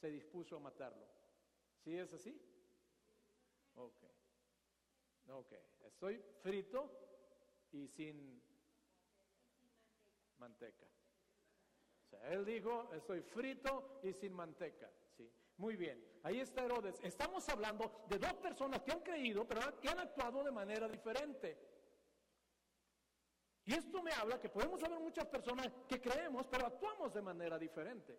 se 0.01 0.13
dispuso 0.13 0.59
a 0.59 0.61
matarlo. 0.61 1.09
¿Sí 1.83 1.99
es 1.99 2.13
así? 2.15 2.41
Ok. 3.75 4.05
Ok. 5.31 5.53
Estoy 5.87 6.23
frito 6.41 6.89
y 7.73 7.89
sin 7.89 8.41
manteca 10.39 10.87
él 12.23 12.45
dijo, 12.45 12.91
estoy 12.93 13.23
frito 13.23 14.01
y 14.03 14.13
sin 14.13 14.33
manteca. 14.33 14.91
Sí, 15.17 15.31
muy 15.57 15.77
bien. 15.77 16.03
Ahí 16.23 16.41
está 16.41 16.65
Herodes. 16.65 16.99
Estamos 17.03 17.49
hablando 17.49 18.05
de 18.09 18.19
dos 18.19 18.35
personas 18.35 18.83
que 18.83 18.93
han 18.93 19.01
creído, 19.01 19.47
pero 19.47 19.79
que 19.81 19.89
han 19.89 19.99
actuado 19.99 20.43
de 20.43 20.51
manera 20.51 20.89
diferente. 20.89 21.59
Y 23.67 23.75
esto 23.75 24.03
me 24.03 24.13
habla 24.13 24.39
que 24.39 24.49
podemos 24.49 24.83
haber 24.83 25.01
muchas 25.01 25.27
personas 25.27 25.71
que 25.89 26.01
creemos, 26.01 26.47
pero 26.47 26.67
actuamos 26.67 27.13
de 27.15 27.23
manera 27.23 27.59
diferente. 27.59 28.19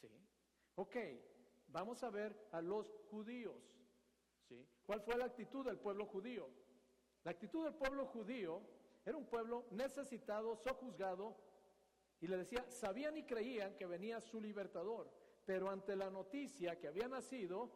¿Sí? 0.00 0.08
Ok, 0.74 0.96
vamos 1.68 2.02
a 2.02 2.10
ver 2.10 2.48
a 2.52 2.60
los 2.60 2.92
judíos. 3.10 3.62
¿Sí? 4.48 4.66
¿Cuál 4.84 5.00
fue 5.00 5.16
la 5.16 5.26
actitud 5.26 5.64
del 5.64 5.78
pueblo 5.78 6.06
judío? 6.06 6.50
La 7.22 7.30
actitud 7.30 7.64
del 7.64 7.74
pueblo 7.74 8.06
judío 8.06 8.62
era 9.04 9.16
un 9.16 9.26
pueblo 9.26 9.66
necesitado, 9.70 10.56
sojuzgado, 10.56 11.36
y 12.20 12.26
le 12.26 12.38
decía, 12.38 12.64
sabían 12.70 13.16
y 13.18 13.24
creían 13.24 13.76
que 13.76 13.86
venía 13.86 14.20
su 14.20 14.40
libertador, 14.40 15.10
pero 15.44 15.68
ante 15.68 15.94
la 15.94 16.10
noticia 16.10 16.78
que 16.78 16.88
había 16.88 17.08
nacido, 17.08 17.70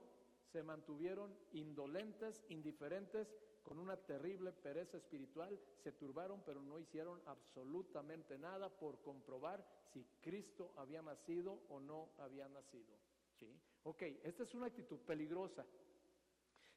se 0.50 0.62
mantuvieron 0.62 1.36
indolentes, 1.52 2.42
indiferentes, 2.48 3.34
con 3.62 3.78
una 3.78 3.98
terrible 3.98 4.52
pereza 4.52 4.96
espiritual, 4.96 5.60
se 5.76 5.92
turbaron, 5.92 6.42
pero 6.46 6.62
no 6.62 6.78
hicieron 6.78 7.20
absolutamente 7.26 8.38
nada 8.38 8.70
por 8.70 9.02
comprobar 9.02 9.62
si 9.92 10.06
Cristo 10.22 10.72
había 10.76 11.02
nacido 11.02 11.60
o 11.68 11.78
no 11.78 12.08
había 12.16 12.48
nacido. 12.48 12.96
¿Sí? 13.38 13.54
Ok, 13.82 14.02
esta 14.22 14.42
es 14.44 14.54
una 14.54 14.66
actitud 14.66 14.98
peligrosa. 15.00 15.66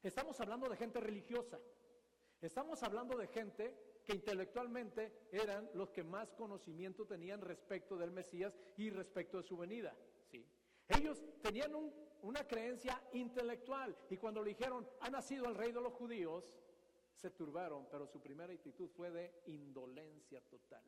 Estamos 0.02 0.38
hablando 0.40 0.68
de 0.68 0.76
gente 0.76 1.00
religiosa. 1.00 1.58
Estamos 2.42 2.82
hablando 2.82 3.16
de 3.16 3.26
gente 3.28 3.91
que 4.04 4.14
intelectualmente 4.14 5.28
eran 5.30 5.68
los 5.74 5.90
que 5.90 6.02
más 6.02 6.32
conocimiento 6.32 7.06
tenían 7.06 7.40
respecto 7.40 7.96
del 7.96 8.10
Mesías 8.10 8.58
y 8.76 8.90
respecto 8.90 9.38
de 9.38 9.44
su 9.44 9.56
venida. 9.56 9.94
¿sí? 10.30 10.44
Ellos 10.88 11.22
tenían 11.40 11.72
una 12.22 12.46
creencia 12.46 13.02
intelectual 13.12 13.96
y 14.10 14.16
cuando 14.16 14.42
le 14.42 14.50
dijeron, 14.50 14.88
ha 15.00 15.10
nacido 15.10 15.46
el 15.46 15.54
rey 15.54 15.72
de 15.72 15.80
los 15.80 15.92
judíos, 15.92 16.58
se 17.14 17.30
turbaron, 17.30 17.86
pero 17.90 18.06
su 18.06 18.20
primera 18.20 18.52
actitud 18.52 18.88
fue 18.90 19.10
de 19.10 19.42
indolencia 19.46 20.40
total. 20.42 20.82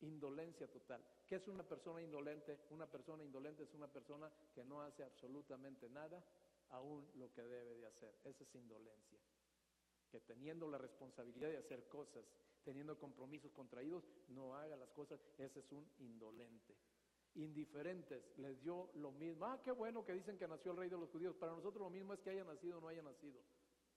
Indolencia 0.00 0.68
total. 0.68 1.04
¿Qué 1.26 1.36
es 1.36 1.46
una 1.46 1.62
persona 1.62 2.02
indolente? 2.02 2.58
Una 2.70 2.86
persona 2.90 3.22
indolente 3.22 3.62
es 3.62 3.74
una 3.74 3.86
persona 3.86 4.30
que 4.52 4.64
no 4.64 4.82
hace 4.82 5.04
absolutamente 5.04 5.88
nada, 5.88 6.24
aún 6.70 7.08
lo 7.14 7.32
que 7.32 7.42
debe 7.42 7.74
de 7.76 7.86
hacer. 7.86 8.14
Esa 8.24 8.42
es 8.42 8.54
indolencia 8.54 9.20
que 10.12 10.20
teniendo 10.20 10.68
la 10.68 10.76
responsabilidad 10.76 11.48
de 11.48 11.56
hacer 11.56 11.88
cosas, 11.88 12.22
teniendo 12.62 12.98
compromisos 12.98 13.50
contraídos, 13.50 14.04
no 14.28 14.54
haga 14.54 14.76
las 14.76 14.90
cosas, 14.90 15.18
ese 15.38 15.60
es 15.60 15.72
un 15.72 15.90
indolente. 16.00 16.76
Indiferentes, 17.34 18.22
les 18.36 18.60
dio 18.60 18.90
lo 18.96 19.10
mismo. 19.10 19.46
Ah, 19.46 19.58
qué 19.64 19.70
bueno 19.70 20.04
que 20.04 20.12
dicen 20.12 20.36
que 20.36 20.46
nació 20.46 20.72
el 20.72 20.76
rey 20.76 20.90
de 20.90 20.98
los 20.98 21.08
judíos. 21.08 21.34
Para 21.34 21.52
nosotros 21.52 21.82
lo 21.82 21.88
mismo 21.88 22.12
es 22.12 22.20
que 22.20 22.28
haya 22.28 22.44
nacido 22.44 22.76
o 22.76 22.80
no 22.82 22.88
haya 22.88 23.02
nacido. 23.02 23.40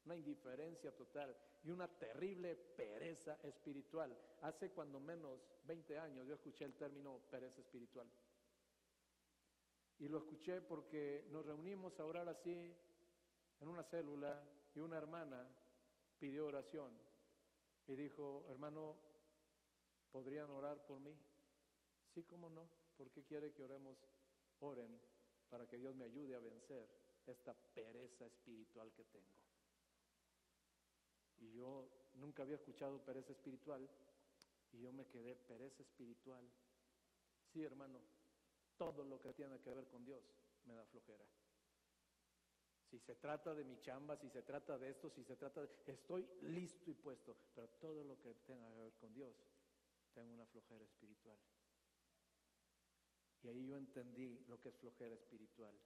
Una 0.05 0.15
indiferencia 0.15 0.95
total 0.95 1.35
y 1.63 1.71
una 1.71 1.89
terrible 1.89 2.55
pereza 2.55 3.37
espiritual. 3.43 4.17
Hace 4.41 4.71
cuando 4.71 5.01
menos 5.01 5.41
20 5.65 5.99
años 5.99 6.25
yo 6.25 6.35
escuché 6.35 6.63
el 6.63 6.75
término 6.75 7.19
pereza 7.29 7.59
espiritual. 7.59 8.07
Y 9.99 10.07
lo 10.07 10.19
escuché 10.19 10.61
porque 10.61 11.27
nos 11.29 11.45
reunimos 11.45 11.99
a 11.99 12.05
orar 12.05 12.29
así 12.29 12.73
en 13.59 13.67
una 13.67 13.83
célula 13.83 14.41
y 14.73 14.79
una 14.79 14.97
hermana 14.97 15.45
pidió 16.19 16.47
oración 16.47 16.91
y 17.87 17.95
dijo, 17.95 18.45
hermano, 18.49 18.95
¿podrían 20.11 20.49
orar 20.49 20.85
por 20.85 20.99
mí? 20.99 21.15
Sí, 22.13 22.23
cómo 22.23 22.49
no. 22.49 22.67
¿Por 22.97 23.11
qué 23.11 23.23
quiere 23.23 23.51
que 23.51 23.63
oremos? 23.63 23.97
Oren 24.59 24.99
para 25.49 25.67
que 25.67 25.77
Dios 25.77 25.95
me 25.95 26.05
ayude 26.05 26.35
a 26.35 26.39
vencer 26.39 26.87
esta 27.25 27.53
pereza 27.53 28.25
espiritual 28.25 28.91
que 28.93 29.03
tengo. 29.05 29.35
Y 31.37 31.51
yo 31.51 31.89
nunca 32.15 32.43
había 32.43 32.55
escuchado 32.55 33.03
pereza 33.03 33.33
espiritual 33.33 33.87
y 34.71 34.79
yo 34.79 34.91
me 34.91 35.05
quedé 35.07 35.35
pereza 35.35 35.83
espiritual. 35.83 36.45
Sí, 37.51 37.63
hermano, 37.63 38.01
todo 38.77 39.03
lo 39.03 39.21
que 39.21 39.33
tiene 39.33 39.59
que 39.59 39.73
ver 39.73 39.87
con 39.87 40.03
Dios 40.05 40.23
me 40.65 40.75
da 40.75 40.85
flojera. 40.85 41.25
Si 42.95 43.01
se 43.01 43.15
trata 43.15 43.53
de 43.53 43.65
mi 43.65 43.77
chamba, 43.81 44.15
si 44.15 44.29
se 44.29 44.41
trata 44.41 44.77
de 44.77 44.87
esto, 44.87 45.09
si 45.09 45.21
se 45.25 45.35
trata 45.35 45.59
de... 45.59 45.69
Estoy 45.85 46.25
listo 46.43 46.89
y 46.89 46.93
puesto, 46.93 47.35
pero 47.53 47.67
todo 47.71 48.05
lo 48.05 48.17
que 48.21 48.33
tenga 48.47 48.69
que 48.69 48.79
ver 48.79 48.93
con 48.93 49.13
Dios, 49.13 49.35
tengo 50.13 50.31
una 50.31 50.45
flojera 50.45 50.81
espiritual. 50.85 51.37
Y 53.43 53.49
ahí 53.49 53.67
yo 53.67 53.75
entendí 53.75 54.39
lo 54.47 54.61
que 54.61 54.69
es 54.69 54.75
flojera 54.77 55.13
espiritual. 55.13 55.77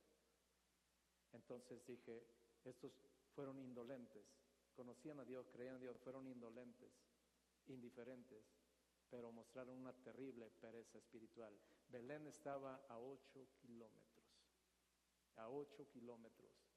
Entonces 1.34 1.84
dije, 1.88 2.28
estos 2.64 2.94
fueron 3.34 3.58
indolentes, 3.58 4.28
conocían 4.76 5.20
a 5.20 5.26
Dios, 5.26 5.50
creían 5.52 5.78
a 5.78 5.80
Dios, 5.80 5.98
fueron 5.98 6.28
indolentes, 6.28 6.92
indiferentes, 7.66 8.46
pero 9.10 9.32
mostraron 9.32 9.80
una 9.80 9.94
terrible 9.94 10.52
pereza 10.62 11.00
espiritual. 11.00 11.60
Belén 11.88 12.28
estaba 12.28 12.86
a 12.88 13.00
ocho 13.00 13.48
kilómetros, 13.64 14.28
a 15.38 15.50
ocho 15.50 15.90
kilómetros 15.90 16.69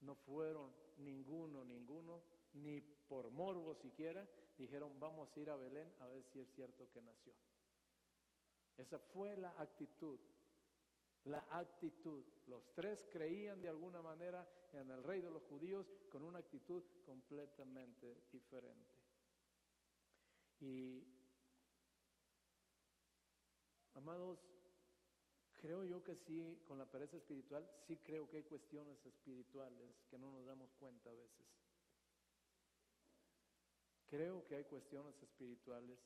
no 0.00 0.14
fueron 0.14 0.72
ninguno, 0.98 1.64
ninguno, 1.64 2.22
ni 2.54 2.80
por 2.80 3.30
morbo 3.30 3.74
siquiera, 3.74 4.26
dijeron, 4.56 4.98
vamos 4.98 5.34
a 5.36 5.40
ir 5.40 5.50
a 5.50 5.56
Belén 5.56 5.92
a 6.00 6.06
ver 6.06 6.22
si 6.24 6.40
es 6.40 6.48
cierto 6.54 6.88
que 6.90 7.02
nació. 7.02 7.32
Esa 8.76 8.98
fue 8.98 9.36
la 9.36 9.50
actitud, 9.58 10.18
la 11.24 11.44
actitud. 11.50 12.24
Los 12.46 12.72
tres 12.74 13.06
creían 13.10 13.60
de 13.60 13.68
alguna 13.68 14.00
manera 14.02 14.48
en 14.72 14.90
el 14.90 15.02
rey 15.02 15.20
de 15.20 15.30
los 15.30 15.44
judíos 15.44 15.86
con 16.10 16.24
una 16.24 16.38
actitud 16.38 16.82
completamente 17.04 18.22
diferente. 18.30 18.94
Y, 20.60 21.04
amados, 23.94 24.38
Creo 25.60 25.84
yo 25.84 26.04
que 26.04 26.14
sí, 26.14 26.62
con 26.66 26.78
la 26.78 26.86
pereza 26.86 27.16
espiritual, 27.16 27.68
sí 27.86 27.96
creo 27.98 28.28
que 28.28 28.36
hay 28.36 28.42
cuestiones 28.44 29.04
espirituales 29.04 29.90
que 30.08 30.16
no 30.16 30.30
nos 30.30 30.46
damos 30.46 30.70
cuenta 30.78 31.10
a 31.10 31.14
veces. 31.14 31.46
Creo 34.06 34.46
que 34.46 34.56
hay 34.56 34.64
cuestiones 34.64 35.20
espirituales. 35.22 35.98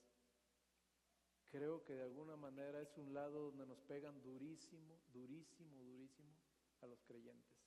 creo 1.51 1.85
que 1.85 1.93
de 1.93 2.03
alguna 2.03 2.35
manera 2.35 2.81
es 2.81 2.97
un 2.97 3.13
lado 3.13 3.51
donde 3.51 3.67
nos 3.67 3.79
pegan 3.83 4.23
durísimo, 4.23 4.99
durísimo, 5.13 5.83
durísimo 5.83 6.35
a 6.81 6.87
los 6.87 6.99
creyentes. 7.03 7.59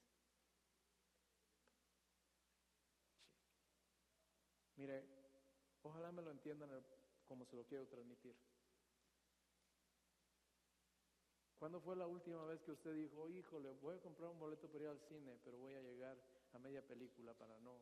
Mire, 4.76 5.06
ojalá 5.84 6.12
me 6.12 6.24
lo 6.24 6.32
entiendan 6.32 6.84
como 7.26 7.46
se 7.46 7.56
lo 7.56 7.64
quiero 7.66 7.88
transmitir. 7.88 8.36
¿Cuándo 11.66 11.82
fue 11.82 11.96
la 11.96 12.06
última 12.06 12.46
vez 12.46 12.62
que 12.62 12.74
usted 12.74 12.94
dijo, 12.94 13.28
híjole, 13.28 13.74
voy 13.82 13.96
a 13.96 14.00
comprar 14.00 14.30
un 14.30 14.38
boleto 14.38 14.68
para 14.70 14.84
ir 14.84 14.90
al 14.92 15.00
cine, 15.00 15.36
pero 15.44 15.58
voy 15.58 15.74
a 15.74 15.82
llegar 15.82 16.16
a 16.54 16.60
media 16.60 16.86
película 16.86 17.34
para 17.34 17.58
no? 17.58 17.82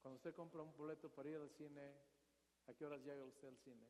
Cuando 0.00 0.18
usted 0.18 0.32
compra 0.32 0.62
un 0.62 0.72
boleto 0.76 1.10
para 1.10 1.30
ir 1.30 1.38
al 1.38 1.50
cine, 1.50 1.92
¿a 2.68 2.74
qué 2.74 2.86
horas 2.86 3.02
llega 3.02 3.24
usted 3.24 3.48
al 3.48 3.56
cine? 3.56 3.88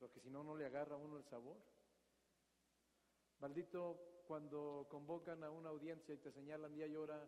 Porque 0.00 0.18
si 0.18 0.30
no, 0.30 0.42
no 0.42 0.56
le 0.56 0.66
agarra 0.66 0.96
a 0.96 0.98
uno 0.98 1.16
el 1.16 1.24
sabor. 1.26 1.58
Maldito, 3.38 4.24
cuando 4.26 4.88
convocan 4.90 5.44
a 5.44 5.50
una 5.52 5.68
audiencia 5.68 6.12
y 6.12 6.18
te 6.18 6.32
señalan 6.32 6.74
día 6.74 6.88
y 6.88 6.96
hora, 6.96 7.24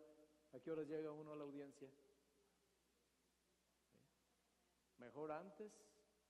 ¿A 0.53 0.59
qué 0.59 0.73
horas 0.73 0.89
llega 0.89 1.13
uno 1.13 1.35
a 1.35 1.37
la 1.37 1.45
audiencia? 1.45 1.89
Mejor 4.99 5.31
antes, 5.31 5.73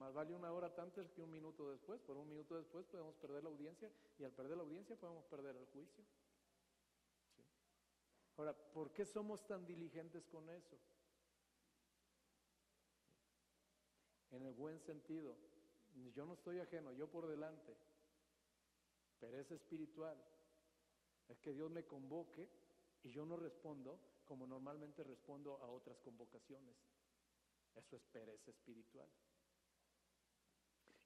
más 0.01 0.13
vale 0.15 0.33
una 0.33 0.51
hora 0.51 0.73
antes 0.79 1.11
que 1.11 1.21
un 1.21 1.29
minuto 1.29 1.69
después. 1.69 2.01
Por 2.01 2.17
un 2.17 2.27
minuto 2.27 2.57
después 2.57 2.87
podemos 2.87 3.15
perder 3.17 3.43
la 3.43 3.49
audiencia 3.49 3.91
y 4.17 4.23
al 4.23 4.31
perder 4.31 4.57
la 4.57 4.63
audiencia 4.63 4.95
podemos 4.95 5.23
perder 5.25 5.55
el 5.55 5.65
juicio. 5.67 6.03
Ahora, 8.37 8.53
¿por 8.73 8.91
qué 8.91 9.05
somos 9.05 9.45
tan 9.45 9.63
diligentes 9.67 10.25
con 10.25 10.49
eso? 10.49 10.75
En 14.31 14.43
el 14.43 14.53
buen 14.55 14.79
sentido. 14.79 15.37
Yo 16.15 16.25
no 16.25 16.33
estoy 16.33 16.59
ajeno, 16.59 16.93
yo 16.93 17.07
por 17.07 17.27
delante. 17.27 17.77
Pero 19.19 19.39
es 19.39 19.51
espiritual. 19.51 20.17
Es 21.29 21.39
que 21.39 21.53
Dios 21.53 21.69
me 21.69 21.85
convoque 21.85 22.49
y 23.03 23.11
yo 23.11 23.23
no 23.23 23.37
respondo 23.37 23.99
como 24.25 24.47
normalmente 24.47 25.03
respondo 25.03 25.61
a 25.61 25.67
otras 25.67 25.99
convocaciones. 25.99 26.75
Eso 27.75 27.97
es 27.97 28.01
pereza 28.05 28.49
espiritual. 28.49 29.07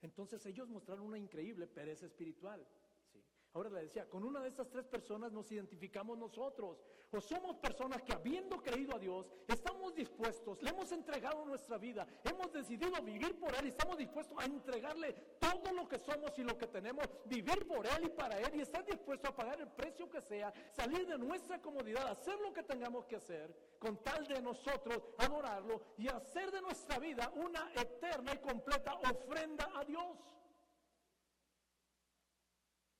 Entonces 0.05 0.45
ellos 0.45 0.69
mostraron 0.69 1.07
una 1.07 1.17
increíble 1.17 1.65
pereza 1.65 2.05
espiritual. 2.05 2.63
Ahora 3.55 3.69
le 3.69 3.83
decía, 3.83 4.05
con 4.09 4.25
una 4.25 4.41
de 4.41 4.49
estas 4.49 4.69
tres 4.69 4.85
personas 4.85 5.31
nos 5.31 5.49
identificamos 5.49 6.17
nosotros. 6.17 6.83
O 7.09 7.21
somos 7.21 7.55
personas 7.55 8.01
que 8.01 8.11
habiendo 8.11 8.61
creído 8.61 8.93
a 8.93 8.99
Dios, 8.99 9.31
estamos 9.47 9.95
dispuestos, 9.95 10.61
le 10.61 10.71
hemos 10.71 10.91
entregado 10.91 11.45
nuestra 11.45 11.77
vida, 11.77 12.05
hemos 12.25 12.51
decidido 12.51 13.01
vivir 13.01 13.39
por 13.39 13.55
Él 13.55 13.67
y 13.67 13.69
estamos 13.69 13.97
dispuestos 13.97 14.37
a 14.37 14.43
entregarle 14.43 15.13
todo 15.39 15.71
lo 15.71 15.87
que 15.87 15.97
somos 15.99 16.37
y 16.37 16.43
lo 16.43 16.57
que 16.57 16.67
tenemos, 16.67 17.05
vivir 17.23 17.65
por 17.65 17.85
Él 17.85 18.07
y 18.07 18.09
para 18.09 18.37
Él 18.39 18.55
y 18.55 18.59
estar 18.59 18.83
dispuestos 18.83 19.29
a 19.29 19.35
pagar 19.35 19.61
el 19.61 19.69
precio 19.69 20.09
que 20.09 20.19
sea, 20.19 20.51
salir 20.73 21.07
de 21.07 21.17
nuestra 21.17 21.61
comodidad, 21.61 22.07
hacer 22.09 22.37
lo 22.41 22.51
que 22.51 22.63
tengamos 22.63 23.05
que 23.05 23.15
hacer, 23.15 23.55
con 23.79 24.03
tal 24.03 24.27
de 24.27 24.41
nosotros 24.41 25.01
adorarlo 25.17 25.81
y 25.97 26.09
hacer 26.09 26.51
de 26.51 26.61
nuestra 26.61 26.99
vida 26.99 27.31
una 27.35 27.71
eterna 27.73 28.33
y 28.33 28.39
completa 28.39 28.95
ofrenda 28.95 29.71
a 29.75 29.85
Dios. 29.85 30.17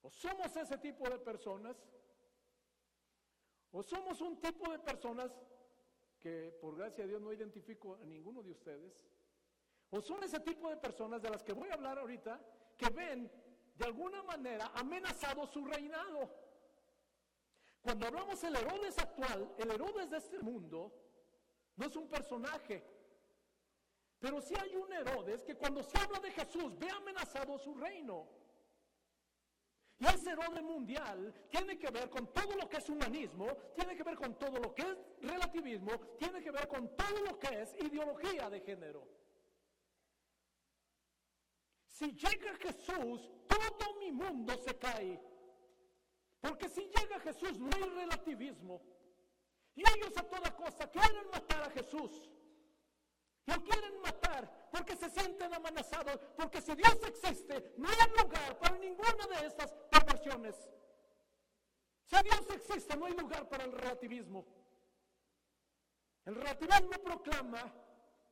O 0.06 0.10
somos 0.12 0.56
ese 0.56 0.78
tipo 0.78 1.10
de 1.10 1.18
personas, 1.18 1.76
o 3.72 3.82
somos 3.82 4.22
un 4.22 4.40
tipo 4.40 4.72
de 4.72 4.78
personas 4.78 5.36
que 6.20 6.56
por 6.62 6.76
gracia 6.76 7.06
de 7.06 7.10
Dios 7.10 7.22
no 7.24 7.34
identifico 7.34 7.96
a 7.96 8.06
ninguno 8.06 8.44
de 8.44 8.52
ustedes, 8.52 9.04
o 9.90 10.00
son 10.02 10.24
ese 10.24 10.40
tipo 10.42 10.70
de 10.70 10.78
personas 10.78 11.24
de 11.24 11.32
las 11.32 11.42
que 11.42 11.54
voy 11.54 11.70
a 11.70 11.74
hablar 11.74 11.98
ahorita, 11.98 12.40
que 12.78 12.88
ven 12.92 13.32
de 13.74 13.86
alguna 13.86 14.22
manera 14.22 14.72
amenazado 14.76 15.48
su 15.48 15.66
reinado. 15.66 16.30
Cuando 17.82 18.06
hablamos 18.06 18.40
del 18.40 18.58
Herodes 18.58 19.00
actual, 19.00 19.56
el 19.58 19.72
Herodes 19.72 20.12
de 20.12 20.18
este 20.18 20.38
mundo 20.38 20.94
no 21.78 21.88
es 21.88 21.96
un 21.96 22.08
personaje, 22.08 22.86
pero 24.20 24.40
sí 24.40 24.54
hay 24.62 24.76
un 24.76 24.94
Herodes 24.94 25.44
que 25.44 25.56
cuando 25.56 25.82
se 25.82 25.98
habla 25.98 26.20
de 26.20 26.30
Jesús 26.30 26.78
ve 26.78 26.92
amenazado 26.92 27.58
su 27.58 27.74
reino. 27.74 28.45
Y 29.98 30.06
ese 30.08 30.34
orden 30.34 30.66
mundial 30.66 31.34
tiene 31.50 31.78
que 31.78 31.90
ver 31.90 32.10
con 32.10 32.32
todo 32.34 32.56
lo 32.56 32.68
que 32.68 32.78
es 32.78 32.90
humanismo, 32.90 33.48
tiene 33.74 33.96
que 33.96 34.04
ver 34.04 34.16
con 34.16 34.38
todo 34.38 34.60
lo 34.60 34.74
que 34.74 34.82
es 34.82 34.98
relativismo, 35.22 35.98
tiene 36.18 36.42
que 36.42 36.52
ver 36.52 36.68
con 36.68 36.96
todo 36.98 37.22
lo 37.26 37.40
que 37.40 37.62
es 37.62 37.74
ideología 37.76 38.50
de 38.50 38.60
género. 38.60 39.08
Si 41.88 42.12
llega 42.12 42.56
Jesús, 42.56 43.32
todo 43.48 44.00
mi 44.00 44.12
mundo 44.12 44.58
se 44.58 44.78
cae. 44.78 45.22
Porque 46.42 46.68
si 46.68 46.82
llega 46.82 47.20
Jesús 47.22 47.58
no 47.58 47.70
hay 47.74 47.90
relativismo. 47.90 48.82
Y 49.76 49.82
ellos 49.82 50.18
a 50.18 50.24
toda 50.24 50.56
costa 50.56 50.90
quieren 50.92 51.30
matar 51.32 51.64
a 51.64 51.72
Jesús. 51.72 52.30
Lo 53.46 53.64
quieren 53.64 54.02
matar 54.02 54.70
porque 54.72 54.96
se 54.96 55.10
sienten 55.10 55.54
amenazados, 55.54 56.20
porque 56.36 56.62
si 56.62 56.76
Dios 56.76 56.98
existe, 57.08 57.74
no 57.78 57.88
hay 57.88 58.24
lugar 58.24 58.60
para 58.60 58.78
ninguna 58.78 59.28
de 59.28 59.48
estas 59.48 59.74
perversiones. 59.92 60.56
Si 62.04 62.16
Dios 62.24 62.46
existe, 62.54 62.98
no 62.98 63.06
hay 63.06 63.14
lugar 63.14 63.48
para 63.50 63.66
el 63.66 63.72
relativismo. 63.72 64.46
El 66.26 66.36
relativismo 66.36 66.92
proclama 67.04 67.74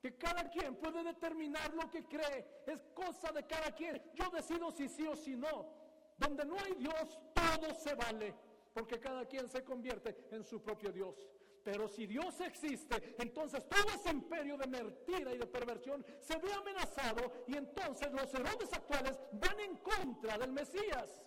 que 0.01 0.17
cada 0.17 0.49
quien 0.49 0.75
puede 0.75 1.03
determinar 1.03 1.73
lo 1.73 1.89
que 1.89 2.03
cree, 2.03 2.63
es 2.67 2.83
cosa 2.93 3.31
de 3.31 3.47
cada 3.47 3.73
quien. 3.73 4.01
Yo 4.15 4.29
decido 4.31 4.69
si 4.71 4.89
sí 4.89 5.07
o 5.07 5.15
si 5.15 5.35
no. 5.35 5.69
Donde 6.17 6.43
no 6.45 6.57
hay 6.59 6.73
Dios, 6.75 7.19
todo 7.33 7.73
se 7.75 7.95
vale, 7.95 8.35
porque 8.73 8.99
cada 8.99 9.25
quien 9.25 9.47
se 9.47 9.63
convierte 9.63 10.27
en 10.31 10.43
su 10.43 10.61
propio 10.61 10.91
Dios. 10.91 11.15
Pero 11.63 11.87
si 11.87 12.05
Dios 12.05 12.39
existe, 12.41 13.15
entonces 13.17 13.67
todo 13.69 13.87
ese 13.95 14.09
imperio 14.09 14.57
de 14.57 14.67
mentira 14.67 15.33
y 15.33 15.37
de 15.37 15.47
perversión 15.47 16.05
se 16.19 16.37
ve 16.37 16.51
amenazado 16.51 17.45
y 17.47 17.55
entonces 17.55 18.11
los 18.11 18.33
Herodes 18.33 18.73
actuales 18.73 19.17
van 19.31 19.59
en 19.61 19.77
contra 19.77 20.37
del 20.37 20.51
Mesías. 20.51 21.21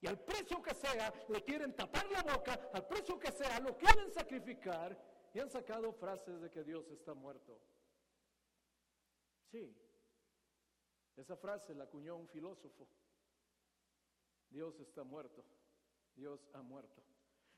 Y 0.00 0.08
al 0.08 0.18
precio 0.18 0.60
que 0.60 0.74
sea, 0.74 1.12
le 1.28 1.42
quieren 1.44 1.74
tapar 1.74 2.10
la 2.10 2.22
boca, 2.22 2.70
al 2.74 2.86
precio 2.86 3.18
que 3.18 3.30
sea, 3.30 3.60
lo 3.60 3.76
quieren 3.76 4.12
sacrificar 4.12 4.98
y 5.32 5.38
han 5.38 5.50
sacado 5.50 5.92
frases 5.92 6.40
de 6.40 6.50
que 6.50 6.64
Dios 6.64 6.88
está 6.90 7.14
muerto. 7.14 7.60
Sí, 9.50 9.74
esa 11.14 11.36
frase 11.36 11.74
la 11.74 11.84
acuñó 11.84 12.16
un 12.16 12.28
filósofo. 12.28 12.88
Dios 14.50 14.78
está 14.80 15.04
muerto, 15.04 15.44
Dios 16.16 16.48
ha 16.52 16.62
muerto. 16.62 17.05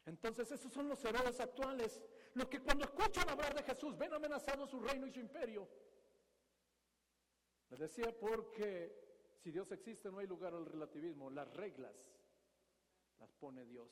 Entonces 0.09 0.51
esos 0.51 0.73
son 0.73 0.89
los 0.89 1.05
héroes 1.05 1.39
actuales, 1.39 2.01
los 2.33 2.49
que 2.49 2.61
cuando 2.61 2.85
escuchan 2.85 3.29
hablar 3.29 3.55
de 3.55 3.63
Jesús 3.63 3.97
ven 3.99 4.15
amenazado 4.15 4.67
su 4.67 4.81
reino 4.81 5.07
y 5.07 5.11
su 5.11 5.21
imperio. 5.21 5.69
Les 7.69 7.79
decía 7.79 8.19
porque 8.19 9.35
si 9.37 9.51
Dios 9.51 9.71
existe 9.71 10.11
no 10.11 10.19
hay 10.19 10.27
lugar 10.27 10.55
al 10.55 10.65
relativismo, 10.65 11.29
las 11.29 11.53
reglas 11.53 11.95
las 13.19 13.31
pone 13.35 13.67
Dios. 13.67 13.91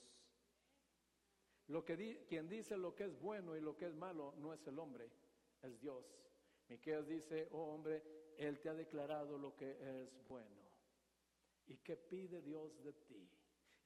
Lo 1.66 1.84
que 1.84 2.24
quien 2.26 2.48
dice 2.48 2.78
lo 2.78 2.94
que 2.94 3.04
es 3.04 3.20
bueno 3.20 3.54
y 3.54 3.60
lo 3.60 3.76
que 3.76 3.84
es 3.84 3.94
malo 3.94 4.32
no 4.38 4.54
es 4.54 4.66
el 4.66 4.78
hombre, 4.78 5.10
es 5.62 5.78
Dios. 5.80 6.06
Miqueas 6.68 7.06
dice, 7.06 7.48
oh 7.52 7.74
hombre, 7.74 8.02
él 8.38 8.58
te 8.60 8.70
ha 8.70 8.74
declarado 8.74 9.36
lo 9.36 9.54
que 9.54 9.76
es 10.00 10.26
bueno. 10.26 10.62
¿Y 11.66 11.76
qué 11.76 11.94
pide 11.94 12.40
Dios 12.40 12.82
de 12.82 12.94
ti? 12.94 13.28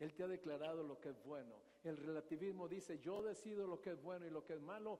Él 0.00 0.14
te 0.14 0.22
ha 0.22 0.28
declarado 0.28 0.82
lo 0.82 0.98
que 0.98 1.10
es 1.10 1.22
bueno. 1.22 1.54
El 1.84 1.98
relativismo 1.98 2.66
dice, 2.68 2.98
yo 2.98 3.22
decido 3.22 3.66
lo 3.66 3.80
que 3.80 3.90
es 3.90 4.02
bueno 4.02 4.26
y 4.26 4.30
lo 4.30 4.44
que 4.44 4.54
es 4.54 4.60
malo. 4.60 4.98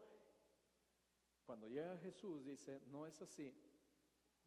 Cuando 1.44 1.66
llega 1.68 1.96
Jesús 1.98 2.44
dice, 2.44 2.82
no 2.90 3.07
es 3.07 3.20
así. 3.22 3.53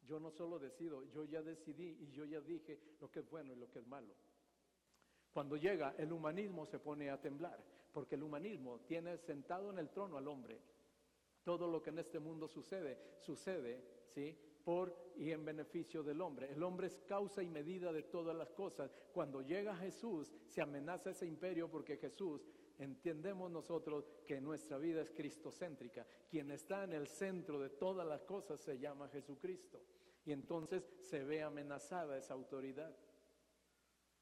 Yo 0.06 0.20
no 0.20 0.32
solo 0.32 0.60
decido, 0.60 1.04
yo 1.06 1.26
ya 1.26 1.42
decidí 1.42 1.98
y 2.00 2.12
yo 2.12 2.26
ya 2.26 2.40
dije 2.40 2.80
lo 3.02 3.10
que 3.10 3.20
es 3.20 3.30
bueno 3.30 3.52
y 3.52 3.56
lo 3.56 3.70
que 3.70 3.80
es 3.80 3.88
malo. 3.88 4.14
Cuando 5.32 5.56
llega 5.56 5.96
el 5.98 6.14
humanismo 6.14 6.66
se 6.68 6.78
pone 6.78 7.10
a 7.10 7.20
temblar, 7.20 7.60
porque 7.92 8.16
el 8.16 8.24
humanismo 8.24 8.82
tiene 8.82 9.18
sentado 9.18 9.72
en 9.72 9.80
el 9.80 9.90
trono 9.90 10.18
al 10.18 10.28
hombre. 10.28 10.62
Todo 11.44 11.68
lo 11.68 11.82
que 11.82 11.90
en 11.90 12.00
este 12.00 12.20
mundo 12.20 12.48
sucede, 12.48 13.18
sucede, 13.20 13.84
¿sí? 14.14 14.38
Por 14.64 14.96
y 15.16 15.32
en 15.32 15.46
beneficio 15.46 16.04
del 16.04 16.22
hombre. 16.22 16.52
El 16.52 16.64
hombre 16.64 16.88
es 16.88 17.00
causa 17.08 17.44
y 17.44 17.50
medida 17.50 17.92
de 17.92 18.04
todas 18.04 18.36
las 18.36 18.52
cosas. 18.52 18.92
Cuando 19.12 19.42
llega 19.42 19.76
Jesús, 19.76 20.34
se 20.48 20.62
amenaza 20.62 21.12
ese 21.12 21.26
imperio 21.26 21.70
porque 21.70 21.98
Jesús, 21.98 22.48
entendemos 22.80 23.52
nosotros 23.52 24.10
que 24.26 24.42
nuestra 24.42 24.78
vida 24.78 25.02
es 25.02 25.12
cristocéntrica. 25.12 26.06
Quien 26.30 26.52
está 26.52 26.84
en 26.84 26.94
el 26.94 27.08
centro 27.08 27.60
de 27.60 27.70
todas 27.70 28.08
las 28.08 28.24
cosas 28.24 28.60
se 28.60 28.80
llama 28.80 29.10
Jesucristo. 29.10 29.82
Y 30.26 30.32
entonces 30.32 30.90
se 31.00 31.24
ve 31.24 31.44
amenazada 31.44 32.18
esa 32.18 32.34
autoridad. 32.34 32.96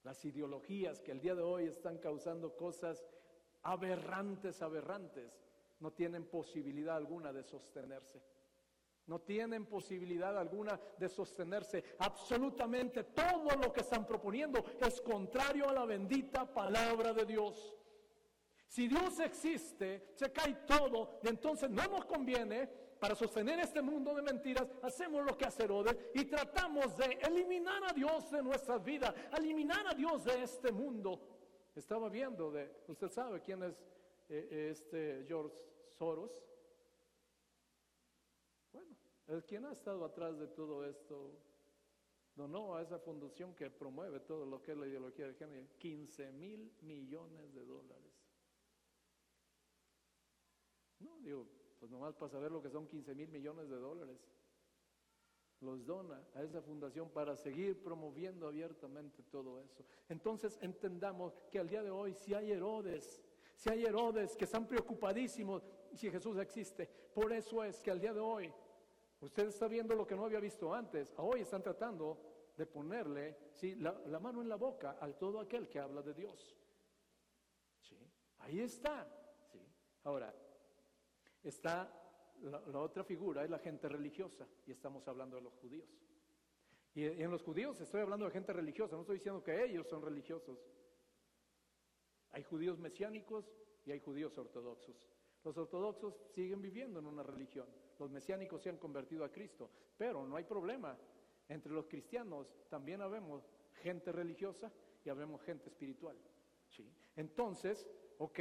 Las 0.03 0.25
ideologías 0.25 0.99
que 0.99 1.11
el 1.11 1.21
día 1.21 1.35
de 1.35 1.43
hoy 1.43 1.65
están 1.65 1.99
causando 1.99 2.55
cosas 2.55 3.05
aberrantes, 3.61 4.61
aberrantes, 4.63 5.39
no 5.79 5.93
tienen 5.93 6.25
posibilidad 6.25 6.95
alguna 6.95 7.31
de 7.31 7.43
sostenerse. 7.43 8.21
No 9.08 9.20
tienen 9.20 9.66
posibilidad 9.66 10.38
alguna 10.38 10.80
de 10.97 11.10
sostenerse. 11.10 11.84
Absolutamente 11.99 13.04
todo 13.04 13.49
lo 13.62 13.74
que 13.74 13.82
están 13.82 14.06
proponiendo 14.06 14.64
es 14.80 15.02
contrario 15.02 15.70
a 15.70 15.74
la 15.74 15.86
bendita 15.86 16.45
palabra 16.52 17.14
de 17.14 17.26
Dios. 17.26 17.76
Si 18.68 18.88
Dios 18.88 19.20
existe, 19.20 20.12
se 20.16 20.32
cae 20.32 20.60
todo 20.66 21.20
y 21.24 21.28
entonces 21.28 21.70
no 21.70 21.84
nos 21.88 22.06
conviene 22.06 22.70
para 23.02 23.16
sostener 23.16 23.60
este 23.60 23.82
mundo 23.82 24.14
de 24.14 24.22
mentiras, 24.22 24.68
hacemos 24.84 25.26
lo 25.26 25.36
que 25.36 25.45
hace 25.45 25.64
Herodes 25.64 25.97
y 26.14 26.24
tratamos 26.26 26.95
de 26.95 27.18
eliminar 27.28 27.84
a 27.84 27.93
Dios 27.93 28.30
de 28.30 28.43
nuestras 28.43 28.84
vidas, 28.84 29.14
eliminar 29.36 29.88
a 29.88 29.95
Dios 29.95 30.24
de 30.24 30.43
este 30.43 30.72
mundo. 30.72 31.20
Estaba 31.76 32.10
viendo 32.10 32.52
de, 32.52 32.72
usted 32.88 33.10
sabe 33.10 33.41
quién 33.41 33.64
es 33.64 33.74
eh, 34.30 34.70
este 34.72 35.26
George 35.28 35.56
Soros. 35.97 36.32
El 39.28 39.43
quien 39.45 39.65
ha 39.65 39.72
estado 39.72 40.03
atrás 40.03 40.38
de 40.38 40.47
todo 40.47 40.86
esto 40.86 41.32
donó 42.36 42.76
a 42.76 42.82
esa 42.82 42.99
fundación 42.99 43.53
que 43.53 43.69
promueve 43.69 44.19
todo 44.22 44.45
lo 44.45 44.61
que 44.61 44.72
es 44.72 44.78
la 44.78 44.88
ideología 44.88 45.28
de 45.28 45.34
género 45.34 45.67
15 45.78 46.32
mil 46.32 46.72
millones 46.82 47.53
de 47.53 47.65
dólares. 47.65 48.11
No, 50.99 51.19
digo, 51.22 51.47
pues 51.80 51.91
nomás 51.91 52.15
para 52.15 52.30
saber 52.30 52.51
lo 52.51 52.61
que 52.61 52.69
son 52.69 52.88
15 52.88 53.15
mil 53.15 53.28
millones 53.30 53.69
de 53.69 53.76
dólares. 53.76 54.17
Los 55.61 55.86
dona 55.86 56.19
a 56.34 56.41
esa 56.41 56.61
fundación 56.61 57.09
para 57.09 57.36
seguir 57.36 57.84
promoviendo 57.84 58.47
abiertamente 58.47 59.22
todo 59.24 59.59
eso. 59.61 59.86
Entonces 60.09 60.57
entendamos 60.61 61.39
que 61.51 61.59
al 61.59 61.69
día 61.69 61.84
de 61.84 61.91
hoy 61.91 62.13
si 62.13 62.34
hay 62.34 62.51
Herodes, 62.51 63.22
si 63.55 63.69
hay 63.69 63.84
Herodes 63.84 64.36
que 64.36 64.45
están 64.45 64.67
preocupadísimos 64.67 65.63
si 65.93 66.09
Jesús 66.09 66.38
existe. 66.38 66.88
Por 67.13 67.32
eso 67.34 67.63
es 67.63 67.82
que 67.84 67.91
al 67.91 67.99
día 67.99 68.13
de 68.13 68.19
hoy 68.19 68.51
usted 69.22 69.47
está 69.47 69.67
viendo 69.67 69.95
lo 69.95 70.05
que 70.05 70.15
no 70.15 70.26
había 70.26 70.39
visto 70.39 70.74
antes. 70.74 71.13
Hoy 71.17 71.41
están 71.41 71.63
tratando 71.63 72.51
de 72.57 72.65
ponerle 72.65 73.38
¿sí? 73.53 73.76
la, 73.76 74.19
mano 74.19 74.41
en 74.41 74.49
la 74.49 74.57
boca 74.57 74.97
a 74.99 75.07
todo 75.13 75.39
aquel 75.39 75.69
que 75.69 75.80
habla 75.80 76.01
de 76.01 76.13
Dios. 76.13 76.55
¿Sí? 77.80 77.97
Ahí 78.39 78.59
está. 78.59 79.07
¿sí? 79.51 79.59
Ahora, 80.03 80.34
Está 81.43 81.91
la, 82.41 82.80
otra 82.80 83.03
figura, 83.03 83.43
es 83.43 83.49
la 83.49 83.59
gente 83.59 83.89
religiosa, 83.89 84.47
y 84.65 84.72
estamos 84.72 85.07
hablando 85.07 85.38
de 85.38 85.41
los 85.41 85.55
judíos. 85.55 85.89
Y, 86.93 87.05
en 87.05 87.32
los 87.32 87.41
judíos 87.41 87.80
estoy 87.82 88.01
hablando 88.01 88.26
de 88.26 88.32
gente 88.32 88.53
religiosa, 88.53 88.95
no 88.95 89.01
estoy 89.01 89.17
diciendo 89.17 89.43
que 89.43 89.63
ellos 89.63 89.88
son 89.88 90.01
religiosos. 90.01 90.59
Hay 92.32 92.43
judíos 92.43 92.80
mesiánicos 92.80 93.51
y 93.86 93.91
hay 93.91 93.99
judíos 93.99 94.38
ortodoxos. 94.38 95.09
Los 95.43 95.57
ortodoxos 95.57 96.15
siguen 96.33 96.61
viviendo 96.61 96.99
en 96.99 97.07
una 97.07 97.23
religión, 97.23 97.67
los 97.97 98.09
mesiánicos 98.09 98.61
se 98.61 98.69
han 98.69 98.77
convertido 98.77 99.23
a 99.23 99.31
Cristo, 99.31 99.69
pero 99.97 100.25
no 100.25 100.35
hay 100.35 100.43
problema. 100.43 100.97
Entre 101.47 101.71
los 101.71 101.87
cristianos 101.87 102.53
también 102.69 103.01
habemos 103.01 103.43
gente 103.81 104.11
religiosa 104.11 104.71
y 105.03 105.09
habemos 105.09 105.41
gente 105.41 105.69
espiritual. 105.69 106.17
¿sí? 106.69 106.89
Entonces, 107.15 107.87
ok, 108.17 108.39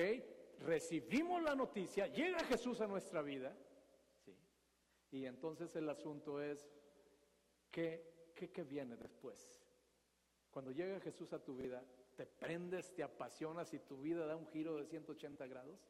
recibimos 0.60 1.42
la 1.42 1.54
noticia, 1.54 2.06
llega 2.06 2.44
Jesús 2.44 2.80
a 2.80 2.86
nuestra 2.86 3.22
vida, 3.22 3.56
¿sí? 4.24 4.36
y 5.10 5.26
entonces 5.26 5.74
el 5.76 5.88
asunto 5.88 6.40
es, 6.40 6.70
¿qué, 7.70 8.32
qué, 8.34 8.62
viene 8.62 8.96
después? 8.96 9.60
Cuando 10.50 10.70
llega 10.70 11.00
Jesús 11.00 11.32
a 11.32 11.42
tu 11.42 11.56
vida, 11.56 11.84
¿te 12.16 12.26
prendes, 12.26 12.94
te 12.94 13.02
apasionas 13.02 13.72
y 13.74 13.78
tu 13.80 14.00
vida 14.00 14.26
da 14.26 14.36
un 14.36 14.46
giro 14.46 14.76
de 14.76 14.86
180 14.86 15.46
grados? 15.46 15.80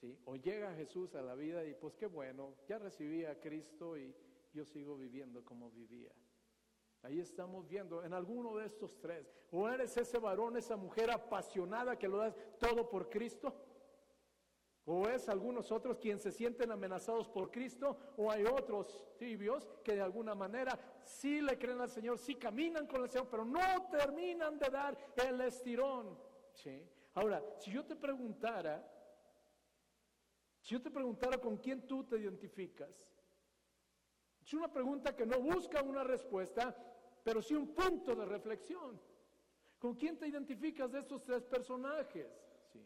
¿Sí? 0.00 0.18
O 0.26 0.36
llega 0.36 0.74
Jesús 0.74 1.14
a 1.14 1.22
la 1.22 1.34
vida 1.34 1.64
y 1.64 1.74
pues 1.74 1.94
qué 1.94 2.06
bueno, 2.06 2.54
ya 2.68 2.78
recibí 2.78 3.24
a 3.24 3.40
Cristo 3.40 3.96
y 3.96 4.14
yo 4.52 4.64
sigo 4.64 4.96
viviendo 4.96 5.44
como 5.44 5.70
vivía. 5.70 6.12
Ahí 7.02 7.20
estamos 7.20 7.68
viendo 7.68 8.02
en 8.02 8.12
alguno 8.12 8.56
de 8.56 8.66
estos 8.66 8.98
tres. 8.98 9.32
O 9.52 9.68
eres 9.68 9.96
ese 9.96 10.18
varón, 10.18 10.56
esa 10.56 10.76
mujer 10.76 11.10
apasionada 11.10 11.96
que 11.96 12.08
lo 12.08 12.18
das 12.18 12.36
todo 12.58 12.88
por 12.88 13.08
Cristo. 13.08 13.54
O 14.84 15.08
es 15.08 15.28
algunos 15.28 15.70
otros 15.70 15.98
quienes 15.98 16.22
se 16.22 16.32
sienten 16.32 16.72
amenazados 16.72 17.28
por 17.28 17.50
Cristo. 17.50 17.96
O 18.16 18.30
hay 18.30 18.44
otros 18.44 19.06
tibios 19.18 19.68
que 19.84 19.94
de 19.94 20.00
alguna 20.00 20.34
manera 20.34 20.78
sí 21.04 21.40
le 21.40 21.58
creen 21.58 21.80
al 21.80 21.90
Señor, 21.90 22.18
sí 22.18 22.34
caminan 22.34 22.86
con 22.86 23.02
el 23.02 23.08
Señor, 23.08 23.28
pero 23.30 23.44
no 23.44 23.88
terminan 23.90 24.58
de 24.58 24.68
dar 24.68 24.98
el 25.16 25.40
estirón. 25.42 26.18
¿Sí? 26.54 26.88
Ahora, 27.14 27.42
si 27.58 27.70
yo 27.70 27.84
te 27.84 27.94
preguntara, 27.94 28.95
si 30.66 30.74
yo 30.74 30.82
te 30.82 30.90
preguntara 30.90 31.38
con 31.38 31.58
quién 31.58 31.86
tú 31.86 32.02
te 32.02 32.18
identificas, 32.18 32.90
es 34.42 34.52
una 34.52 34.66
pregunta 34.66 35.14
que 35.14 35.24
no 35.24 35.38
busca 35.38 35.80
una 35.80 36.02
respuesta, 36.02 36.76
pero 37.22 37.40
sí 37.40 37.54
un 37.54 37.72
punto 37.72 38.16
de 38.16 38.24
reflexión. 38.24 39.00
¿Con 39.78 39.94
quién 39.94 40.18
te 40.18 40.26
identificas 40.26 40.90
de 40.90 40.98
estos 40.98 41.22
tres 41.22 41.44
personajes? 41.44 42.26
¿Sí? 42.72 42.84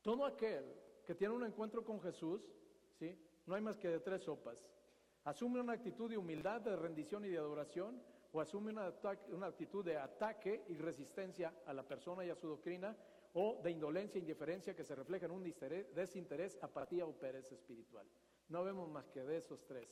Todo 0.00 0.24
aquel 0.24 0.74
que 1.04 1.14
tiene 1.14 1.34
un 1.34 1.44
encuentro 1.44 1.84
con 1.84 2.00
Jesús, 2.00 2.50
¿sí? 2.98 3.14
no 3.44 3.54
hay 3.54 3.60
más 3.60 3.76
que 3.76 3.88
de 3.88 4.00
tres 4.00 4.22
sopas. 4.22 4.66
Asume 5.24 5.60
una 5.60 5.74
actitud 5.74 6.08
de 6.08 6.16
humildad, 6.16 6.62
de 6.62 6.76
rendición 6.76 7.26
y 7.26 7.28
de 7.28 7.36
adoración, 7.36 8.02
o 8.32 8.40
asume 8.40 8.72
una, 8.72 8.90
una 9.32 9.48
actitud 9.48 9.84
de 9.84 9.98
ataque 9.98 10.64
y 10.68 10.78
resistencia 10.78 11.52
a 11.66 11.74
la 11.74 11.86
persona 11.86 12.24
y 12.24 12.30
a 12.30 12.36
su 12.36 12.48
doctrina, 12.48 12.96
o 13.34 13.60
de 13.62 13.70
indolencia 13.70 14.18
e 14.18 14.22
indiferencia 14.22 14.74
que 14.74 14.84
se 14.84 14.94
refleja 14.94 15.26
en 15.26 15.32
un 15.32 15.44
desinterés, 15.94 16.58
apatía 16.62 17.06
o 17.06 17.12
pereza 17.12 17.54
espiritual. 17.54 18.06
No 18.48 18.64
vemos 18.64 18.88
más 18.88 19.08
que 19.10 19.22
de 19.22 19.36
esos 19.36 19.64
tres 19.66 19.88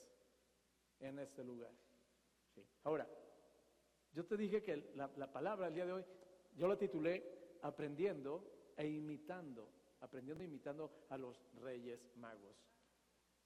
en 1.01 1.18
este 1.18 1.45
lugar. 1.45 1.72
Ahora, 2.84 3.07
yo 4.12 4.24
te 4.24 4.37
dije 4.37 4.62
que 4.62 4.93
la, 4.95 5.32
palabra 5.32 5.68
el 5.68 5.74
día 5.74 5.87
de 5.87 5.93
hoy, 5.93 6.05
yo 6.57 6.68
la 6.68 6.78
titulé 6.78 7.34
Aprendiendo 7.62 8.72
e 8.76 8.87
imitando, 8.87 9.68
aprendiendo 10.01 10.45
e 10.45 10.47
imitando 10.47 11.07
a 11.09 11.18
los 11.18 11.43
reyes 11.55 12.14
magos, 12.16 12.57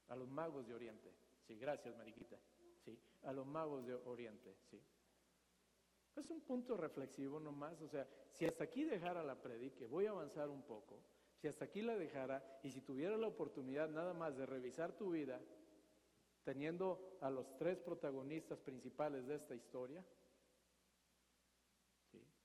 a 0.09 0.17
los 0.17 0.29
magos 0.29 0.67
de 0.67 0.75
Oriente. 0.75 1.15
Sí, 1.47 1.57
gracias, 1.57 1.97
Mariquita. 1.97 2.39
Sí, 2.85 2.99
a 3.23 3.33
los 3.33 3.47
magos 3.47 3.87
de 3.87 3.95
Oriente, 3.95 4.57
sí. 4.69 4.83
Es 6.17 6.31
un 6.31 6.41
punto 6.43 6.77
reflexivo 6.77 7.41
nomás, 7.41 7.81
o 7.81 7.89
sea, 7.89 8.07
si 8.33 8.47
hasta 8.47 8.65
aquí 8.65 8.85
dejara 8.85 9.23
la 9.23 9.41
predique, 9.41 9.87
voy 9.87 10.07
a 10.07 10.11
avanzar 10.11 10.49
un 10.49 10.63
poco, 10.63 11.03
si 11.37 11.49
hasta 11.49 11.65
aquí 11.65 11.83
la 11.83 11.97
dejara 11.97 12.61
y 12.63 12.71
si 12.71 12.81
tuviera 12.81 13.17
la 13.17 13.27
oportunidad 13.27 13.89
nada 13.89 14.15
más 14.15 14.37
de 14.37 14.47
revisar 14.47 14.93
tu 14.93 15.11
vida, 15.11 15.41
teniendo 16.45 17.19
a 17.21 17.31
los 17.31 17.57
tres 17.57 17.79
protagonistas 17.79 18.61
principales 18.61 19.27
de 19.27 19.37
esta 19.37 19.55
historia? 19.55 20.05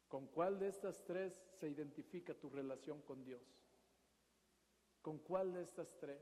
¿Con 0.08 0.28
cuál 0.28 0.60
de 0.60 0.68
estas 0.68 1.04
tres 1.04 1.42
se 1.60 1.68
identifica 1.68 2.34
tu 2.34 2.50
relación 2.50 3.02
con 3.02 3.24
Dios? 3.24 3.42
¿Con 5.02 5.20
cuál 5.20 5.54
de 5.54 5.64
estas 5.64 5.98
tres? 5.98 6.22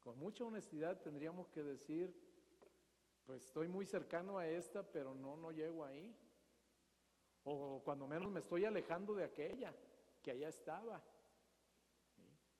Con 0.00 0.18
mucha 0.18 0.44
honestidad 0.44 1.00
tendríamos 1.00 1.48
que 1.48 1.62
decir, 1.62 2.14
pues 3.24 3.44
estoy 3.44 3.68
muy 3.68 3.86
cercano 3.86 4.38
a 4.38 4.46
esta, 4.46 4.82
pero 4.84 5.14
no, 5.14 5.36
no 5.36 5.50
llego 5.50 5.84
ahí. 5.84 6.14
O 7.48 7.80
cuando 7.84 8.06
menos 8.08 8.30
me 8.30 8.40
estoy 8.40 8.64
alejando 8.64 9.14
de 9.14 9.24
aquella 9.24 9.72
que 10.20 10.32
allá 10.32 10.48
estaba. 10.48 11.00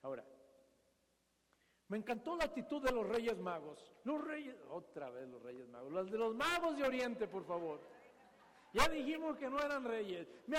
Ahora, 0.02 0.24
me 1.88 1.98
encantó 1.98 2.36
la 2.36 2.44
actitud 2.44 2.80
de 2.80 2.92
los 2.92 3.06
reyes 3.08 3.36
magos. 3.38 3.92
Los 4.04 4.22
reyes, 4.24 4.54
otra 4.70 5.10
vez 5.10 5.28
los 5.28 5.42
reyes 5.42 5.68
magos. 5.68 5.92
Los 5.92 6.10
de 6.10 6.18
los 6.18 6.34
magos 6.36 6.76
de 6.76 6.84
Oriente, 6.84 7.26
por 7.26 7.44
favor. 7.44 7.80
Ya 8.72 8.88
dijimos 8.88 9.36
que 9.36 9.50
no 9.50 9.58
eran 9.58 9.84
reyes. 9.84 10.28
Me, 10.46 10.58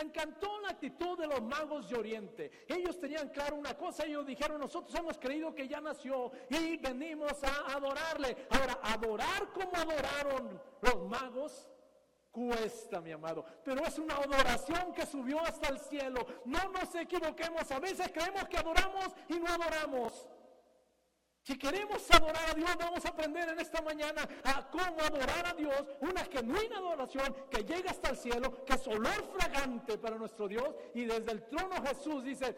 encantó 0.00 0.60
la 0.60 0.70
actitud 0.70 1.18
de 1.18 1.26
los 1.26 1.42
magos 1.42 1.88
de 1.88 1.96
Oriente. 1.96 2.64
Ellos 2.68 3.00
tenían 3.00 3.30
claro 3.30 3.56
una 3.56 3.76
cosa. 3.76 4.04
Ellos 4.04 4.24
dijeron, 4.24 4.60
nosotros 4.60 4.94
hemos 4.94 5.18
creído 5.18 5.52
que 5.52 5.66
ya 5.66 5.80
nació 5.80 6.30
y 6.48 6.76
venimos 6.76 7.42
a 7.42 7.74
adorarle. 7.74 8.46
Ahora, 8.50 8.78
adorar 8.82 9.50
como 9.52 9.72
adoraron 9.74 10.60
los 10.80 11.08
magos 11.08 11.70
cuesta, 12.34 13.00
mi 13.00 13.12
amado. 13.12 13.44
Pero 13.64 13.86
es 13.86 13.96
una 13.98 14.16
adoración 14.16 14.92
que 14.92 15.06
subió 15.06 15.40
hasta 15.40 15.68
el 15.68 15.78
cielo. 15.78 16.26
No 16.44 16.58
nos 16.70 16.92
equivoquemos. 16.96 17.70
A 17.70 17.78
veces 17.78 18.10
creemos 18.12 18.48
que 18.48 18.58
adoramos 18.58 19.14
y 19.28 19.38
no 19.38 19.46
adoramos. 19.46 20.28
Si 21.42 21.56
queremos 21.58 22.10
adorar 22.10 22.50
a 22.50 22.54
Dios, 22.54 22.70
vamos 22.78 23.04
a 23.04 23.10
aprender 23.10 23.48
en 23.50 23.60
esta 23.60 23.82
mañana 23.82 24.26
a 24.44 24.68
cómo 24.70 24.98
adorar 25.00 25.46
a 25.46 25.52
Dios, 25.52 25.84
una 26.00 26.24
genuina 26.24 26.78
adoración 26.78 27.36
que 27.50 27.62
llega 27.62 27.90
hasta 27.90 28.10
el 28.10 28.16
cielo, 28.16 28.64
que 28.64 28.72
es 28.72 28.88
olor 28.88 29.22
fragante 29.36 29.98
para 29.98 30.16
nuestro 30.16 30.48
Dios. 30.48 30.74
Y 30.94 31.04
desde 31.04 31.32
el 31.32 31.46
trono 31.46 31.76
Jesús 31.86 32.24
dice, 32.24 32.56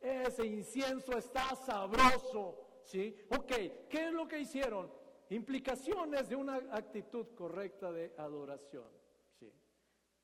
ese 0.00 0.46
incienso 0.46 1.16
está 1.16 1.54
sabroso. 1.54 2.58
¿Sí? 2.84 3.16
Ok, 3.28 3.52
¿qué 3.88 4.06
es 4.08 4.12
lo 4.12 4.26
que 4.26 4.40
hicieron? 4.40 4.90
Implicaciones 5.28 6.28
de 6.28 6.36
una 6.36 6.56
actitud 6.72 7.26
correcta 7.36 7.92
de 7.92 8.14
adoración. 8.16 9.01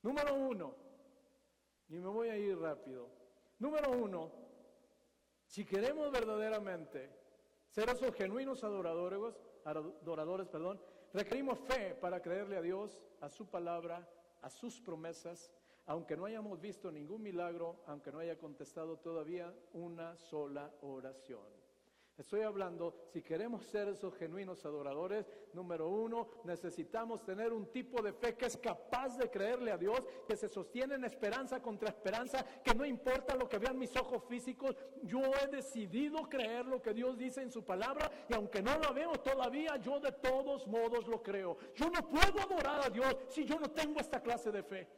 Número 0.02 0.34
uno, 0.34 0.74
y 1.88 1.98
me 1.98 2.08
voy 2.08 2.28
a 2.28 2.36
ir 2.36 2.58
rápido. 2.58 3.08
Número 3.58 3.90
uno, 3.90 4.30
Si 5.48 5.64
queremos 5.64 6.12
verdaderamente 6.12 7.10
ser 7.70 7.88
esos 7.88 8.14
genuinos 8.14 8.62
adoradores, 8.64 9.34
adoradores, 9.64 10.46
perdón, 10.46 10.78
requerimos 11.14 11.58
fe 11.60 11.94
para 11.94 12.20
creerle 12.20 12.58
a 12.58 12.62
Dios, 12.62 13.02
a 13.22 13.30
su 13.30 13.46
palabra, 13.46 14.06
a 14.42 14.50
sus 14.50 14.78
promesas, 14.78 15.50
aunque 15.86 16.18
no 16.18 16.26
hayamos 16.26 16.60
visto 16.60 16.92
ningún 16.92 17.22
milagro, 17.22 17.82
aunque 17.86 18.12
no 18.12 18.18
haya 18.18 18.36
contestado 18.36 18.98
todavía 18.98 19.54
una 19.72 20.18
sola 20.18 20.70
oración. 20.82 21.40
Estoy 22.18 22.40
hablando, 22.40 22.96
si 23.12 23.22
queremos 23.22 23.64
ser 23.64 23.86
esos 23.86 24.12
genuinos 24.16 24.64
adoradores, 24.64 25.24
número 25.52 25.88
uno, 25.88 26.28
necesitamos 26.42 27.24
tener 27.24 27.52
un 27.52 27.70
tipo 27.70 28.02
de 28.02 28.12
fe 28.12 28.36
que 28.36 28.46
es 28.46 28.56
capaz 28.56 29.16
de 29.16 29.30
creerle 29.30 29.70
a 29.70 29.78
Dios, 29.78 30.02
que 30.26 30.34
se 30.34 30.48
sostiene 30.48 30.96
en 30.96 31.04
esperanza 31.04 31.62
contra 31.62 31.90
esperanza, 31.90 32.44
que 32.64 32.74
no 32.74 32.84
importa 32.84 33.36
lo 33.36 33.48
que 33.48 33.58
vean 33.58 33.78
mis 33.78 33.94
ojos 33.96 34.24
físicos, 34.24 34.74
yo 35.04 35.20
he 35.40 35.46
decidido 35.46 36.28
creer 36.28 36.66
lo 36.66 36.82
que 36.82 36.92
Dios 36.92 37.16
dice 37.16 37.40
en 37.40 37.52
su 37.52 37.64
palabra 37.64 38.10
y 38.28 38.34
aunque 38.34 38.62
no 38.62 38.76
lo 38.78 38.92
veo 38.92 39.12
todavía, 39.12 39.76
yo 39.76 40.00
de 40.00 40.10
todos 40.10 40.66
modos 40.66 41.06
lo 41.06 41.22
creo. 41.22 41.56
Yo 41.76 41.88
no 41.88 42.08
puedo 42.08 42.40
adorar 42.42 42.84
a 42.84 42.90
Dios 42.90 43.16
si 43.28 43.44
yo 43.44 43.60
no 43.60 43.70
tengo 43.70 44.00
esta 44.00 44.20
clase 44.20 44.50
de 44.50 44.64
fe. 44.64 44.88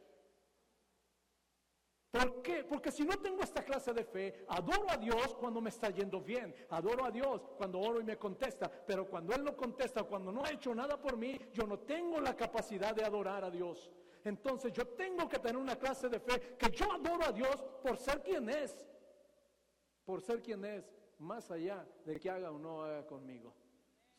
¿Por 2.11 2.41
qué? 2.41 2.65
Porque 2.65 2.91
si 2.91 3.05
no 3.05 3.17
tengo 3.19 3.41
esta 3.41 3.63
clase 3.63 3.93
de 3.93 4.03
fe, 4.03 4.43
adoro 4.49 4.85
a 4.89 4.97
Dios 4.97 5.33
cuando 5.35 5.61
me 5.61 5.69
está 5.69 5.89
yendo 5.89 6.19
bien, 6.19 6.53
adoro 6.69 7.05
a 7.05 7.11
Dios 7.11 7.41
cuando 7.57 7.79
oro 7.79 8.01
y 8.01 8.03
me 8.03 8.17
contesta, 8.17 8.69
pero 8.69 9.07
cuando 9.07 9.33
Él 9.33 9.45
no 9.45 9.55
contesta, 9.55 10.03
cuando 10.03 10.29
no 10.29 10.43
ha 10.43 10.51
hecho 10.51 10.75
nada 10.75 11.01
por 11.01 11.15
mí, 11.15 11.39
yo 11.53 11.65
no 11.65 11.79
tengo 11.79 12.19
la 12.19 12.35
capacidad 12.35 12.93
de 12.93 13.05
adorar 13.05 13.45
a 13.45 13.49
Dios. 13.49 13.89
Entonces 14.25 14.73
yo 14.73 14.85
tengo 14.87 15.29
que 15.29 15.39
tener 15.39 15.55
una 15.55 15.77
clase 15.77 16.09
de 16.09 16.19
fe 16.19 16.57
que 16.59 16.69
yo 16.71 16.91
adoro 16.91 17.23
a 17.25 17.31
Dios 17.31 17.63
por 17.81 17.97
ser 17.97 18.21
quien 18.21 18.49
es, 18.49 18.85
por 20.03 20.21
ser 20.21 20.41
quien 20.41 20.65
es, 20.65 20.91
más 21.19 21.49
allá 21.49 21.87
de 22.05 22.19
que 22.19 22.29
haga 22.29 22.51
o 22.51 22.59
no 22.59 22.83
haga 22.83 23.07
conmigo. 23.07 23.53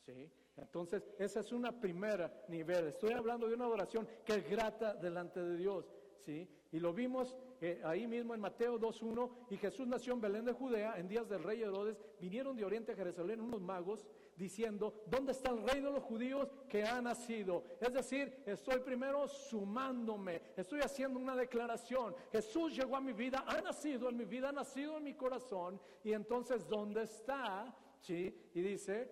¿Sí? 0.03 0.31
Entonces, 0.57 1.07
esa 1.19 1.41
es 1.41 1.51
una 1.51 1.71
primera 1.71 2.43
nivel. 2.47 2.87
Estoy 2.87 3.13
hablando 3.13 3.47
de 3.47 3.53
una 3.53 3.65
adoración 3.65 4.07
que 4.25 4.33
es 4.33 4.49
grata 4.49 4.95
delante 4.95 5.41
de 5.41 5.57
Dios. 5.57 5.93
¿Sí? 6.25 6.49
Y 6.73 6.79
lo 6.79 6.91
vimos 6.91 7.35
eh, 7.61 7.79
ahí 7.85 8.07
mismo 8.07 8.33
en 8.33 8.41
Mateo 8.41 8.79
2.1, 8.79 9.29
y 9.51 9.57
Jesús 9.57 9.87
nació 9.87 10.13
en 10.13 10.21
Belén 10.21 10.43
de 10.43 10.53
Judea, 10.53 10.95
en 10.97 11.07
días 11.07 11.29
del 11.29 11.43
rey 11.43 11.61
Herodes, 11.61 12.01
vinieron 12.19 12.57
de 12.57 12.65
Oriente 12.65 12.93
a 12.93 12.95
Jerusalén 12.95 13.41
unos 13.41 13.61
magos 13.61 14.07
diciendo, 14.35 15.03
¿dónde 15.05 15.33
está 15.33 15.51
el 15.51 15.61
rey 15.61 15.81
de 15.81 15.91
los 15.91 16.03
judíos 16.03 16.49
que 16.67 16.83
ha 16.83 16.99
nacido? 16.99 17.63
Es 17.79 17.93
decir, 17.93 18.41
estoy 18.47 18.79
primero 18.79 19.27
sumándome, 19.27 20.41
estoy 20.57 20.81
haciendo 20.81 21.19
una 21.19 21.35
declaración, 21.35 22.15
Jesús 22.31 22.75
llegó 22.75 22.95
a 22.95 23.01
mi 23.01 23.13
vida, 23.13 23.45
ha 23.47 23.61
nacido 23.61 24.09
en 24.09 24.17
mi 24.17 24.25
vida, 24.25 24.49
ha 24.49 24.53
nacido 24.53 24.97
en 24.97 25.03
mi 25.03 25.13
corazón, 25.13 25.79
y 26.03 26.11
entonces, 26.11 26.67
¿dónde 26.67 27.03
está? 27.03 27.71
¿Sí? 27.99 28.49
Y 28.55 28.61
dice, 28.61 29.11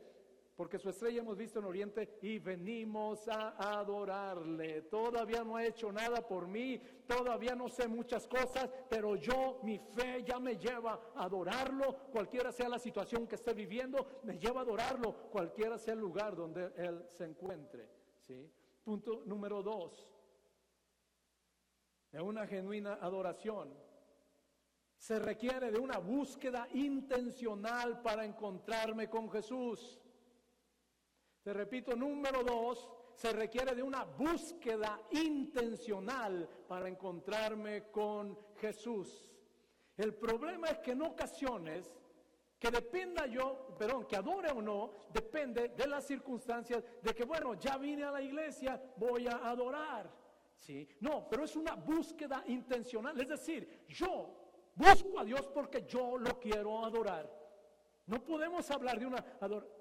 porque 0.61 0.77
su 0.77 0.91
estrella 0.91 1.21
hemos 1.21 1.35
visto 1.35 1.57
en 1.57 1.65
Oriente 1.65 2.19
y 2.21 2.37
venimos 2.37 3.27
a 3.27 3.79
adorarle. 3.79 4.83
Todavía 4.83 5.43
no 5.43 5.55
ha 5.55 5.65
hecho 5.65 5.91
nada 5.91 6.21
por 6.21 6.47
mí, 6.47 6.79
todavía 7.07 7.55
no 7.55 7.67
sé 7.67 7.87
muchas 7.87 8.27
cosas, 8.27 8.69
pero 8.87 9.15
yo, 9.15 9.59
mi 9.63 9.79
fe 9.79 10.23
ya 10.23 10.37
me 10.37 10.59
lleva 10.59 11.13
a 11.15 11.23
adorarlo, 11.23 12.11
cualquiera 12.11 12.51
sea 12.51 12.69
la 12.69 12.77
situación 12.77 13.25
que 13.25 13.37
esté 13.37 13.55
viviendo, 13.55 14.21
me 14.21 14.37
lleva 14.37 14.59
a 14.59 14.63
adorarlo, 14.63 15.31
cualquiera 15.31 15.79
sea 15.79 15.95
el 15.95 15.99
lugar 15.99 16.35
donde 16.35 16.71
él 16.77 17.05
se 17.07 17.25
encuentre. 17.25 17.89
¿sí? 18.19 18.47
Punto 18.83 19.23
número 19.25 19.63
dos, 19.63 20.07
de 22.11 22.21
una 22.21 22.45
genuina 22.45 22.99
adoración 23.01 23.73
se 24.95 25.17
requiere 25.17 25.71
de 25.71 25.79
una 25.79 25.97
búsqueda 25.97 26.67
intencional 26.73 28.03
para 28.03 28.23
encontrarme 28.23 29.09
con 29.09 29.27
Jesús. 29.31 29.99
Te 31.43 31.53
repito, 31.53 31.95
número 31.95 32.43
dos, 32.43 32.87
se 33.15 33.33
requiere 33.33 33.73
de 33.73 33.81
una 33.81 34.03
búsqueda 34.03 35.01
intencional 35.11 36.47
para 36.67 36.87
encontrarme 36.87 37.89
con 37.89 38.37
Jesús. 38.57 39.25
El 39.97 40.13
problema 40.13 40.67
es 40.67 40.79
que 40.79 40.91
en 40.91 41.01
ocasiones, 41.01 41.91
que 42.59 42.69
dependa 42.69 43.25
yo, 43.25 43.75
perdón, 43.77 44.05
que 44.05 44.15
adore 44.15 44.51
o 44.51 44.61
no, 44.61 44.91
depende 45.11 45.69
de 45.69 45.87
las 45.87 46.05
circunstancias, 46.05 46.83
de 47.01 47.13
que 47.13 47.25
bueno, 47.25 47.55
ya 47.55 47.77
vine 47.77 48.03
a 48.03 48.11
la 48.11 48.21
iglesia, 48.21 48.79
voy 48.97 49.27
a 49.27 49.37
adorar. 49.49 50.11
¿Sí? 50.55 50.87
No, 50.99 51.27
pero 51.27 51.45
es 51.45 51.55
una 51.55 51.73
búsqueda 51.73 52.43
intencional, 52.45 53.19
es 53.19 53.27
decir, 53.27 53.85
yo 53.87 54.71
busco 54.75 55.19
a 55.19 55.25
Dios 55.25 55.47
porque 55.47 55.85
yo 55.87 56.19
lo 56.19 56.39
quiero 56.39 56.85
adorar. 56.85 57.27
No 58.05 58.23
podemos 58.23 58.69
hablar 58.69 58.99
de 58.99 59.07
una 59.07 59.25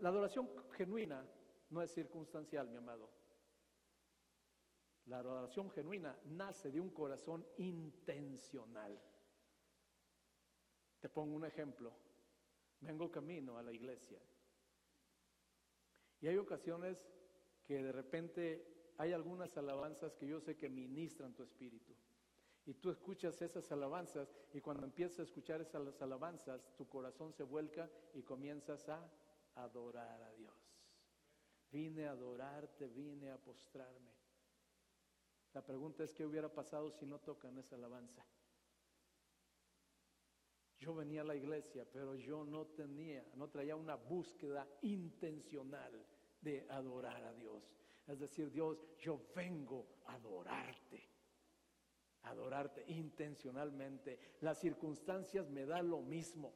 la 0.00 0.08
adoración 0.08 0.48
genuina 0.72 1.22
no 1.70 1.82
es 1.82 1.92
circunstancial, 1.92 2.68
mi 2.68 2.76
amado. 2.76 3.08
La 5.06 5.18
adoración 5.18 5.70
genuina 5.70 6.16
nace 6.26 6.70
de 6.70 6.80
un 6.80 6.90
corazón 6.90 7.46
intencional. 7.56 9.00
Te 11.00 11.08
pongo 11.08 11.34
un 11.34 11.44
ejemplo. 11.44 11.92
Vengo 12.80 13.10
camino 13.10 13.58
a 13.58 13.62
la 13.62 13.72
iglesia. 13.72 14.20
Y 16.20 16.28
hay 16.28 16.36
ocasiones 16.36 17.08
que 17.64 17.82
de 17.82 17.92
repente 17.92 18.92
hay 18.98 19.12
algunas 19.12 19.56
alabanzas 19.56 20.14
que 20.16 20.26
yo 20.26 20.40
sé 20.40 20.56
que 20.56 20.68
ministran 20.68 21.34
tu 21.34 21.42
espíritu. 21.42 21.94
Y 22.66 22.74
tú 22.74 22.90
escuchas 22.90 23.40
esas 23.40 23.72
alabanzas 23.72 24.36
y 24.52 24.60
cuando 24.60 24.84
empiezas 24.84 25.20
a 25.20 25.22
escuchar 25.22 25.60
esas 25.60 26.02
alabanzas, 26.02 26.70
tu 26.76 26.88
corazón 26.88 27.32
se 27.32 27.42
vuelca 27.42 27.90
y 28.12 28.22
comienzas 28.22 28.88
a 28.88 29.10
adorar 29.54 30.22
a 30.22 30.32
Dios. 30.34 30.59
Vine 31.70 32.06
a 32.06 32.12
adorarte, 32.12 32.88
vine 32.88 33.30
a 33.30 33.38
postrarme. 33.38 34.10
La 35.52 35.64
pregunta 35.64 36.04
es 36.04 36.12
qué 36.12 36.24
hubiera 36.24 36.52
pasado 36.52 36.90
si 36.90 37.06
no 37.06 37.18
tocan 37.20 37.58
esa 37.58 37.76
alabanza. 37.76 38.24
Yo 40.78 40.94
venía 40.94 41.20
a 41.20 41.24
la 41.24 41.36
iglesia, 41.36 41.86
pero 41.92 42.14
yo 42.16 42.44
no 42.44 42.66
tenía, 42.68 43.24
no 43.34 43.48
traía 43.48 43.76
una 43.76 43.96
búsqueda 43.96 44.66
intencional 44.82 46.06
de 46.40 46.66
adorar 46.70 47.22
a 47.22 47.34
Dios. 47.34 47.62
Es 48.06 48.18
decir, 48.18 48.50
Dios, 48.50 48.78
yo 48.98 49.20
vengo 49.36 49.86
a 50.06 50.14
adorarte, 50.14 51.02
adorarte 52.22 52.84
intencionalmente. 52.88 54.36
Las 54.40 54.58
circunstancias 54.58 55.48
me 55.50 55.66
dan 55.66 55.90
lo 55.90 56.00
mismo. 56.00 56.54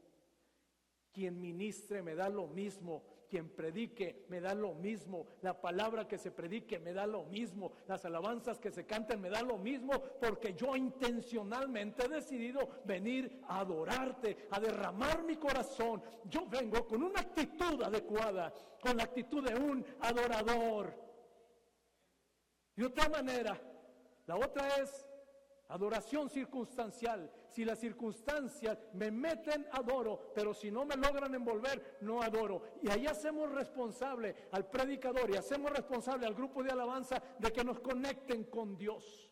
Quien 1.12 1.40
ministre 1.40 2.02
me 2.02 2.14
da 2.14 2.28
lo 2.28 2.46
mismo 2.46 3.04
quien 3.34 3.48
predique 3.48 4.26
me 4.28 4.40
da 4.40 4.54
lo 4.54 4.74
mismo, 4.74 5.26
la 5.42 5.60
palabra 5.60 6.06
que 6.06 6.18
se 6.18 6.30
predique 6.30 6.78
me 6.78 6.92
da 6.92 7.04
lo 7.04 7.24
mismo, 7.24 7.72
las 7.88 8.04
alabanzas 8.04 8.60
que 8.60 8.70
se 8.70 8.86
canten 8.86 9.20
me 9.20 9.28
da 9.28 9.42
lo 9.42 9.58
mismo, 9.58 10.00
porque 10.20 10.54
yo 10.54 10.76
intencionalmente 10.76 12.04
he 12.04 12.08
decidido 12.08 12.60
venir 12.84 13.40
a 13.48 13.58
adorarte, 13.58 14.46
a 14.52 14.60
derramar 14.60 15.24
mi 15.24 15.34
corazón. 15.34 16.00
Yo 16.30 16.46
vengo 16.46 16.86
con 16.86 17.02
una 17.02 17.18
actitud 17.18 17.82
adecuada, 17.82 18.54
con 18.80 18.96
la 18.98 19.02
actitud 19.02 19.42
de 19.42 19.56
un 19.56 19.84
adorador. 20.02 20.94
De 22.76 22.86
otra 22.86 23.08
manera, 23.08 23.60
la 24.26 24.36
otra 24.36 24.68
es 24.76 25.08
adoración 25.66 26.30
circunstancial. 26.30 27.28
Si 27.54 27.64
las 27.64 27.78
circunstancias 27.78 28.76
me 28.94 29.12
meten, 29.12 29.64
adoro, 29.70 30.32
pero 30.34 30.52
si 30.52 30.72
no 30.72 30.84
me 30.84 30.96
logran 30.96 31.32
envolver, 31.36 31.98
no 32.00 32.20
adoro. 32.20 32.62
Y 32.82 32.90
ahí 32.90 33.06
hacemos 33.06 33.48
responsable 33.52 34.34
al 34.50 34.66
predicador 34.66 35.30
y 35.30 35.36
hacemos 35.36 35.70
responsable 35.70 36.26
al 36.26 36.34
grupo 36.34 36.64
de 36.64 36.72
alabanza 36.72 37.22
de 37.38 37.52
que 37.52 37.62
nos 37.62 37.78
conecten 37.78 38.42
con 38.50 38.76
Dios. 38.76 39.30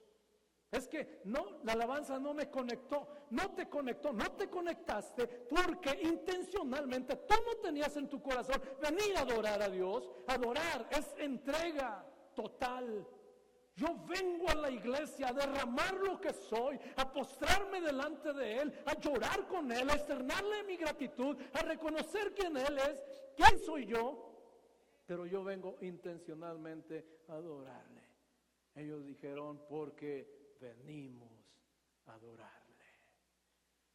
Es 0.70 0.86
que 0.86 1.22
no, 1.24 1.58
la 1.64 1.72
alabanza 1.72 2.20
no 2.20 2.32
me 2.32 2.48
conectó, 2.48 3.08
no 3.30 3.50
te 3.56 3.68
conectó, 3.68 4.12
no 4.12 4.30
te 4.30 4.48
conectaste 4.48 5.26
porque 5.26 5.98
intencionalmente 6.04 7.16
tú 7.16 7.34
no 7.44 7.56
tenías 7.60 7.96
en 7.96 8.08
tu 8.08 8.22
corazón 8.22 8.62
venir 8.80 9.16
a 9.16 9.22
adorar 9.22 9.60
a 9.60 9.68
Dios. 9.68 10.08
Adorar 10.28 10.88
es 10.92 11.12
entrega 11.18 12.06
total. 12.36 13.04
Yo 13.74 13.96
vengo 14.06 14.50
a 14.50 14.54
la 14.54 14.70
iglesia 14.70 15.28
a 15.28 15.32
derramar 15.32 15.94
lo 15.94 16.20
que 16.20 16.32
soy, 16.32 16.78
a 16.96 17.10
postrarme 17.10 17.80
delante 17.80 18.32
de 18.34 18.58
Él, 18.58 18.82
a 18.84 18.98
llorar 18.98 19.46
con 19.46 19.72
Él, 19.72 19.88
a 19.88 19.94
externarle 19.94 20.64
mi 20.64 20.76
gratitud, 20.76 21.36
a 21.54 21.62
reconocer 21.62 22.34
quién 22.34 22.56
Él 22.56 22.78
es, 22.78 23.02
quién 23.34 23.58
soy 23.58 23.86
yo. 23.86 24.28
Pero 25.06 25.24
yo 25.24 25.42
vengo 25.42 25.78
intencionalmente 25.80 27.22
a 27.28 27.34
adorarle. 27.34 28.02
Ellos 28.74 29.04
dijeron, 29.04 29.64
porque 29.68 30.56
venimos 30.60 31.30
a 32.06 32.14
adorarle. 32.14 32.62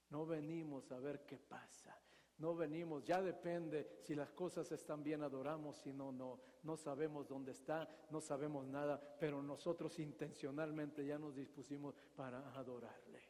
No 0.10 0.26
venimos 0.26 0.92
a 0.92 1.00
ver 1.00 1.26
qué 1.26 1.38
pasa. 1.38 1.96
No 2.40 2.56
venimos, 2.56 3.04
ya 3.04 3.22
depende 3.22 3.98
si 4.04 4.14
las 4.14 4.32
cosas 4.32 4.72
están 4.72 5.04
bien, 5.04 5.24
adoramos, 5.24 5.78
si 5.78 5.92
no, 5.92 6.12
no, 6.12 6.40
no 6.64 6.78
sabemos 6.78 7.28
dónde 7.28 7.52
está, 7.52 7.90
no 8.12 8.22
sabemos 8.22 8.68
nada, 8.68 9.02
pero 9.20 9.42
nosotros 9.42 9.98
intencionalmente 9.98 11.04
ya 11.04 11.18
nos 11.18 11.36
dispusimos 11.36 11.96
para 12.16 12.52
adorarle. 12.56 13.22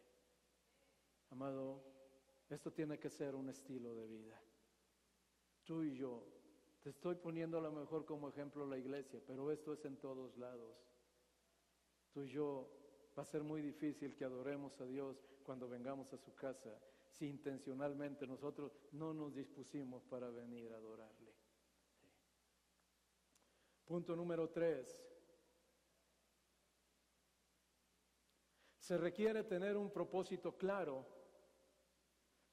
Amado, 1.30 1.84
Esto 2.50 2.72
tiene 2.72 2.98
que 2.98 3.10
ser 3.10 3.36
un 3.36 3.50
estilo 3.50 3.94
de 3.94 4.08
vida. 4.08 4.42
Tú 5.64 5.84
y 5.84 5.96
yo, 5.96 6.24
te 6.82 6.90
estoy 6.90 7.16
poniendo 7.16 7.58
a 7.58 7.62
lo 7.62 7.72
mejor 7.72 8.06
como 8.06 8.30
ejemplo 8.30 8.66
la 8.66 8.78
iglesia, 8.78 9.22
pero 9.26 9.52
esto 9.52 9.74
es 9.74 9.84
en 9.84 9.98
todos 9.98 10.38
lados. 10.38 10.78
Tú 12.14 12.24
y 12.24 12.30
yo 12.30 12.70
va 13.18 13.24
a 13.24 13.26
ser 13.26 13.44
muy 13.44 13.62
difícil 13.62 14.16
que 14.16 14.24
adoremos 14.24 14.80
a 14.80 14.86
Dios 14.86 15.18
cuando 15.44 15.68
vengamos 15.68 16.14
a 16.14 16.18
su 16.18 16.34
casa 16.36 16.78
si 17.10 17.28
intencionalmente 17.28 18.28
nosotros 18.28 18.78
no 18.92 19.14
nos 19.14 19.34
dispusimos 19.34 20.04
para 20.04 20.30
venir 20.30 20.72
a 20.72 20.78
adorarle. 20.78 21.34
Punto 23.86 24.16
número 24.16 24.50
tres. 24.50 25.04
Se 28.78 28.98
requiere 28.98 29.44
tener 29.44 29.76
un 29.78 29.92
propósito 29.92 30.58
claro. 30.58 31.06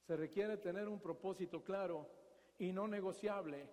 Se 0.01 0.17
requiere 0.17 0.57
tener 0.57 0.89
un 0.89 1.01
propósito 1.01 1.63
claro 1.63 2.09
y 2.59 2.73
no 2.73 2.87
negociable 2.87 3.69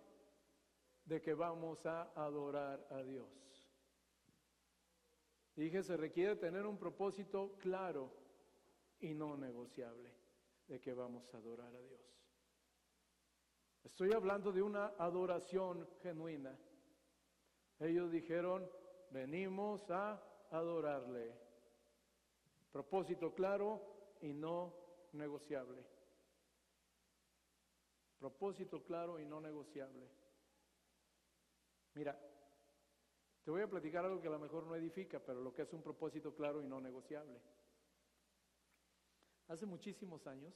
de 1.05 1.21
que 1.21 1.34
vamos 1.34 1.86
a 1.86 2.11
adorar 2.15 2.88
a 2.89 3.03
Dios. 3.03 3.29
Dije, 5.55 5.84
se 5.84 5.97
requiere 5.97 6.36
tener 6.36 6.65
un 6.65 6.77
propósito 6.77 7.57
claro 7.57 8.11
y 8.99 9.13
no 9.13 9.36
negociable 9.36 10.20
de 10.72 10.80
que 10.80 10.93
vamos 10.93 11.34
a 11.34 11.38
adorar 11.38 11.76
a 11.76 11.82
Dios. 11.82 11.99
Estoy 13.84 14.13
hablando 14.13 14.53
de 14.53 14.61
una 14.61 14.93
adoración 14.97 15.86
genuina. 16.01 16.57
Ellos 17.78 18.09
dijeron, 18.09 18.72
venimos 19.09 19.91
a 19.91 20.24
adorarle. 20.49 21.36
Propósito 22.72 23.34
claro 23.34 23.82
y 24.22 24.32
no 24.32 24.74
negociable. 25.11 25.84
Propósito 28.17 28.82
claro 28.82 29.19
y 29.19 29.26
no 29.26 29.41
negociable. 29.41 30.07
Mira, 31.95 32.17
te 33.43 33.51
voy 33.51 33.61
a 33.61 33.69
platicar 33.69 34.05
algo 34.05 34.22
que 34.22 34.30
a 34.30 34.32
lo 34.32 34.39
mejor 34.39 34.65
no 34.67 34.76
edifica, 34.78 35.19
pero 35.19 35.41
lo 35.41 35.53
que 35.53 35.63
es 35.63 35.74
un 35.74 35.84
propósito 35.84 36.34
claro 36.34 36.61
y 36.61 36.65
no 36.65 36.80
negociable. 36.80 37.41
Hace 39.52 39.66
muchísimos 39.66 40.28
años, 40.28 40.54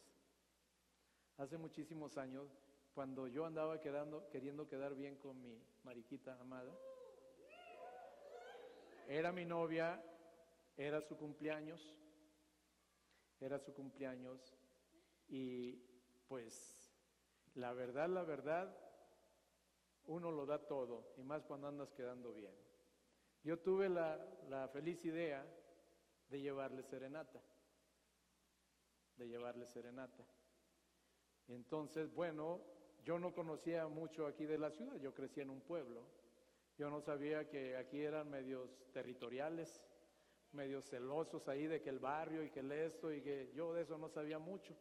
hace 1.36 1.58
muchísimos 1.58 2.18
años, 2.18 2.48
cuando 2.94 3.28
yo 3.28 3.44
andaba 3.46 3.82
queriendo 3.82 4.70
quedar 4.70 4.96
bien 4.96 5.18
con 5.18 5.42
mi 5.42 5.62
mariquita 5.84 6.40
amada, 6.40 6.74
era 9.10 9.34
mi 9.34 9.44
novia, 9.44 10.02
era 10.78 11.02
su 11.02 11.18
cumpleaños, 11.18 11.82
era 13.42 13.60
su 13.60 13.74
cumpleaños 13.74 14.56
y 15.28 15.74
pues 16.30 16.96
la 17.56 17.74
verdad, 17.74 18.08
la 18.08 18.24
verdad, 18.24 18.74
uno 20.06 20.32
lo 20.32 20.46
da 20.46 20.66
todo 20.68 21.12
y 21.18 21.24
más 21.24 21.44
cuando 21.44 21.68
andas 21.68 21.92
quedando 21.92 22.32
bien. 22.32 22.56
Yo 23.44 23.60
tuve 23.60 23.90
la 23.90 24.70
feliz 24.72 25.04
idea 25.04 25.46
de 26.30 26.40
llevarle 26.40 26.82
serenata 26.82 27.42
de 29.18 29.28
llevarle 29.28 29.66
serenata. 29.68 30.26
Entonces, 31.48 32.14
bueno, 32.14 32.62
yo 33.04 33.20
no 33.20 33.34
conocía 33.34 33.88
mucho 33.88 34.26
aquí 34.26 34.46
de 34.46 34.58
la 34.58 34.72
ciudad, 34.72 34.96
yo 34.98 35.14
crecí 35.14 35.42
en 35.42 35.50
un 35.50 35.62
pueblo. 35.62 36.02
Yo 36.78 36.90
no 36.90 37.02
sabía 37.02 37.48
que 37.48 37.78
aquí 37.78 38.02
eran 38.02 38.30
medios 38.30 38.70
territoriales, 38.92 39.82
medios 40.52 40.90
celosos 40.90 41.48
ahí 41.48 41.68
de 41.68 41.82
que 41.82 41.90
el 41.90 42.00
barrio 42.00 42.44
y 42.44 42.50
que 42.50 42.60
el 42.60 42.72
esto 42.72 43.14
y 43.14 43.22
que 43.22 43.52
yo 43.54 43.74
de 43.74 43.84
eso 43.84 43.98
no 43.98 44.10
sabía 44.10 44.40
mucho. 44.40 44.76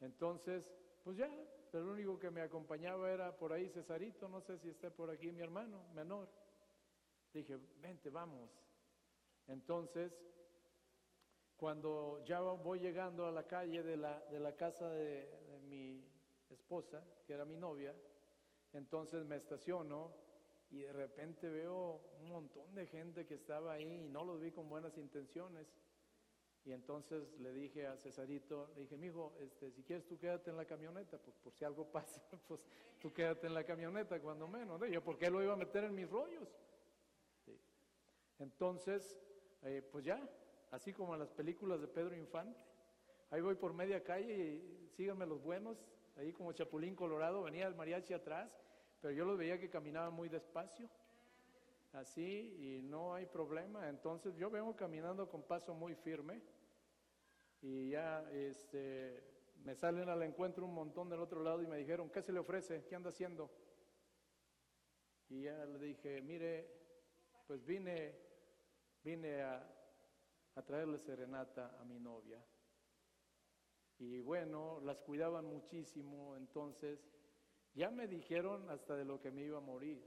Entonces, 0.00 0.72
pues 1.02 1.16
ya, 1.16 1.30
el 1.72 1.82
único 1.82 2.18
que 2.18 2.30
me 2.30 2.40
acompañaba 2.40 3.10
era 3.10 3.36
por 3.36 3.52
ahí 3.52 3.68
Cesarito, 3.68 4.28
no 4.28 4.40
sé 4.40 4.58
si 4.58 4.68
está 4.68 4.90
por 4.90 5.10
aquí 5.10 5.30
mi 5.32 5.42
hermano 5.42 5.82
menor. 5.94 6.28
Dije, 7.32 7.58
vente, 7.80 8.08
vamos. 8.08 8.50
Entonces, 9.46 10.12
cuando 11.56 12.22
ya 12.24 12.40
voy 12.40 12.80
llegando 12.80 13.26
a 13.26 13.32
la 13.32 13.46
calle 13.46 13.82
de 13.82 13.96
la, 13.96 14.20
de 14.30 14.38
la 14.38 14.54
casa 14.54 14.88
de, 14.90 15.28
mi 15.68 16.04
esposa, 16.50 17.02
que 17.26 17.32
era 17.32 17.44
mi 17.44 17.56
novia, 17.56 17.94
entonces 18.72 19.24
me 19.24 19.36
estaciono 19.36 20.12
y 20.70 20.82
de 20.82 20.92
repente 20.92 21.48
veo 21.48 22.00
un 22.20 22.28
montón 22.28 22.74
de 22.74 22.86
gente 22.86 23.26
que 23.26 23.34
estaba 23.34 23.72
ahí 23.72 24.04
y 24.04 24.08
no 24.08 24.24
los 24.24 24.40
vi 24.40 24.52
con 24.52 24.68
buenas 24.68 24.96
intenciones. 24.98 25.66
Y 26.64 26.72
entonces 26.72 27.32
le 27.38 27.52
dije 27.52 27.86
a 27.86 27.96
Cesarito, 27.96 28.72
le 28.74 28.82
dije, 28.82 28.96
mijo, 28.96 29.36
este, 29.40 29.70
si 29.70 29.82
quieres 29.82 30.06
tú 30.06 30.18
quédate 30.18 30.50
en 30.50 30.56
la 30.56 30.64
camioneta, 30.64 31.16
pues 31.18 31.36
por 31.36 31.52
si 31.52 31.64
algo 31.64 31.84
pasa, 31.92 32.22
pues 32.46 32.60
tú 33.00 33.12
quédate 33.12 33.46
en 33.46 33.54
la 33.54 33.64
camioneta 33.64 34.20
cuando 34.20 34.46
menos. 34.46 34.80
Yo, 34.90 35.02
¿por 35.02 35.16
qué 35.16 35.30
lo 35.30 35.42
iba 35.42 35.54
a 35.54 35.56
meter 35.56 35.84
en 35.84 35.94
mis 35.94 36.08
rollos? 36.10 36.48
Entonces, 38.38 39.18
eh, 39.62 39.82
pues 39.90 40.04
ya, 40.04 40.20
así 40.76 40.92
como 40.92 41.14
en 41.14 41.20
las 41.20 41.32
películas 41.32 41.80
de 41.80 41.88
Pedro 41.88 42.14
Infante. 42.14 42.62
Ahí 43.30 43.40
voy 43.40 43.54
por 43.54 43.72
media 43.72 44.04
calle 44.04 44.36
y 44.36 44.90
síganme 44.90 45.24
los 45.24 45.42
buenos, 45.42 45.78
ahí 46.16 46.34
como 46.34 46.52
Chapulín 46.52 46.94
Colorado, 46.94 47.42
venía 47.42 47.66
el 47.66 47.74
mariachi 47.74 48.12
atrás, 48.12 48.50
pero 49.00 49.14
yo 49.14 49.24
los 49.24 49.38
veía 49.38 49.58
que 49.58 49.70
caminaban 49.70 50.12
muy 50.12 50.28
despacio, 50.28 50.88
así, 51.94 52.54
y 52.58 52.82
no 52.82 53.14
hay 53.14 53.24
problema. 53.24 53.88
Entonces 53.88 54.36
yo 54.36 54.50
vengo 54.50 54.76
caminando 54.76 55.28
con 55.30 55.42
paso 55.42 55.72
muy 55.74 55.94
firme 55.94 56.42
y 57.62 57.90
ya 57.90 58.30
este, 58.30 59.24
me 59.64 59.74
salen 59.74 60.10
al 60.10 60.22
encuentro 60.22 60.66
un 60.66 60.74
montón 60.74 61.08
del 61.08 61.20
otro 61.20 61.42
lado 61.42 61.62
y 61.62 61.66
me 61.66 61.78
dijeron, 61.78 62.10
¿qué 62.10 62.20
se 62.20 62.32
le 62.32 62.38
ofrece? 62.38 62.84
¿Qué 62.84 62.94
anda 62.94 63.08
haciendo? 63.08 63.50
Y 65.30 65.44
ya 65.44 65.64
le 65.64 65.78
dije, 65.78 66.20
mire, 66.20 66.70
pues 67.46 67.64
vine, 67.64 68.14
vine 69.02 69.42
a, 69.42 69.75
a 70.56 70.62
traerle 70.62 70.98
serenata 70.98 71.76
a 71.80 71.84
mi 71.84 71.98
novia. 72.00 72.42
Y 73.98 74.20
bueno, 74.20 74.80
las 74.80 75.00
cuidaban 75.00 75.46
muchísimo, 75.46 76.36
entonces 76.36 77.08
ya 77.74 77.90
me 77.90 78.06
dijeron 78.06 78.68
hasta 78.70 78.96
de 78.96 79.04
lo 79.04 79.20
que 79.20 79.30
me 79.30 79.44
iba 79.44 79.58
a 79.58 79.62
morir. 79.62 80.02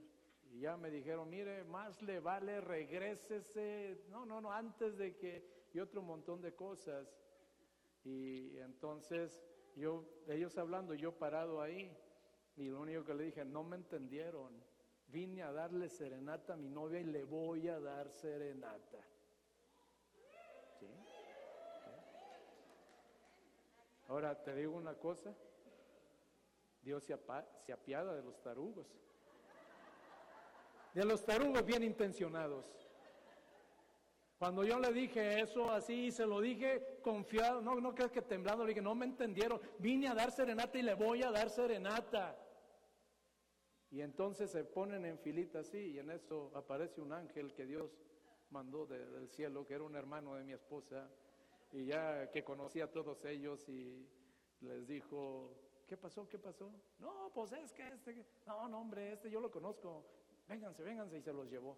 Y 0.51 0.61
ya 0.61 0.77
me 0.77 0.89
dijeron, 0.89 1.29
mire, 1.29 1.63
más 1.63 2.01
le 2.01 2.19
vale, 2.19 2.61
regrésese, 2.61 4.05
no, 4.09 4.25
no, 4.25 4.41
no, 4.41 4.51
antes 4.51 4.97
de 4.97 5.15
que, 5.15 5.69
y 5.73 5.79
otro 5.79 6.01
montón 6.01 6.41
de 6.41 6.55
cosas. 6.55 7.15
Y 8.03 8.57
entonces 8.57 9.39
yo, 9.75 10.05
ellos 10.27 10.57
hablando, 10.57 10.95
yo 10.95 11.17
parado 11.17 11.61
ahí, 11.61 11.95
y 12.55 12.69
lo 12.69 12.81
único 12.81 13.05
que 13.05 13.13
le 13.13 13.25
dije, 13.25 13.45
no 13.45 13.63
me 13.63 13.77
entendieron. 13.77 14.63
Vine 15.07 15.43
a 15.43 15.51
darle 15.51 15.89
serenata 15.89 16.53
a 16.53 16.57
mi 16.57 16.69
novia 16.69 16.99
y 16.99 17.05
le 17.05 17.23
voy 17.23 17.67
a 17.67 17.79
dar 17.79 18.09
serenata. 18.09 18.99
Ahora 24.09 24.33
te 24.41 24.55
digo 24.55 24.75
una 24.75 24.95
cosa, 24.95 25.35
Dios 26.81 27.03
se, 27.03 27.13
apiada 27.13 28.15
de 28.15 28.23
los 28.23 28.41
tarugos, 28.41 28.87
de 30.95 31.05
los 31.05 31.23
tarugos 31.23 31.63
bien 31.63 31.83
intencionados. 31.83 32.65
Cuando 34.39 34.63
yo 34.63 34.79
le 34.79 34.91
dije 34.93 35.39
eso 35.41 35.69
así, 35.69 36.11
se 36.11 36.25
lo 36.25 36.41
dije 36.41 36.97
confiado, 37.03 37.61
no, 37.61 37.79
no 37.79 37.93
crees 37.93 38.11
que 38.11 38.23
temblando, 38.23 38.63
le 38.63 38.69
dije, 38.69 38.81
no 38.81 38.95
me 38.95 39.05
entendieron, 39.05 39.61
vine 39.77 40.07
a 40.07 40.15
dar 40.15 40.31
serenata 40.31 40.79
y 40.79 40.81
le 40.81 40.95
voy 40.95 41.21
a 41.21 41.29
dar 41.29 41.51
serenata. 41.51 42.35
Y 43.91 44.01
entonces 44.01 44.49
se 44.49 44.63
ponen 44.63 45.05
en 45.05 45.19
filita 45.19 45.59
así 45.59 45.77
y 45.77 45.99
en 45.99 46.09
eso 46.09 46.51
aparece 46.55 46.99
un 46.99 47.13
ángel 47.13 47.53
que 47.53 47.67
Dios 47.67 47.91
mandó 48.49 48.87
del 48.87 49.29
cielo, 49.29 49.67
que 49.67 49.75
era 49.75 49.83
un 49.83 49.95
hermano 49.95 50.33
de 50.33 50.43
mi 50.43 50.53
esposa, 50.53 51.07
y 51.71 51.85
ya 51.85 52.29
que 52.31 52.43
conocía 52.43 52.85
a 52.85 52.91
todos 52.91 53.23
ellos 53.25 53.67
y 53.69 54.07
les 54.61 54.87
dijo, 54.87 55.55
¿qué 55.87 55.97
pasó? 55.97 56.27
¿Qué 56.27 56.39
pasó? 56.39 56.71
No, 56.99 57.31
pues 57.33 57.51
es 57.53 57.73
que 57.73 57.87
este, 57.87 58.25
no, 58.45 58.67
no, 58.67 58.81
hombre, 58.81 59.13
este 59.13 59.29
yo 59.29 59.39
lo 59.39 59.51
conozco, 59.51 60.05
vénganse, 60.47 60.83
vénganse, 60.83 61.17
y 61.17 61.21
se 61.21 61.33
los 61.33 61.49
llevó. 61.49 61.77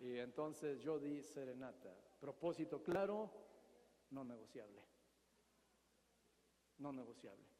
Y 0.00 0.18
entonces 0.18 0.80
yo 0.80 0.98
di 0.98 1.22
serenata, 1.22 1.94
propósito 2.20 2.82
claro, 2.82 3.30
no 4.10 4.24
negociable, 4.24 4.82
no 6.78 6.92
negociable. 6.92 7.52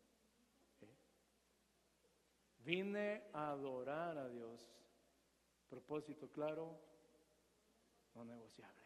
Vine 2.65 3.25
a 3.33 3.51
adorar 3.51 4.17
a 4.19 4.29
Dios, 4.29 4.73
propósito 5.69 6.31
claro, 6.31 6.79
no 8.15 8.25
negociable. 8.25 8.82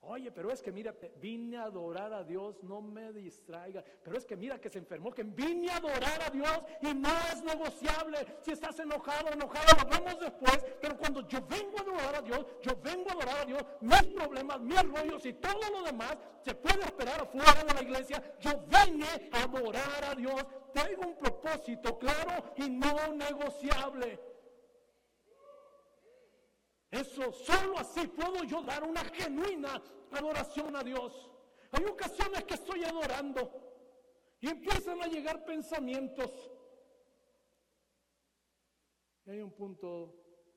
Oye, 0.00 0.30
pero 0.30 0.52
es 0.52 0.62
que 0.62 0.70
mira, 0.70 0.94
vine 1.20 1.56
a 1.56 1.64
adorar 1.64 2.12
a 2.12 2.22
Dios, 2.22 2.62
no 2.62 2.80
me 2.80 3.12
distraiga. 3.12 3.82
Pero 4.04 4.16
es 4.16 4.24
que 4.24 4.36
mira 4.36 4.60
que 4.60 4.68
se 4.68 4.78
enfermó, 4.78 5.12
que 5.12 5.24
vine 5.24 5.68
a 5.70 5.78
adorar 5.78 6.22
a 6.22 6.30
Dios 6.30 6.58
y 6.80 6.94
no 6.94 7.08
es 7.32 7.42
negociable. 7.42 8.18
Si 8.42 8.52
estás 8.52 8.78
enojado, 8.78 9.32
enojado, 9.32 9.66
lo 9.82 9.90
vemos 9.90 10.20
después. 10.20 10.64
Pero 10.80 10.96
cuando 10.96 11.26
yo 11.26 11.44
vengo 11.46 11.76
a 11.78 11.80
adorar 11.80 12.14
a 12.14 12.22
Dios, 12.22 12.46
yo 12.62 12.76
vengo 12.76 13.08
a 13.08 13.12
adorar 13.14 13.38
a 13.40 13.44
Dios, 13.46 13.64
mis 13.80 14.06
problemas, 14.14 14.60
mis 14.60 14.82
rollos 14.82 15.26
y 15.26 15.32
todo 15.32 15.70
lo 15.72 15.82
demás 15.82 16.16
se 16.40 16.54
puede 16.54 16.84
esperar 16.84 17.20
afuera 17.22 17.64
de 17.64 17.74
la 17.74 17.82
iglesia. 17.82 18.22
Yo 18.38 18.52
vine 18.68 19.30
a 19.32 19.42
adorar 19.42 20.04
a 20.08 20.14
Dios. 20.14 20.46
Tengo 20.72 21.08
un 21.08 21.18
propósito 21.18 21.98
claro 21.98 22.52
y 22.56 22.70
no 22.70 23.12
negociable. 23.14 24.35
Eso, 27.00 27.30
solo 27.32 27.78
así 27.78 28.06
puedo 28.08 28.42
yo 28.44 28.62
dar 28.62 28.82
una 28.82 29.04
genuina 29.04 29.82
adoración 30.12 30.74
a 30.76 30.82
Dios. 30.82 31.30
Hay 31.72 31.84
ocasiones 31.84 32.44
que 32.44 32.54
estoy 32.54 32.84
adorando 32.84 33.50
y 34.40 34.48
empiezan 34.48 35.02
a 35.02 35.06
llegar 35.06 35.44
pensamientos. 35.44 36.30
Y 39.26 39.30
hay 39.30 39.40
un 39.42 39.52
punto 39.52 40.14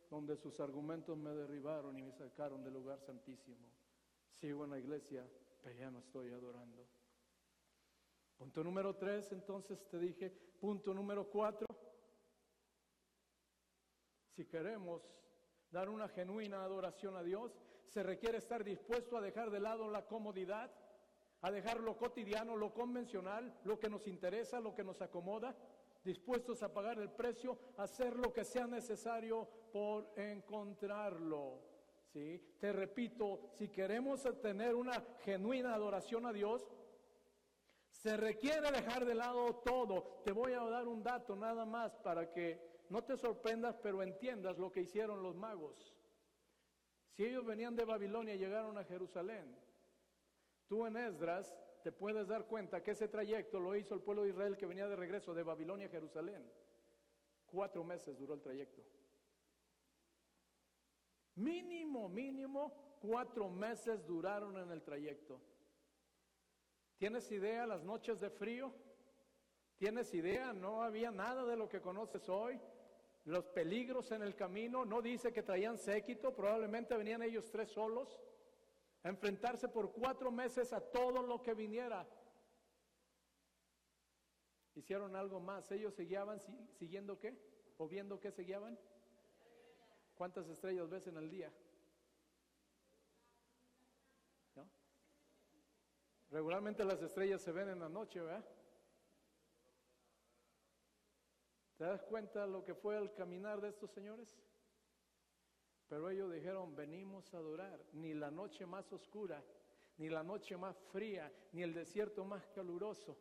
donde 0.10 0.38
sus 0.38 0.60
argumentos 0.60 1.18
me 1.18 1.32
derribaron 1.32 1.98
y 1.98 2.04
me 2.04 2.14
sacaron 2.14 2.64
del 2.64 2.74
lugar 2.74 3.00
santísimo. 3.02 3.68
Sigo 4.32 4.64
en 4.64 4.72
la 4.72 4.80
iglesia, 4.80 5.28
pero 5.62 5.78
ya 5.78 5.92
no 5.92 6.00
estoy 6.00 6.32
adorando. 6.32 6.88
Punto 8.38 8.64
número 8.64 8.96
tres, 8.96 9.32
entonces 9.34 9.86
te 9.90 10.00
dije, 10.00 10.30
punto 10.30 10.94
número 10.94 11.30
cuatro. 11.30 11.68
Si 14.36 14.46
queremos 14.46 15.02
dar 15.72 15.90
una 15.90 16.08
genuina 16.08 16.64
adoración 16.64 17.16
a 17.16 17.24
Dios, 17.24 17.58
se 17.88 18.04
requiere 18.04 18.38
estar 18.38 18.64
dispuesto 18.64 19.18
a 19.18 19.22
dejar 19.22 19.50
de 19.50 19.60
lado 19.60 19.90
la 19.90 20.06
comodidad, 20.06 20.72
a 21.42 21.52
dejar 21.52 21.80
lo 21.80 21.98
cotidiano, 21.98 22.56
lo 22.56 22.74
convencional, 22.74 23.54
lo 23.64 23.80
que 23.80 23.90
nos 23.90 24.08
interesa, 24.08 24.60
lo 24.60 24.76
que 24.76 24.84
nos 24.84 25.02
acomoda, 25.02 25.56
dispuestos 26.04 26.64
a 26.64 26.74
pagar 26.74 27.00
el 27.00 27.10
precio, 27.10 27.58
hacer 27.78 28.16
lo 28.16 28.34
que 28.34 28.44
sea 28.44 28.68
necesario 28.68 29.48
por 29.72 30.12
encontrarlo. 30.18 31.62
¿Sí? 32.14 32.56
Te 32.60 32.74
repito, 32.74 33.52
si 33.54 33.70
queremos 33.70 34.24
tener 34.42 34.74
una 34.74 35.04
genuina 35.24 35.76
adoración 35.76 36.26
a 36.26 36.34
Dios, 36.34 36.68
se 37.92 38.18
requiere 38.18 38.72
dejar 38.72 39.06
de 39.06 39.14
lado 39.14 39.56
todo. 39.64 40.22
Te 40.24 40.32
voy 40.32 40.54
a 40.54 40.64
dar 40.64 40.88
un 40.88 41.04
dato 41.04 41.36
nada 41.36 41.66
más 41.66 41.96
para 41.98 42.32
que 42.32 42.69
no 42.90 43.04
te 43.04 43.16
sorprendas, 43.18 43.78
pero 43.78 44.02
entiendas 44.02 44.58
lo 44.58 44.72
que 44.72 44.82
hicieron 44.82 45.22
los 45.22 45.36
magos. 45.36 45.96
Si 47.12 47.24
ellos 47.24 47.46
venían 47.46 47.76
de 47.76 47.86
Babilonia 47.86 48.34
y 48.34 48.40
llegaron 48.40 48.78
a 48.78 48.84
Jerusalén, 48.84 49.56
tú 50.68 50.86
en 50.86 50.98
Esdras 50.98 51.56
te 51.84 51.92
puedes 51.92 52.28
dar 52.28 52.46
cuenta 52.46 52.82
que 52.82 52.92
ese 52.92 53.08
trayecto 53.08 53.60
lo 53.60 53.76
hizo 53.76 53.94
el 53.94 54.02
pueblo 54.02 54.24
de 54.24 54.30
Israel 54.30 54.58
que 54.58 54.66
venía 54.66 54.88
de 54.88 54.96
regreso 54.96 55.34
de 55.34 55.44
Babilonia 55.44 55.88
a 55.88 55.92
Jerusalén. 55.92 56.44
Cuatro 57.46 57.84
meses 57.84 58.18
duró 58.18 58.34
el 58.34 58.42
trayecto. 58.42 58.84
Mínimo, 61.36 62.10
mínimo, 62.10 62.98
cuatro 63.00 63.50
meses 63.50 64.06
duraron 64.06 64.58
en 64.58 64.72
el 64.72 64.82
trayecto. 64.82 65.40
¿Tienes 66.98 67.32
idea 67.32 67.66
las 67.66 67.84
noches 67.84 68.20
de 68.20 68.30
frío? 68.30 68.74
¿Tienes 69.78 70.14
idea? 70.14 70.52
No 70.54 70.84
había 70.84 71.12
nada 71.12 71.46
de 71.46 71.56
lo 71.56 71.70
que 71.70 71.80
conoces 71.80 72.28
hoy 72.28 72.60
los 73.30 73.46
peligros 73.46 74.12
en 74.12 74.24
el 74.24 74.36
camino, 74.36 74.86
no 74.86 75.02
dice 75.02 75.32
que 75.32 75.44
traían 75.44 75.78
séquito, 75.78 76.36
probablemente 76.36 76.98
venían 76.98 77.22
ellos 77.22 77.50
tres 77.52 77.70
solos, 77.70 78.20
a 79.04 79.10
enfrentarse 79.10 79.68
por 79.68 79.92
cuatro 79.92 80.32
meses 80.32 80.74
a 80.74 80.82
todo 80.82 81.22
lo 81.22 81.42
que 81.44 81.54
viniera. 81.54 82.08
Hicieron 84.74 85.16
algo 85.16 85.40
más, 85.40 85.72
ellos 85.72 85.94
se 85.94 86.06
guiaban 86.06 86.42
siguiendo 86.74 87.20
qué, 87.20 87.38
o 87.78 87.88
viendo 87.88 88.20
qué 88.20 88.32
se 88.32 88.44
guiaban. 88.44 88.80
¿Cuántas 90.16 90.50
estrellas 90.50 90.90
ves 90.90 91.06
en 91.08 91.18
el 91.18 91.30
día? 91.30 91.54
Regularmente 96.32 96.84
las 96.84 97.02
estrellas 97.02 97.42
se 97.42 97.52
ven 97.52 97.70
en 97.70 97.80
la 97.80 97.90
noche, 97.90 98.22
¿verdad? 98.22 98.46
¿Te 101.80 101.86
das 101.86 102.04
cuenta 102.04 102.46
lo 102.46 102.66
que 102.66 102.76
fue 102.76 102.98
el 102.98 103.14
caminar 103.14 103.62
de 103.62 103.70
estos 103.70 103.90
señores? 103.92 104.28
Pero 105.88 106.10
ellos 106.10 106.30
dijeron, 106.30 106.76
venimos 106.76 107.34
a 107.34 107.38
adorar, 107.38 107.80
ni 107.94 108.14
la 108.14 108.30
noche 108.30 108.66
más 108.66 108.92
oscura, 108.92 109.42
ni 109.96 110.10
la 110.10 110.22
noche 110.22 110.58
más 110.58 110.78
fría, 110.92 111.32
ni 111.54 111.64
el 111.64 111.74
desierto 111.74 112.26
más 112.26 112.46
caluroso. 112.48 113.18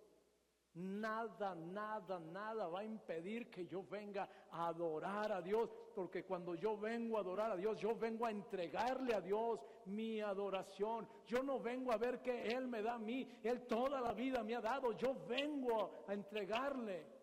Nada, 0.75 1.55
nada, 1.55 2.19
nada 2.19 2.67
va 2.67 2.81
a 2.81 2.85
impedir 2.85 3.49
que 3.49 3.65
yo 3.65 3.85
venga 3.85 4.29
a 4.51 4.67
adorar 4.67 5.31
a 5.31 5.41
Dios, 5.41 5.71
porque 5.95 6.25
cuando 6.25 6.57
yo 6.57 6.77
vengo 6.77 7.17
a 7.17 7.21
adorar 7.21 7.53
a 7.53 7.57
Dios, 7.57 7.79
yo 7.79 7.95
vengo 7.95 8.27
a 8.27 8.33
entregarle 8.33 9.15
a 9.15 9.21
Dios 9.21 9.61
mi 9.85 10.21
adoración. 10.21 11.09
Yo 11.29 11.45
no 11.45 11.61
vengo 11.61 11.93
a 11.93 11.97
ver 11.97 12.21
que 12.23 12.49
Él 12.49 12.67
me 12.67 12.83
da 12.83 12.95
a 12.95 12.99
mí, 12.99 13.39
Él 13.45 13.69
toda 13.69 14.01
la 14.01 14.13
vida 14.15 14.43
me 14.43 14.57
ha 14.57 14.61
dado, 14.61 14.91
yo 14.97 15.15
vengo 15.29 16.05
a 16.09 16.13
entregarle 16.13 17.18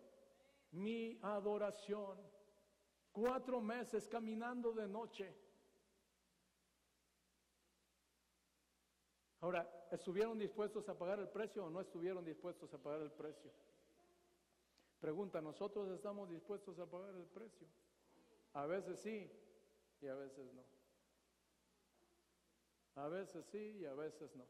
mi 0.76 1.18
adoración. 1.22 2.18
Cuatro 3.12 3.60
meses 3.60 4.06
caminando 4.08 4.72
de 4.72 4.86
noche. 4.86 5.34
Ahora, 9.40 9.88
¿estuvieron 9.90 10.38
dispuestos 10.38 10.88
a 10.88 10.98
pagar 10.98 11.18
el 11.18 11.28
precio 11.28 11.64
o 11.64 11.70
no 11.70 11.80
estuvieron 11.80 12.24
dispuestos 12.24 12.72
a 12.74 12.78
pagar 12.78 13.00
el 13.00 13.12
precio? 13.12 13.50
Pregunta, 15.00 15.40
¿nosotros 15.40 15.88
estamos 15.90 16.28
dispuestos 16.28 16.78
a 16.78 16.86
pagar 16.86 17.14
el 17.14 17.26
precio? 17.26 17.66
A 18.54 18.66
veces 18.66 19.00
sí 19.00 19.30
y 20.00 20.06
a 20.08 20.14
veces 20.14 20.52
no. 20.52 20.64
A 22.96 23.08
veces 23.08 23.46
sí 23.46 23.78
y 23.80 23.84
a 23.84 23.94
veces 23.94 24.34
no. 24.34 24.46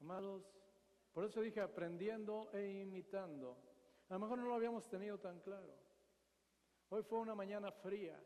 Amados, 0.00 0.55
por 1.16 1.24
eso 1.24 1.40
dije 1.40 1.62
aprendiendo 1.62 2.50
e 2.52 2.82
imitando. 2.82 3.56
A 4.10 4.12
lo 4.12 4.20
mejor 4.20 4.36
no 4.36 4.48
lo 4.48 4.54
habíamos 4.54 4.86
tenido 4.86 5.18
tan 5.18 5.40
claro. 5.40 5.72
Hoy 6.90 7.02
fue 7.04 7.20
una 7.20 7.34
mañana 7.34 7.72
fría. 7.72 8.22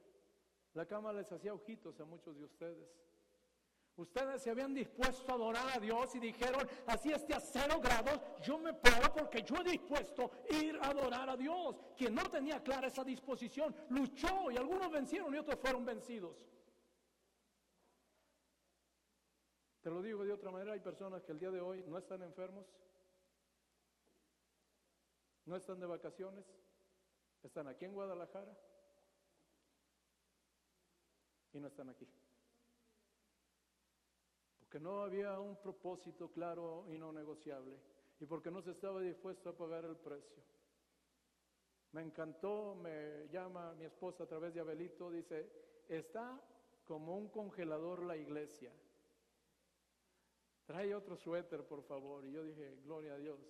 La 0.74 0.84
cama 0.86 1.12
les 1.12 1.30
hacía 1.30 1.54
ojitos 1.54 2.00
a 2.00 2.04
muchos 2.04 2.36
de 2.36 2.46
ustedes. 2.46 2.90
Ustedes 3.94 4.42
se 4.42 4.50
habían 4.50 4.74
dispuesto 4.74 5.30
a 5.30 5.36
adorar 5.36 5.68
a 5.72 5.78
Dios 5.78 6.12
y 6.16 6.18
dijeron, 6.18 6.68
así 6.88 7.12
esté 7.12 7.32
a 7.32 7.38
cero 7.38 7.78
grados, 7.80 8.22
yo 8.42 8.58
me 8.58 8.74
paro 8.74 9.14
porque 9.14 9.44
yo 9.44 9.54
he 9.60 9.70
dispuesto 9.70 10.28
ir 10.50 10.76
a 10.82 10.88
adorar 10.88 11.30
a 11.30 11.36
Dios. 11.36 11.76
Quien 11.96 12.12
no 12.12 12.24
tenía 12.24 12.60
clara 12.60 12.88
esa 12.88 13.04
disposición, 13.04 13.72
luchó 13.90 14.50
y 14.50 14.56
algunos 14.56 14.90
vencieron 14.90 15.32
y 15.32 15.38
otros 15.38 15.60
fueron 15.60 15.84
vencidos. 15.84 16.44
Te 19.82 19.88
lo 19.90 20.02
digo 20.02 20.24
de 20.24 20.32
otra 20.32 20.50
manera, 20.50 20.72
hay 20.72 20.80
personas 20.80 21.22
que 21.22 21.32
el 21.32 21.38
día 21.38 21.50
de 21.50 21.60
hoy 21.60 21.82
no 21.86 21.96
están 21.96 22.22
enfermos, 22.22 22.66
no 25.46 25.56
están 25.56 25.80
de 25.80 25.86
vacaciones, 25.86 26.44
están 27.42 27.66
aquí 27.66 27.86
en 27.86 27.94
Guadalajara 27.94 28.54
y 31.52 31.60
no 31.60 31.68
están 31.68 31.88
aquí. 31.88 32.06
Porque 34.58 34.78
no 34.78 35.00
había 35.00 35.40
un 35.40 35.56
propósito 35.56 36.30
claro 36.30 36.84
y 36.88 36.98
no 36.98 37.10
negociable 37.10 37.80
y 38.20 38.26
porque 38.26 38.50
no 38.50 38.60
se 38.60 38.72
estaba 38.72 39.00
dispuesto 39.00 39.48
a 39.48 39.56
pagar 39.56 39.86
el 39.86 39.96
precio. 39.96 40.42
Me 41.92 42.02
encantó, 42.02 42.74
me 42.74 43.28
llama 43.30 43.72
mi 43.74 43.86
esposa 43.86 44.24
a 44.24 44.26
través 44.26 44.52
de 44.52 44.60
Abelito, 44.60 45.10
dice, 45.10 45.50
está 45.88 46.38
como 46.84 47.16
un 47.16 47.30
congelador 47.30 48.04
la 48.04 48.16
iglesia 48.18 48.70
trae 50.70 50.94
otro 50.94 51.16
suéter, 51.16 51.64
por 51.66 51.82
favor. 51.82 52.24
Y 52.24 52.30
yo 52.30 52.44
dije, 52.44 52.76
gloria 52.84 53.14
a 53.14 53.18
Dios. 53.18 53.40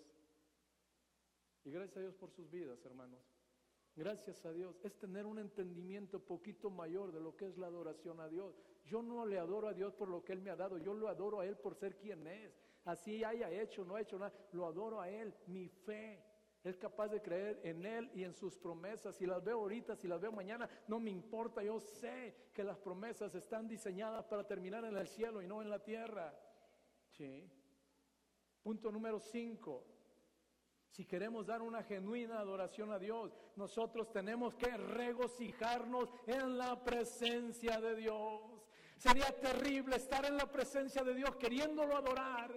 Y 1.65 1.71
gracias 1.71 1.99
a 1.99 2.01
Dios 2.01 2.15
por 2.15 2.31
sus 2.31 2.51
vidas, 2.51 2.83
hermanos. 2.87 3.21
Gracias 3.95 4.47
a 4.47 4.53
Dios. 4.55 4.81
Es 4.83 4.99
tener 4.99 5.27
un 5.27 5.39
entendimiento 5.39 6.19
poquito 6.19 6.71
mayor 6.71 7.13
de 7.13 7.21
lo 7.21 7.37
que 7.37 7.45
es 7.45 7.59
la 7.59 7.67
adoración 7.67 8.21
a 8.21 8.29
Dios. 8.29 8.59
Yo 8.87 9.03
no 9.03 9.27
le 9.27 9.39
adoro 9.39 9.69
a 9.69 9.75
Dios 9.75 9.93
por 9.93 10.09
lo 10.09 10.25
que 10.25 10.33
Él 10.33 10.41
me 10.41 10.49
ha 10.49 10.57
dado. 10.57 10.79
Yo 10.79 10.95
lo 10.95 11.09
adoro 11.09 11.41
a 11.41 11.47
Él 11.47 11.59
por 11.59 11.75
ser 11.75 11.99
quien 11.99 12.27
es. 12.27 12.59
Así 12.87 13.23
haya 13.23 13.51
hecho, 13.51 13.85
no 13.85 13.97
ha 13.97 14.01
hecho 14.01 14.19
nada. 14.19 14.33
Lo 14.53 14.65
adoro 14.65 14.99
a 14.99 15.11
Él. 15.11 15.35
Mi 15.47 15.69
fe. 15.69 16.25
Es 16.65 16.79
capaz 16.79 17.09
de 17.09 17.21
creer 17.21 17.61
en 17.65 17.85
Él 17.85 18.11
y 18.15 18.25
en 18.25 18.33
sus 18.33 18.57
promesas. 18.57 19.17
Si 19.17 19.27
las 19.27 19.45
veo 19.45 19.59
ahorita, 19.59 19.95
si 19.95 20.09
las 20.09 20.23
veo 20.23 20.33
mañana, 20.33 20.71
no 20.89 20.99
me 20.99 21.11
importa. 21.11 21.63
Yo 21.63 21.81
sé 21.81 22.35
que 22.55 22.65
las 22.65 22.79
promesas 22.79 23.35
están 23.35 23.69
diseñadas 23.69 24.25
para 24.25 24.47
terminar 24.47 24.87
en 24.87 24.97
el 24.97 25.07
cielo 25.07 25.43
y 25.43 25.47
no 25.47 25.61
en 25.61 25.69
la 25.69 25.85
tierra. 25.85 26.35
Punto 28.63 28.91
número 28.91 29.21
cinco. 29.21 29.85
Si 30.89 31.05
queremos 31.05 31.47
dar 31.47 31.63
una 31.63 31.83
genuina 31.83 32.41
adoración 32.41 32.93
a 32.93 32.99
Dios, 32.99 33.33
nosotros 33.57 34.11
tenemos 34.11 34.55
que 34.55 34.77
regocijarnos 34.77 36.09
en 36.27 36.57
la 36.57 36.83
presencia 36.83 37.81
de 37.81 37.95
Dios. 37.95 38.41
Sería 38.97 39.39
terrible 39.39 39.97
estar 39.97 40.25
en 40.25 40.37
la 40.37 40.51
presencia 40.51 41.03
de 41.03 41.15
Dios 41.15 41.37
queriéndolo 41.37 41.97
adorar 41.97 42.55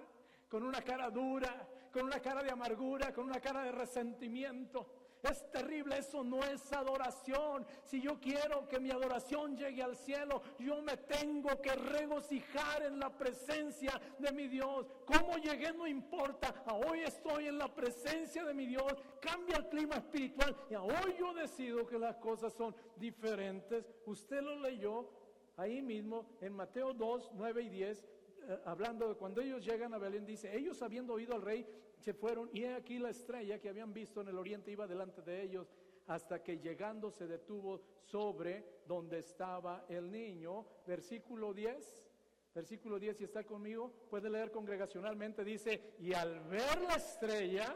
con 0.50 0.64
una 0.64 0.82
cara 0.82 1.10
dura, 1.10 1.68
con 1.92 2.04
una 2.04 2.20
cara 2.20 2.42
de 2.42 2.52
amargura, 2.52 3.14
con 3.14 3.26
una 3.26 3.40
cara 3.40 3.64
de 3.64 3.72
resentimiento. 3.72 5.03
Es 5.24 5.50
terrible, 5.52 5.98
eso 5.98 6.22
no 6.22 6.44
es 6.44 6.74
adoración. 6.74 7.66
Si 7.86 8.02
yo 8.02 8.20
quiero 8.20 8.68
que 8.68 8.78
mi 8.78 8.92
adoración 8.92 9.56
llegue 9.56 9.82
al 9.82 9.96
cielo, 9.96 10.42
yo 10.60 10.82
me 10.82 10.98
tengo 10.98 11.62
que 11.62 11.74
regocijar 11.74 12.84
en 12.84 13.00
la 13.00 13.10
presencia 13.10 14.00
de 14.20 14.34
mi 14.34 14.50
Dios. 14.50 14.86
Cómo 15.06 15.38
llegué 15.38 15.72
no 15.72 15.88
importa. 15.88 16.54
Hoy 16.86 17.04
estoy 17.04 17.48
en 17.48 17.58
la 17.58 17.74
presencia 17.74 18.44
de 18.44 18.54
mi 18.54 18.66
Dios. 18.66 18.94
Cambia 19.22 19.56
el 19.56 19.70
clima 19.70 19.96
espiritual 19.96 20.58
y 20.70 20.76
hoy 20.76 21.16
yo 21.18 21.34
decido 21.34 21.88
que 21.88 21.98
las 21.98 22.18
cosas 22.18 22.52
son 22.52 22.76
diferentes. 22.98 23.86
Usted 24.06 24.42
lo 24.42 24.60
leyó 24.60 25.10
ahí 25.56 25.82
mismo 25.82 26.36
en 26.42 26.52
Mateo 26.52 26.94
2, 26.94 27.32
9 27.36 27.64
y 27.64 27.70
10. 27.70 28.04
Eh, 28.46 28.60
hablando 28.66 29.08
de 29.08 29.16
cuando 29.16 29.40
ellos 29.40 29.64
llegan 29.66 29.94
a 29.94 29.98
Belén, 29.98 30.26
dice, 30.26 30.54
ellos 30.54 30.82
habiendo 30.82 31.14
oído 31.14 31.34
al 31.34 31.42
rey, 31.42 31.66
se 32.04 32.14
fueron 32.14 32.50
y 32.54 32.64
he 32.64 32.76
aquí 32.76 33.00
la 33.00 33.10
estrella 33.10 33.60
que 33.60 33.70
habían 33.70 33.94
visto 33.94 34.22
en 34.22 34.28
el 34.28 34.38
oriente 34.38 34.72
iba 34.72 34.86
delante 34.86 35.22
de 35.22 35.42
ellos 35.42 35.74
hasta 36.08 36.44
que 36.44 36.60
llegando 36.60 37.10
se 37.10 37.28
detuvo 37.28 37.82
sobre 38.04 38.82
donde 38.86 39.20
estaba 39.20 39.86
el 39.88 40.12
niño. 40.12 40.66
Versículo 40.86 41.54
10. 41.54 42.04
Versículo 42.54 43.00
10, 43.00 43.18
si 43.18 43.24
está 43.24 43.44
conmigo, 43.44 43.92
puede 44.10 44.30
leer 44.30 44.52
congregacionalmente, 44.52 45.44
dice, 45.44 45.96
y 45.98 46.14
al 46.14 46.40
ver 46.42 46.82
la 46.82 46.96
estrella, 46.96 47.76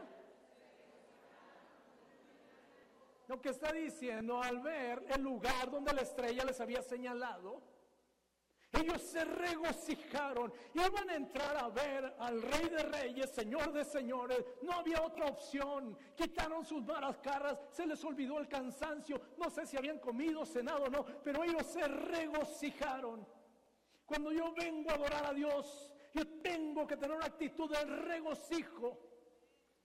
lo 3.26 3.40
que 3.40 3.48
está 3.48 3.72
diciendo, 3.72 4.40
al 4.40 4.60
ver 4.60 5.04
el 5.16 5.22
lugar 5.22 5.68
donde 5.68 5.92
la 5.92 6.02
estrella 6.02 6.44
les 6.44 6.60
había 6.60 6.80
señalado, 6.80 7.60
ellos 8.72 9.00
se 9.00 9.24
regocijaron, 9.24 10.52
iban 10.74 11.08
a 11.08 11.14
entrar 11.14 11.56
a 11.56 11.68
ver 11.68 12.14
al 12.18 12.42
Rey 12.42 12.68
de 12.68 12.82
Reyes, 12.82 13.30
Señor 13.30 13.72
de 13.72 13.84
Señores. 13.84 14.44
No 14.60 14.72
había 14.72 15.02
otra 15.02 15.26
opción. 15.26 15.96
Quitaron 16.14 16.66
sus 16.66 16.84
malas 16.84 17.16
caras, 17.18 17.58
se 17.70 17.86
les 17.86 18.02
olvidó 18.04 18.38
el 18.38 18.48
cansancio. 18.48 19.20
No 19.38 19.48
sé 19.48 19.64
si 19.64 19.78
habían 19.78 19.98
comido, 19.98 20.44
cenado 20.44 20.84
o 20.84 20.90
no, 20.90 21.04
pero 21.24 21.44
ellos 21.44 21.66
se 21.66 21.86
regocijaron. 21.88 23.26
Cuando 24.04 24.32
yo 24.32 24.52
vengo 24.52 24.90
a 24.90 24.94
adorar 24.94 25.26
a 25.26 25.32
Dios, 25.32 25.90
yo 26.12 26.26
tengo 26.42 26.86
que 26.86 26.96
tener 26.96 27.16
una 27.16 27.26
actitud 27.26 27.70
de 27.70 27.84
regocijo. 27.84 28.98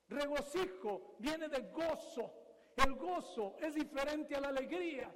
Regocijo 0.09 1.15
viene 1.19 1.47
de 1.47 1.71
gozo. 1.71 2.31
El 2.75 2.95
gozo 2.95 3.55
es 3.61 3.75
diferente 3.75 4.35
a 4.35 4.41
la 4.41 4.49
alegría. 4.49 5.13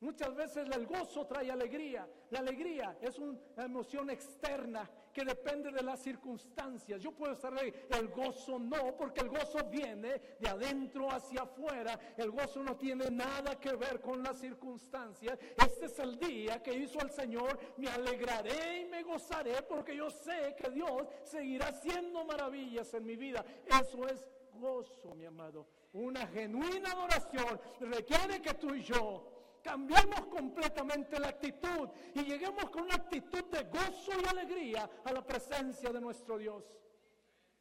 Muchas 0.00 0.34
veces 0.34 0.68
el 0.74 0.86
gozo 0.86 1.26
trae 1.26 1.50
alegría. 1.50 2.06
La 2.30 2.40
alegría 2.40 2.98
es 3.00 3.18
una 3.18 3.38
emoción 3.64 4.10
externa 4.10 4.88
que 5.10 5.24
depende 5.24 5.70
de 5.70 5.82
las 5.82 6.02
circunstancias. 6.02 7.00
Yo 7.00 7.12
puedo 7.12 7.32
estar 7.32 7.56
ahí, 7.58 7.72
el 7.98 8.08
gozo 8.08 8.58
no, 8.58 8.94
porque 8.94 9.20
el 9.20 9.30
gozo 9.30 9.64
viene 9.70 10.36
de 10.38 10.48
adentro 10.48 11.10
hacia 11.10 11.42
afuera. 11.42 11.98
El 12.18 12.30
gozo 12.30 12.62
no 12.62 12.76
tiene 12.76 13.10
nada 13.10 13.58
que 13.58 13.74
ver 13.74 14.02
con 14.02 14.22
las 14.22 14.38
circunstancias. 14.38 15.38
Este 15.56 15.86
es 15.86 15.98
el 15.98 16.18
día 16.18 16.62
que 16.62 16.74
hizo 16.74 17.00
el 17.00 17.10
Señor. 17.10 17.58
Me 17.78 17.88
alegraré 17.88 18.80
y 18.80 18.84
me 18.84 19.02
gozaré 19.02 19.62
porque 19.62 19.96
yo 19.96 20.10
sé 20.10 20.54
que 20.58 20.68
Dios 20.68 21.08
seguirá 21.24 21.68
haciendo 21.68 22.22
maravillas 22.26 22.92
en 22.92 23.06
mi 23.06 23.16
vida. 23.16 23.42
Eso 23.66 24.06
es 24.06 24.28
gozo, 24.60 25.14
mi 25.14 25.24
amado. 25.24 25.66
Una 25.94 26.26
genuina 26.26 26.92
adoración 26.92 27.58
requiere 27.80 28.42
que 28.42 28.52
tú 28.52 28.74
y 28.74 28.82
yo 28.82 29.35
cambiemos 29.66 30.26
completamente 30.26 31.18
la 31.18 31.30
actitud 31.30 31.88
y 32.14 32.22
lleguemos 32.22 32.70
con 32.70 32.84
una 32.84 32.94
actitud 32.94 33.44
de 33.50 33.64
gozo 33.64 34.12
y 34.22 34.28
alegría 34.28 34.88
a 35.04 35.12
la 35.12 35.26
presencia 35.26 35.90
de 35.90 36.00
nuestro 36.00 36.38
Dios. 36.38 36.64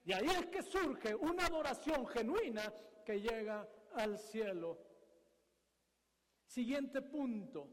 Y 0.04 0.14
ahí 0.14 0.28
es 0.28 0.46
que 0.46 0.62
surge 0.62 1.16
una 1.16 1.48
adoración 1.48 2.06
genuina 2.06 2.72
que 3.04 3.20
llega 3.20 3.68
al 3.96 4.20
cielo. 4.20 4.78
Siguiente 6.46 7.02
punto. 7.02 7.68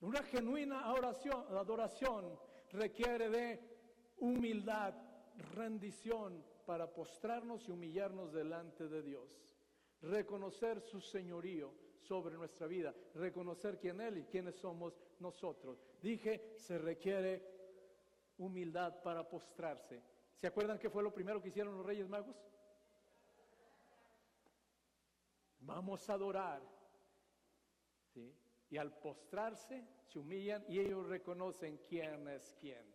Una 0.00 0.24
genuina 0.24 0.86
adoración, 0.86 1.46
adoración 1.56 2.36
requiere 2.72 3.30
de 3.30 3.60
humildad, 4.18 4.92
rendición 5.54 6.44
para 6.66 6.92
postrarnos 6.92 7.68
y 7.68 7.70
humillarnos 7.70 8.32
delante 8.32 8.88
de 8.88 9.02
Dios. 9.02 9.30
Reconocer 10.02 10.80
su 10.80 11.00
señorío 11.00 11.83
sobre 12.04 12.36
nuestra 12.36 12.66
vida, 12.66 12.94
reconocer 13.14 13.78
quién 13.78 14.00
Él 14.00 14.18
y 14.18 14.24
quiénes 14.24 14.54
somos 14.56 14.98
nosotros. 15.20 15.82
Dije, 16.02 16.54
se 16.56 16.78
requiere 16.78 17.42
humildad 18.38 19.02
para 19.02 19.28
postrarse. 19.28 20.02
¿Se 20.36 20.46
acuerdan 20.46 20.78
qué 20.78 20.90
fue 20.90 21.02
lo 21.02 21.12
primero 21.12 21.40
que 21.40 21.48
hicieron 21.48 21.76
los 21.76 21.86
Reyes 21.86 22.08
Magos? 22.08 22.36
Vamos 25.60 26.08
a 26.10 26.14
adorar. 26.14 26.62
Y 28.70 28.76
al 28.76 28.98
postrarse, 28.98 29.86
se 30.06 30.18
humillan 30.18 30.64
y 30.68 30.80
ellos 30.80 31.06
reconocen 31.06 31.78
quién 31.88 32.28
es 32.28 32.54
quién. 32.60 32.94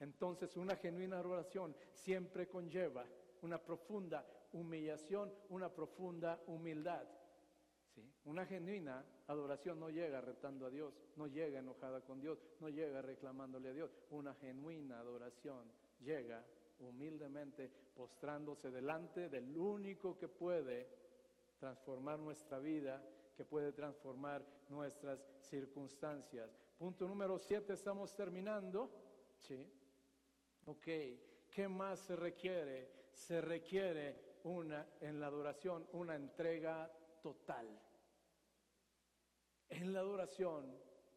Entonces, 0.00 0.56
una 0.56 0.76
genuina 0.76 1.18
adoración 1.18 1.74
siempre 1.92 2.48
conlleva 2.48 3.04
una 3.42 3.58
profunda 3.58 4.24
humillación, 4.52 5.32
una 5.48 5.68
profunda 5.68 6.40
humildad. 6.46 7.06
Una 8.24 8.44
genuina 8.46 9.04
adoración 9.26 9.80
no 9.80 9.90
llega 9.90 10.20
retando 10.20 10.66
a 10.66 10.70
Dios, 10.70 10.94
no 11.16 11.26
llega 11.26 11.58
enojada 11.58 12.00
con 12.02 12.20
Dios, 12.20 12.38
no 12.60 12.68
llega 12.68 13.02
reclamándole 13.02 13.70
a 13.70 13.72
Dios. 13.72 13.90
Una 14.10 14.34
genuina 14.34 15.00
adoración 15.00 15.70
llega 16.00 16.44
humildemente 16.80 17.70
postrándose 17.94 18.70
delante 18.70 19.28
del 19.28 19.56
único 19.56 20.16
que 20.16 20.28
puede 20.28 20.86
transformar 21.58 22.18
nuestra 22.18 22.58
vida, 22.58 23.02
que 23.36 23.44
puede 23.44 23.72
transformar 23.72 24.44
nuestras 24.68 25.20
circunstancias. 25.40 26.50
Punto 26.78 27.08
número 27.08 27.38
siete, 27.38 27.72
estamos 27.72 28.14
terminando. 28.14 28.90
Sí. 29.36 29.66
Ok, 30.66 30.86
¿qué 31.50 31.66
más 31.68 32.00
se 32.00 32.14
requiere? 32.14 33.08
Se 33.12 33.40
requiere 33.40 34.38
una, 34.44 34.86
en 35.00 35.18
la 35.18 35.26
adoración, 35.26 35.86
una 35.92 36.14
entrega 36.14 36.90
total. 37.22 37.66
En 39.70 39.92
la 39.92 40.00
adoración, 40.00 40.64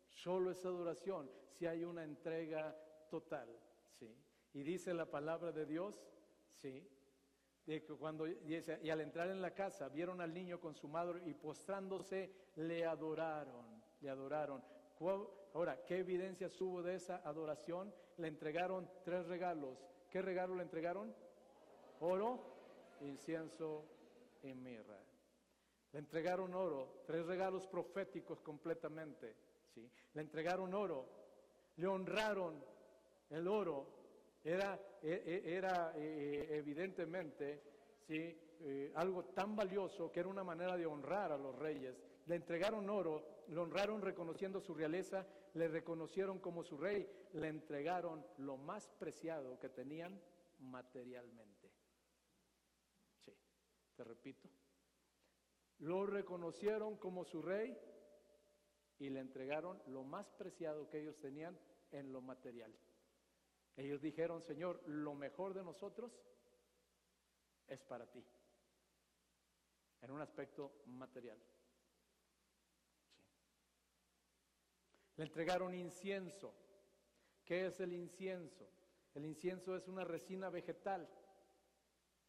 solo 0.10 0.52
es 0.52 0.66
adoración 0.66 1.30
si 1.48 1.68
hay 1.68 1.84
una 1.84 2.04
entrega 2.04 2.76
total, 3.10 3.48
¿sí? 4.00 4.14
Y 4.54 4.64
dice 4.64 4.94
la 4.94 5.06
palabra 5.06 5.52
de 5.52 5.66
Dios, 5.66 5.96
¿sí? 6.54 6.88
Cuando 8.00 8.28
y 8.28 8.90
al 8.90 9.02
entrar 9.02 9.30
en 9.30 9.42
la 9.42 9.54
casa 9.54 9.88
vieron 9.88 10.20
al 10.20 10.34
niño 10.34 10.60
con 10.60 10.76
su 10.76 10.88
madre 10.88 11.22
y 11.26 11.34
postrándose 11.34 12.32
le 12.56 12.86
adoraron, 12.86 13.82
le 14.02 14.10
adoraron. 14.10 14.62
Ahora, 15.54 15.84
¿qué 15.86 16.00
evidencia 16.00 16.50
hubo 16.60 16.82
de 16.82 16.96
esa 16.96 17.18
adoración? 17.18 17.94
Le 18.18 18.28
entregaron 18.28 18.90
tres 19.04 19.26
regalos. 19.28 19.78
¿Qué 20.10 20.22
regalo 20.22 20.56
le 20.56 20.64
entregaron? 20.64 21.16
Oro, 22.02 22.98
incienso 23.02 23.86
y 24.44 24.54
mirra. 24.54 25.00
Le 25.94 26.00
entregaron 26.00 26.54
oro, 26.54 27.04
tres 27.06 27.26
regalos 27.26 27.68
proféticos 27.68 28.42
completamente. 28.42 29.36
¿sí? 29.74 29.90
Le 30.14 30.22
entregaron 30.22 30.74
oro, 30.74 31.06
le 31.78 31.88
honraron 31.88 32.64
el 33.30 33.48
oro. 33.48 34.00
Era, 34.44 34.80
e, 35.04 35.44
e, 35.46 35.56
era 35.56 35.94
e, 35.96 36.58
evidentemente 36.58 37.62
¿sí? 38.08 38.36
Eh, 38.64 38.92
algo 38.96 39.26
tan 39.26 39.56
valioso 39.56 40.12
que 40.12 40.20
era 40.20 40.30
una 40.30 40.44
manera 40.44 40.78
de 40.78 40.86
honrar 40.86 41.32
a 41.32 41.38
los 41.38 41.56
reyes. 41.58 42.00
Le 42.28 42.36
entregaron 42.36 42.90
oro, 42.90 43.44
le 43.48 43.58
honraron 43.58 44.02
reconociendo 44.02 44.62
su 44.62 44.74
realeza, 44.74 45.26
le 45.56 45.68
reconocieron 45.68 46.40
como 46.40 46.64
su 46.64 46.78
rey, 46.78 47.08
le 47.34 47.48
entregaron 47.48 48.26
lo 48.38 48.58
más 48.58 48.88
preciado 49.00 49.60
que 49.60 49.70
tenían 49.70 50.22
materialmente. 50.60 51.72
Sí, 53.18 53.34
te 53.96 54.04
repito, 54.04 54.48
lo 55.82 56.06
reconocieron 56.06 56.98
como 56.98 57.26
su 57.26 57.42
rey 57.42 57.78
y 59.00 59.10
le 59.10 59.20
entregaron 59.20 59.82
lo 59.88 60.04
más 60.04 60.30
preciado 60.32 60.88
que 60.88 61.00
ellos 61.00 61.20
tenían 61.20 61.58
en 61.92 62.12
lo 62.12 62.22
material. 62.22 62.72
Ellos 63.76 64.02
dijeron, 64.02 64.42
Señor, 64.44 64.82
lo 64.86 65.16
mejor 65.16 65.56
de 65.56 65.64
nosotros 65.64 66.12
es 67.68 67.82
para 67.84 68.06
ti, 68.06 68.24
en 70.02 70.12
un 70.12 70.22
aspecto 70.22 70.84
material. 70.86 71.42
Le 75.16 75.24
entregaron 75.24 75.74
incienso. 75.74 76.54
¿Qué 77.44 77.66
es 77.68 77.80
el 77.80 77.94
incienso? 77.94 78.70
El 79.16 79.26
incienso 79.26 79.76
es 79.76 79.88
una 79.88 80.04
resina 80.04 80.50
vegetal 80.50 81.10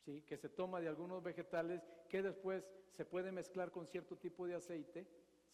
que 0.05 0.37
se 0.37 0.49
toma 0.49 0.81
de 0.81 0.89
algunos 0.89 1.23
vegetales 1.23 1.83
que 2.09 2.23
después 2.23 2.69
se 2.91 3.05
puede 3.05 3.31
mezclar 3.31 3.71
con 3.71 3.87
cierto 3.87 4.17
tipo 4.17 4.47
de 4.47 4.55
aceite 4.55 5.07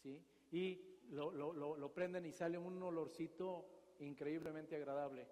¿sí? 0.03 0.23
y 0.51 0.81
lo, 1.11 1.31
lo, 1.31 1.53
lo, 1.53 1.77
lo 1.77 1.93
prenden 1.93 2.25
y 2.25 2.33
sale 2.33 2.57
un 2.59 2.83
olorcito 2.83 3.67
increíblemente 4.01 4.77
agradable. 4.77 5.27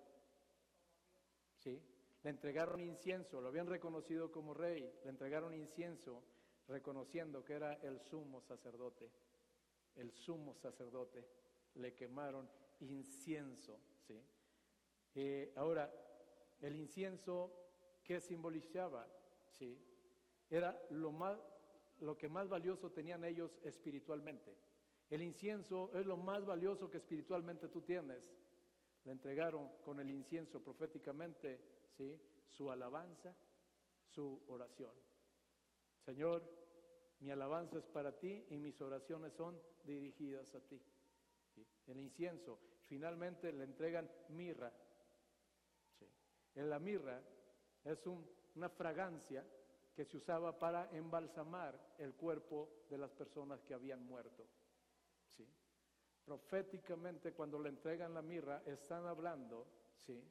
¿sí? 1.56 1.80
Le 2.22 2.30
entregaron 2.30 2.80
incienso, 2.80 3.40
lo 3.40 3.48
habían 3.48 3.66
reconocido 3.66 4.30
como 4.30 4.52
rey, 4.52 4.92
le 5.04 5.10
entregaron 5.10 5.54
incienso 5.54 6.22
reconociendo 6.68 7.44
que 7.44 7.54
era 7.54 7.74
el 7.74 8.00
sumo 8.00 8.40
sacerdote, 8.40 9.10
el 9.96 10.10
sumo 10.12 10.54
sacerdote, 10.54 11.24
le 11.74 11.94
quemaron 11.94 12.48
incienso, 12.80 13.78
¿sí? 14.06 14.20
Eh, 15.14 15.52
ahora, 15.56 15.90
el 16.60 16.76
incienso, 16.76 17.65
¿qué 18.06 18.20
simbolizaba? 18.20 19.06
¿Sí? 19.50 19.76
Era 20.48 20.80
lo, 20.90 21.10
más, 21.10 21.38
lo 22.00 22.16
que 22.16 22.28
más 22.28 22.48
valioso 22.48 22.90
tenían 22.90 23.24
ellos 23.24 23.58
espiritualmente. 23.64 24.56
El 25.10 25.22
incienso 25.22 25.90
es 25.92 26.06
lo 26.06 26.16
más 26.16 26.44
valioso 26.46 26.88
que 26.88 26.98
espiritualmente 26.98 27.68
tú 27.68 27.82
tienes. 27.82 28.32
Le 29.04 29.12
entregaron 29.12 29.68
con 29.84 30.00
el 30.00 30.10
incienso 30.10 30.62
proféticamente, 30.62 31.60
¿sí? 31.96 32.18
Su 32.48 32.70
alabanza, 32.70 33.34
su 34.04 34.42
oración. 34.48 34.92
Señor, 36.04 36.42
mi 37.20 37.30
alabanza 37.30 37.78
es 37.78 37.86
para 37.86 38.12
ti 38.18 38.44
y 38.50 38.56
mis 38.56 38.80
oraciones 38.80 39.32
son 39.32 39.60
dirigidas 39.84 40.54
a 40.54 40.60
ti. 40.60 40.80
El 41.86 41.98
incienso, 41.98 42.58
finalmente 42.86 43.52
le 43.52 43.64
entregan 43.64 44.10
mirra. 44.28 44.72
En 46.54 46.70
la 46.70 46.78
mirra 46.78 47.22
es 47.86 48.04
una 48.54 48.68
fragancia 48.68 49.44
que 49.94 50.04
se 50.04 50.16
usaba 50.16 50.58
para 50.58 50.90
embalsamar 50.90 51.78
el 51.98 52.14
cuerpo 52.14 52.68
de 52.90 52.98
las 52.98 53.10
personas 53.12 53.62
que 53.62 53.74
habían 53.74 54.04
muerto. 54.04 54.46
¿sí? 55.36 55.46
Proféticamente, 56.24 57.32
cuando 57.32 57.58
le 57.58 57.70
entregan 57.70 58.12
la 58.12 58.22
mirra, 58.22 58.62
están 58.66 59.06
hablando 59.06 59.66
¿sí? 60.04 60.22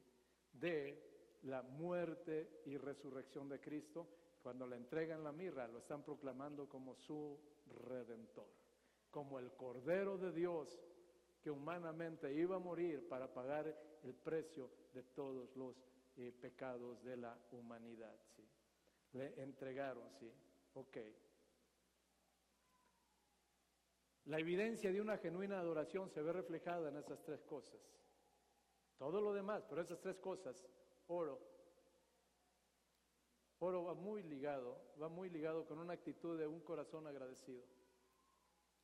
de 0.52 1.38
la 1.42 1.62
muerte 1.62 2.62
y 2.66 2.76
resurrección 2.76 3.48
de 3.48 3.60
Cristo. 3.60 4.06
Cuando 4.42 4.66
le 4.66 4.76
entregan 4.76 5.24
la 5.24 5.32
mirra, 5.32 5.66
lo 5.66 5.78
están 5.78 6.04
proclamando 6.04 6.68
como 6.68 6.94
su 6.94 7.36
redentor, 7.88 8.46
como 9.10 9.40
el 9.40 9.50
Cordero 9.52 10.18
de 10.18 10.30
Dios 10.30 10.78
que 11.42 11.50
humanamente 11.50 12.32
iba 12.32 12.56
a 12.56 12.60
morir 12.60 13.08
para 13.08 13.32
pagar 13.32 13.72
el 14.02 14.14
precio 14.14 14.68
de 14.92 15.02
todos 15.02 15.54
los 15.56 15.76
eh, 16.18 16.32
pecados 16.32 17.02
de 17.02 17.16
la 17.18 17.36
humanidad. 17.52 18.18
¿sí? 18.34 18.42
Le 19.12 19.42
entregaron, 19.42 20.10
sí. 20.18 20.32
Ok. 20.74 20.96
La 24.24 24.38
evidencia 24.38 24.90
de 24.90 25.00
una 25.00 25.18
genuina 25.18 25.60
adoración 25.60 26.08
se 26.10 26.22
ve 26.22 26.32
reflejada 26.32 26.88
en 26.88 26.96
esas 26.96 27.22
tres 27.22 27.42
cosas. 27.42 27.78
Todo 28.96 29.20
lo 29.20 29.34
demás, 29.34 29.64
pero 29.68 29.82
esas 29.82 30.00
tres 30.00 30.16
cosas, 30.16 30.56
oro. 31.08 31.38
Oro 33.58 33.84
va 33.84 33.94
muy 33.94 34.22
ligado, 34.22 34.94
va 35.00 35.08
muy 35.08 35.28
ligado 35.28 35.66
con 35.66 35.78
una 35.78 35.92
actitud 35.92 36.38
de 36.38 36.46
un 36.46 36.60
corazón 36.60 37.06
agradecido. 37.06 37.62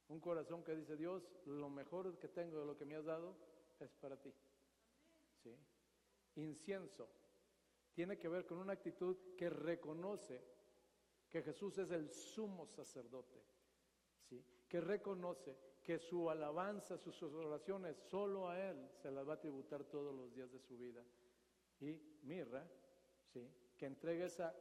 Un 0.09 0.21
corazón 0.21 0.63
que 0.63 0.77
dice, 0.77 0.97
Dios, 0.97 1.27
lo 1.47 1.71
mejor 1.71 2.19
que 2.19 2.29
tengo 2.29 2.61
de 2.61 2.67
lo 2.67 2.77
que 2.77 2.85
me 2.85 2.97
has 2.97 3.05
dado 3.07 3.35
es 3.81 3.91
para 3.95 4.19
ti. 4.19 4.35
¿Sí? 5.43 5.57
Incienso 6.37 7.22
tiene 7.93 8.19
que 8.19 8.29
ver 8.29 8.47
con 8.47 8.59
una 8.59 8.73
actitud 8.73 9.17
que 9.37 9.51
reconoce 9.51 10.43
que 11.29 11.43
Jesús 11.43 11.79
es 11.79 11.91
el 11.91 12.11
sumo 12.11 12.67
sacerdote, 12.67 13.43
¿sí? 14.29 14.45
que 14.69 14.81
reconoce 14.81 15.57
que 15.83 15.99
su 15.99 16.31
alabanza, 16.31 16.97
sus 16.99 17.23
oraciones, 17.23 17.97
solo 17.97 18.49
a 18.49 18.61
Él 18.61 18.91
se 19.01 19.11
las 19.11 19.29
va 19.29 19.35
a 19.35 19.41
tributar 19.41 19.85
todos 19.85 20.15
los 20.15 20.33
días 20.35 20.51
de 20.53 20.61
su 20.61 20.77
vida. 20.77 21.05
Y 21.81 22.01
mirra, 22.23 22.69
¿sí? 23.33 23.51
que 23.77 23.87
entrega 23.87 24.27
esa 24.27 24.55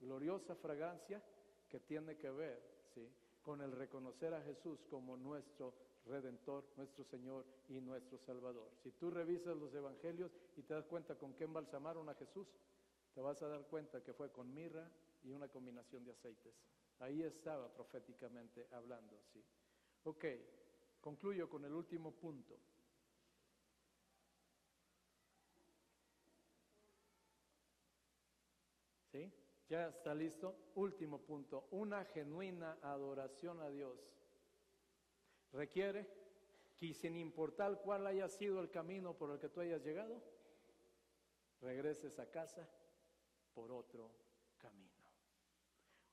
gloriosa 0.00 0.54
fragancia 0.54 1.22
que 1.68 1.80
tiene 1.80 2.16
que 2.16 2.30
ver 2.30 2.62
¿sí? 2.94 3.08
Con 3.46 3.60
el 3.60 3.70
reconocer 3.70 4.34
a 4.34 4.42
Jesús 4.42 4.84
como 4.90 5.16
nuestro 5.16 5.72
Redentor, 6.04 6.64
nuestro 6.76 7.04
Señor 7.04 7.46
y 7.68 7.80
nuestro 7.80 8.18
Salvador. 8.18 8.72
Si 8.82 8.90
tú 8.90 9.08
revisas 9.08 9.56
los 9.56 9.72
evangelios 9.72 10.32
y 10.56 10.62
te 10.64 10.74
das 10.74 10.84
cuenta 10.86 11.14
con 11.14 11.32
qué 11.34 11.44
embalsamaron 11.44 12.08
a 12.08 12.14
Jesús, 12.14 12.48
te 13.14 13.20
vas 13.20 13.40
a 13.42 13.48
dar 13.48 13.64
cuenta 13.68 14.02
que 14.02 14.12
fue 14.12 14.32
con 14.32 14.52
mirra 14.52 14.90
y 15.22 15.30
una 15.30 15.46
combinación 15.46 16.04
de 16.04 16.10
aceites. 16.10 16.54
Ahí 16.98 17.22
estaba 17.22 17.72
proféticamente 17.72 18.66
hablando, 18.72 19.16
sí. 19.32 19.40
Ok, 20.02 20.24
concluyo 21.00 21.48
con 21.48 21.64
el 21.64 21.72
último 21.72 22.10
punto. 22.10 22.58
¿Sí? 29.12 29.45
¿Ya 29.68 29.88
está 29.88 30.14
listo? 30.14 30.70
Último 30.76 31.20
punto, 31.20 31.66
una 31.72 32.04
genuina 32.04 32.78
adoración 32.82 33.60
a 33.60 33.68
Dios 33.68 33.98
requiere 35.52 36.08
que 36.78 36.94
sin 36.94 37.16
importar 37.16 37.80
cuál 37.82 38.06
haya 38.06 38.28
sido 38.28 38.60
el 38.60 38.70
camino 38.70 39.14
por 39.14 39.30
el 39.30 39.38
que 39.38 39.48
tú 39.48 39.60
hayas 39.60 39.82
llegado, 39.82 40.22
regreses 41.60 42.18
a 42.18 42.30
casa 42.30 42.68
por 43.54 43.72
otro 43.72 44.10
camino. 44.58 44.92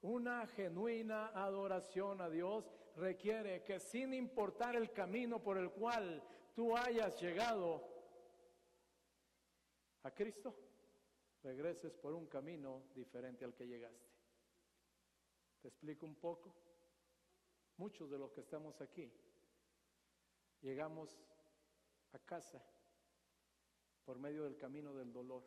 Una 0.02 0.48
genuina 0.48 1.28
adoración 1.28 2.22
a 2.22 2.30
Dios 2.30 2.72
requiere 2.96 3.64
que 3.64 3.80
sin 3.80 4.14
importar 4.14 4.76
el 4.76 4.92
camino 4.92 5.44
por 5.44 5.58
el 5.58 5.72
cual 5.72 6.24
tú 6.56 6.76
hayas 6.76 7.22
llegado 7.22 7.84
a 10.04 10.12
Cristo, 10.12 10.56
regreses 11.44 11.94
por 11.94 12.14
un 12.14 12.28
camino 12.28 12.84
diferente 12.96 13.46
al 13.46 13.54
que 13.54 13.68
llegaste. 13.68 14.12
¿Te 15.62 15.68
explico 15.68 16.06
un 16.06 16.16
poco? 16.16 16.56
Muchos 17.78 18.10
de 18.10 18.18
los 18.18 18.32
que 18.32 18.42
estamos 18.42 18.80
aquí 18.82 19.12
llegamos 20.62 21.20
a 22.14 22.20
casa 22.20 22.64
por 24.06 24.20
medio 24.20 24.44
del 24.44 24.58
camino 24.58 24.94
del 24.94 25.12
dolor. 25.12 25.44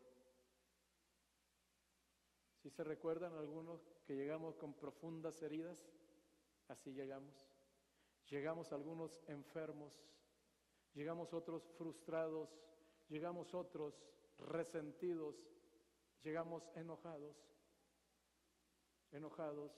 Si 2.63 2.71
se 2.71 2.85
recuerdan 2.85 3.35
algunos 3.35 3.81
que 4.05 4.17
llegamos 4.17 4.57
con 4.57 4.75
profundas 4.75 5.41
heridas, 5.43 5.87
así 6.69 6.93
llegamos. 6.93 7.47
Llegamos 8.29 8.73
algunos 8.73 9.23
enfermos, 9.29 10.03
llegamos 10.95 11.33
otros 11.33 11.63
frustrados, 11.79 12.51
llegamos 13.09 13.55
otros 13.55 14.03
resentidos, 14.39 15.37
llegamos 16.27 16.69
enojados, 16.75 17.37
enojados. 19.13 19.73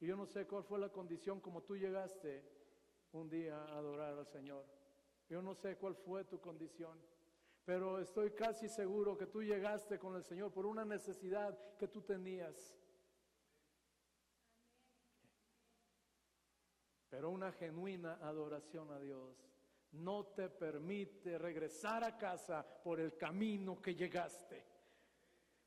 Y 0.00 0.06
yo 0.06 0.16
no 0.16 0.26
sé 0.26 0.46
cuál 0.46 0.62
fue 0.62 0.78
la 0.78 0.90
condición 0.90 1.40
como 1.40 1.62
tú 1.62 1.76
llegaste 1.76 2.44
un 3.12 3.30
día 3.30 3.56
a 3.56 3.78
adorar 3.78 4.18
al 4.18 4.26
Señor. 4.26 4.66
Yo 5.30 5.40
no 5.40 5.54
sé 5.54 5.76
cuál 5.76 5.94
fue 5.96 6.24
tu 6.24 6.40
condición, 6.40 7.00
pero 7.64 7.98
estoy 8.00 8.32
casi 8.32 8.68
seguro 8.68 9.16
que 9.16 9.26
tú 9.26 9.42
llegaste 9.42 9.98
con 9.98 10.14
el 10.14 10.24
Señor 10.24 10.52
por 10.52 10.66
una 10.66 10.84
necesidad 10.84 11.58
que 11.78 11.88
tú 11.88 12.02
tenías. 12.02 12.76
Pero 17.08 17.30
una 17.30 17.50
genuina 17.52 18.18
adoración 18.20 18.90
a 18.90 19.00
Dios 19.00 19.42
no 19.92 20.26
te 20.26 20.50
permite 20.50 21.38
regresar 21.38 22.04
a 22.04 22.18
casa 22.18 22.62
por 22.84 23.00
el 23.00 23.16
camino 23.16 23.80
que 23.80 23.94
llegaste. 23.94 24.77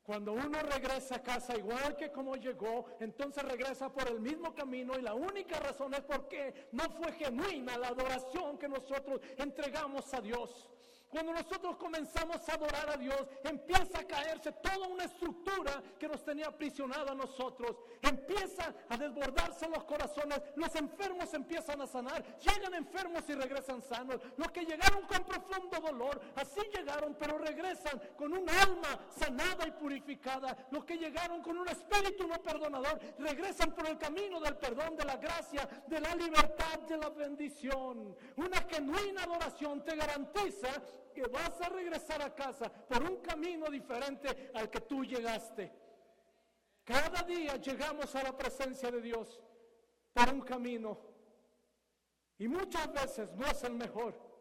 Cuando 0.02 0.32
uno 0.32 0.58
regresa 0.62 1.16
a 1.16 1.22
casa 1.22 1.56
igual 1.56 1.96
que 1.96 2.10
como 2.10 2.34
llegó, 2.34 2.86
entonces 2.98 3.44
regresa 3.44 3.88
por 3.88 4.08
el 4.08 4.18
mismo 4.18 4.52
camino 4.52 4.98
y 4.98 5.02
la 5.02 5.14
única 5.14 5.60
razón 5.60 5.94
es 5.94 6.00
porque 6.00 6.68
no 6.72 6.90
fue 6.90 7.12
genuina 7.12 7.78
la 7.78 7.88
adoración 7.88 8.58
que 8.58 8.68
nosotros 8.68 9.20
entregamos 9.38 10.12
a 10.12 10.20
Dios. 10.20 10.71
Cuando 11.12 11.34
nosotros 11.34 11.76
comenzamos 11.76 12.48
a 12.48 12.54
adorar 12.54 12.88
a 12.88 12.96
Dios, 12.96 13.26
empieza 13.44 13.98
a 13.98 14.06
caerse 14.06 14.50
toda 14.50 14.88
una 14.88 15.04
estructura 15.04 15.82
que 15.98 16.08
nos 16.08 16.24
tenía 16.24 16.46
aprisionado 16.46 17.12
a 17.12 17.14
nosotros. 17.14 17.76
Empieza 18.00 18.74
a 18.88 18.96
desbordarse 18.96 19.68
los 19.68 19.84
corazones. 19.84 20.40
Los 20.56 20.74
enfermos 20.74 21.34
empiezan 21.34 21.82
a 21.82 21.86
sanar. 21.86 22.24
Llegan 22.38 22.72
enfermos 22.72 23.28
y 23.28 23.34
regresan 23.34 23.82
sanos. 23.82 24.22
Los 24.38 24.50
que 24.52 24.64
llegaron 24.64 25.02
con 25.02 25.22
profundo 25.26 25.80
dolor, 25.80 26.18
así 26.34 26.62
llegaron, 26.74 27.14
pero 27.20 27.36
regresan 27.36 28.00
con 28.16 28.32
un 28.32 28.48
alma 28.48 28.98
sanada 29.14 29.68
y 29.68 29.72
purificada. 29.72 30.56
Los 30.70 30.86
que 30.86 30.96
llegaron 30.96 31.42
con 31.42 31.58
un 31.58 31.68
espíritu 31.68 32.26
no 32.26 32.42
perdonador, 32.42 32.98
regresan 33.18 33.74
por 33.74 33.86
el 33.86 33.98
camino 33.98 34.40
del 34.40 34.56
perdón, 34.56 34.96
de 34.96 35.04
la 35.04 35.16
gracia, 35.18 35.68
de 35.86 36.00
la 36.00 36.14
libertad, 36.14 36.78
de 36.88 36.96
la 36.96 37.10
bendición. 37.10 38.16
Una 38.36 38.62
genuina 38.62 39.24
adoración 39.24 39.84
te 39.84 39.94
garantiza 39.94 40.70
que 41.12 41.26
vas 41.28 41.60
a 41.60 41.68
regresar 41.68 42.22
a 42.22 42.34
casa 42.34 42.70
por 42.70 43.02
un 43.02 43.16
camino 43.18 43.70
diferente 43.70 44.50
al 44.54 44.70
que 44.70 44.80
tú 44.80 45.04
llegaste. 45.04 45.72
Cada 46.84 47.22
día 47.22 47.56
llegamos 47.56 48.14
a 48.14 48.22
la 48.22 48.36
presencia 48.36 48.90
de 48.90 49.00
Dios 49.00 49.40
por 50.12 50.28
un 50.32 50.40
camino 50.40 50.98
y 52.38 52.48
muchas 52.48 52.92
veces 52.92 53.32
no 53.34 53.46
es 53.46 53.62
el 53.62 53.74
mejor. 53.74 54.32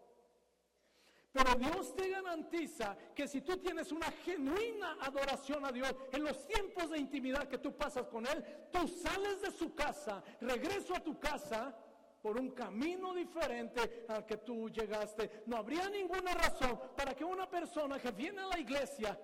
Pero 1.31 1.56
Dios 1.56 1.95
te 1.95 2.10
garantiza 2.10 2.98
que 3.15 3.27
si 3.27 3.41
tú 3.41 3.57
tienes 3.57 3.91
una 3.91 4.11
genuina 4.26 4.98
adoración 5.02 5.64
a 5.65 5.72
Dios 5.72 5.95
en 6.11 6.23
los 6.23 6.45
tiempos 6.45 6.89
de 6.89 6.98
intimidad 6.98 7.48
que 7.48 7.57
tú 7.57 7.76
pasas 7.77 8.07
con 8.07 8.26
Él, 8.26 8.43
tú 8.72 8.85
sales 8.88 9.41
de 9.41 9.52
su 9.52 9.73
casa, 9.73 10.22
regreso 10.41 10.93
a 10.93 10.99
tu 10.99 11.18
casa 11.19 11.73
por 12.22 12.39
un 12.39 12.52
camino 12.52 13.14
diferente 13.14 14.06
al 14.07 14.26
que 14.26 14.38
tú 14.38 14.69
llegaste. 14.69 15.43
No 15.48 15.57
habría 15.57 15.89
ninguna 15.89 16.34
razón 16.34 16.80
para 16.95 17.15
que 17.15 17.23
una 17.23 17.49
persona 17.49 17.99
que 17.99 18.11
viene 18.11 18.41
a 18.41 18.48
la 18.48 18.60
iglesia 18.60 19.19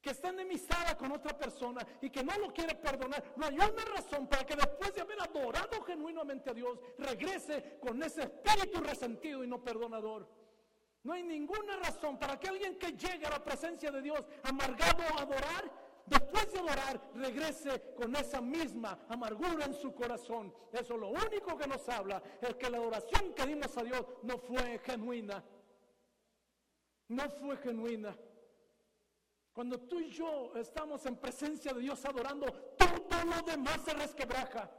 que 0.00 0.10
está 0.10 0.30
enemistada 0.30 0.96
con 0.96 1.12
otra 1.12 1.36
persona 1.36 1.86
y 2.00 2.08
que 2.08 2.24
no 2.24 2.36
lo 2.38 2.52
quiere 2.52 2.74
perdonar, 2.74 3.34
no 3.36 3.46
hay 3.46 3.54
una 3.54 3.84
razón 3.94 4.26
para 4.26 4.46
que 4.46 4.56
después 4.56 4.94
de 4.94 5.02
haber 5.02 5.20
adorado 5.20 5.82
genuinamente 5.82 6.50
a 6.50 6.54
Dios, 6.54 6.78
regrese 6.98 7.78
con 7.80 8.02
ese 8.02 8.22
espíritu 8.22 8.80
resentido 8.80 9.44
y 9.44 9.46
no 9.46 9.62
perdonador. 9.62 10.26
No 11.02 11.12
hay 11.14 11.22
ninguna 11.22 11.76
razón 11.76 12.18
para 12.18 12.38
que 12.38 12.48
alguien 12.48 12.78
que 12.78 12.92
llegue 12.92 13.26
a 13.26 13.30
la 13.30 13.44
presencia 13.44 13.90
de 13.90 14.02
Dios 14.02 14.22
amargado 14.42 15.02
a 15.02 15.22
adorar, 15.22 15.79
después 16.06 16.52
de 16.52 16.58
adorar, 16.58 17.00
regrese 17.14 17.94
con 17.94 18.14
esa 18.16 18.40
misma 18.40 18.98
amargura 19.08 19.64
en 19.64 19.74
su 19.74 19.94
corazón. 19.94 20.52
Eso 20.72 20.96
lo 20.96 21.10
único 21.10 21.56
que 21.56 21.66
nos 21.66 21.88
habla 21.88 22.22
es 22.40 22.54
que 22.56 22.70
la 22.70 22.78
adoración 22.78 23.32
que 23.34 23.46
dimos 23.46 23.76
a 23.76 23.82
Dios 23.82 24.04
no 24.22 24.38
fue 24.38 24.78
genuina. 24.84 25.44
No 27.08 27.28
fue 27.30 27.56
genuina. 27.56 28.16
Cuando 29.52 29.80
tú 29.80 30.00
y 30.00 30.10
yo 30.10 30.52
estamos 30.56 31.04
en 31.06 31.16
presencia 31.16 31.72
de 31.72 31.80
Dios 31.80 32.04
adorando, 32.04 32.46
todo 32.78 33.24
lo 33.24 33.42
demás 33.42 33.80
se 33.84 33.92
resquebraja. 33.92 34.70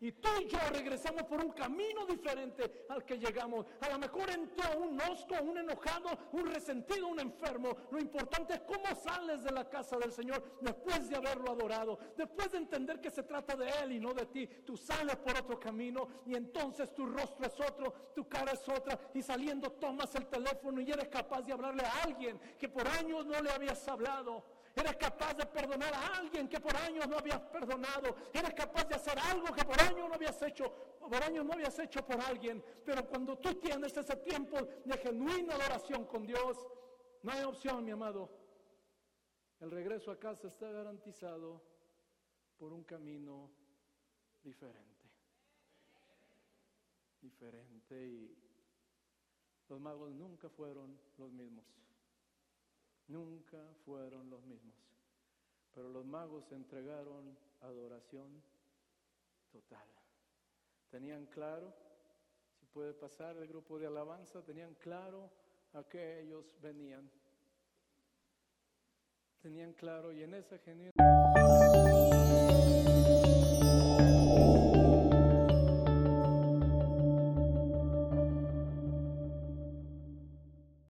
Y 0.00 0.12
tú 0.12 0.28
y 0.42 0.46
yo 0.46 0.58
regresamos 0.72 1.22
por 1.22 1.42
un 1.42 1.52
camino 1.52 2.04
diferente 2.04 2.84
al 2.90 3.04
que 3.04 3.18
llegamos. 3.18 3.64
A 3.80 3.88
lo 3.88 3.98
mejor 3.98 4.28
entró 4.30 4.78
un 4.78 5.00
osco, 5.00 5.34
un 5.42 5.56
enojado, 5.56 6.10
un 6.32 6.46
resentido, 6.46 7.08
un 7.08 7.18
enfermo. 7.18 7.74
Lo 7.90 7.98
importante 7.98 8.54
es 8.54 8.60
cómo 8.60 8.94
sales 8.94 9.42
de 9.42 9.52
la 9.52 9.68
casa 9.70 9.96
del 9.96 10.12
Señor 10.12 10.58
después 10.60 11.08
de 11.08 11.16
haberlo 11.16 11.52
adorado. 11.52 11.98
Después 12.14 12.52
de 12.52 12.58
entender 12.58 13.00
que 13.00 13.10
se 13.10 13.22
trata 13.22 13.56
de 13.56 13.70
Él 13.82 13.92
y 13.92 14.00
no 14.00 14.12
de 14.12 14.26
ti. 14.26 14.46
Tú 14.66 14.76
sales 14.76 15.16
por 15.16 15.34
otro 15.34 15.58
camino 15.58 16.08
y 16.26 16.34
entonces 16.34 16.94
tu 16.94 17.06
rostro 17.06 17.46
es 17.46 17.58
otro, 17.58 18.10
tu 18.14 18.28
cara 18.28 18.52
es 18.52 18.68
otra. 18.68 18.98
Y 19.14 19.22
saliendo 19.22 19.72
tomas 19.72 20.14
el 20.14 20.26
teléfono 20.26 20.80
y 20.82 20.90
eres 20.90 21.08
capaz 21.08 21.40
de 21.40 21.54
hablarle 21.54 21.84
a 21.84 22.02
alguien 22.02 22.38
que 22.58 22.68
por 22.68 22.86
años 22.86 23.24
no 23.24 23.40
le 23.40 23.50
habías 23.50 23.88
hablado. 23.88 24.55
Eres 24.76 24.96
capaz 24.96 25.32
de 25.34 25.46
perdonar 25.46 25.92
a 25.94 26.18
alguien 26.18 26.48
que 26.48 26.60
por 26.60 26.76
años 26.76 27.08
no 27.08 27.16
habías 27.16 27.40
perdonado. 27.40 28.14
Eres 28.32 28.52
capaz 28.52 28.84
de 28.84 28.96
hacer 28.96 29.18
algo 29.18 29.46
que 29.54 29.64
por 29.64 29.80
años 29.80 30.06
no 30.06 30.14
habías 30.14 30.40
hecho, 30.42 30.70
por 31.00 31.22
años 31.22 31.46
no 31.46 31.54
habías 31.54 31.78
hecho 31.78 32.04
por 32.04 32.20
alguien. 32.20 32.62
Pero 32.84 33.08
cuando 33.08 33.38
tú 33.38 33.54
tienes 33.54 33.96
ese 33.96 34.16
tiempo 34.16 34.58
de 34.84 34.98
genuina 34.98 35.54
adoración 35.54 36.04
con 36.04 36.26
Dios, 36.26 36.58
no 37.22 37.32
hay 37.32 37.44
opción, 37.44 37.86
mi 37.86 37.92
amado. 37.92 38.30
El 39.60 39.70
regreso 39.70 40.10
a 40.10 40.18
casa 40.18 40.48
está 40.48 40.70
garantizado 40.70 41.62
por 42.58 42.74
un 42.74 42.84
camino 42.84 43.50
diferente. 44.42 45.10
Diferente 47.22 48.06
y 48.06 48.38
los 49.68 49.80
magos 49.80 50.12
nunca 50.12 50.50
fueron 50.50 51.00
los 51.16 51.32
mismos. 51.32 51.64
Nunca 53.08 53.58
fueron 53.84 54.28
los 54.30 54.42
mismos. 54.44 54.74
Pero 55.74 55.88
los 55.88 56.04
magos 56.04 56.50
entregaron 56.52 57.36
adoración 57.60 58.42
total. 59.52 59.86
Tenían 60.90 61.26
claro, 61.26 61.72
si 62.58 62.66
puede 62.66 62.94
pasar 62.94 63.36
el 63.36 63.46
grupo 63.46 63.78
de 63.78 63.86
alabanza, 63.86 64.42
tenían 64.42 64.74
claro 64.74 65.30
a 65.74 65.84
qué 65.84 66.20
ellos 66.20 66.56
venían. 66.60 67.10
Tenían 69.42 69.72
claro 69.74 70.12
y 70.12 70.22
en 70.22 70.34
esa 70.34 70.58
genuina... 70.58 71.15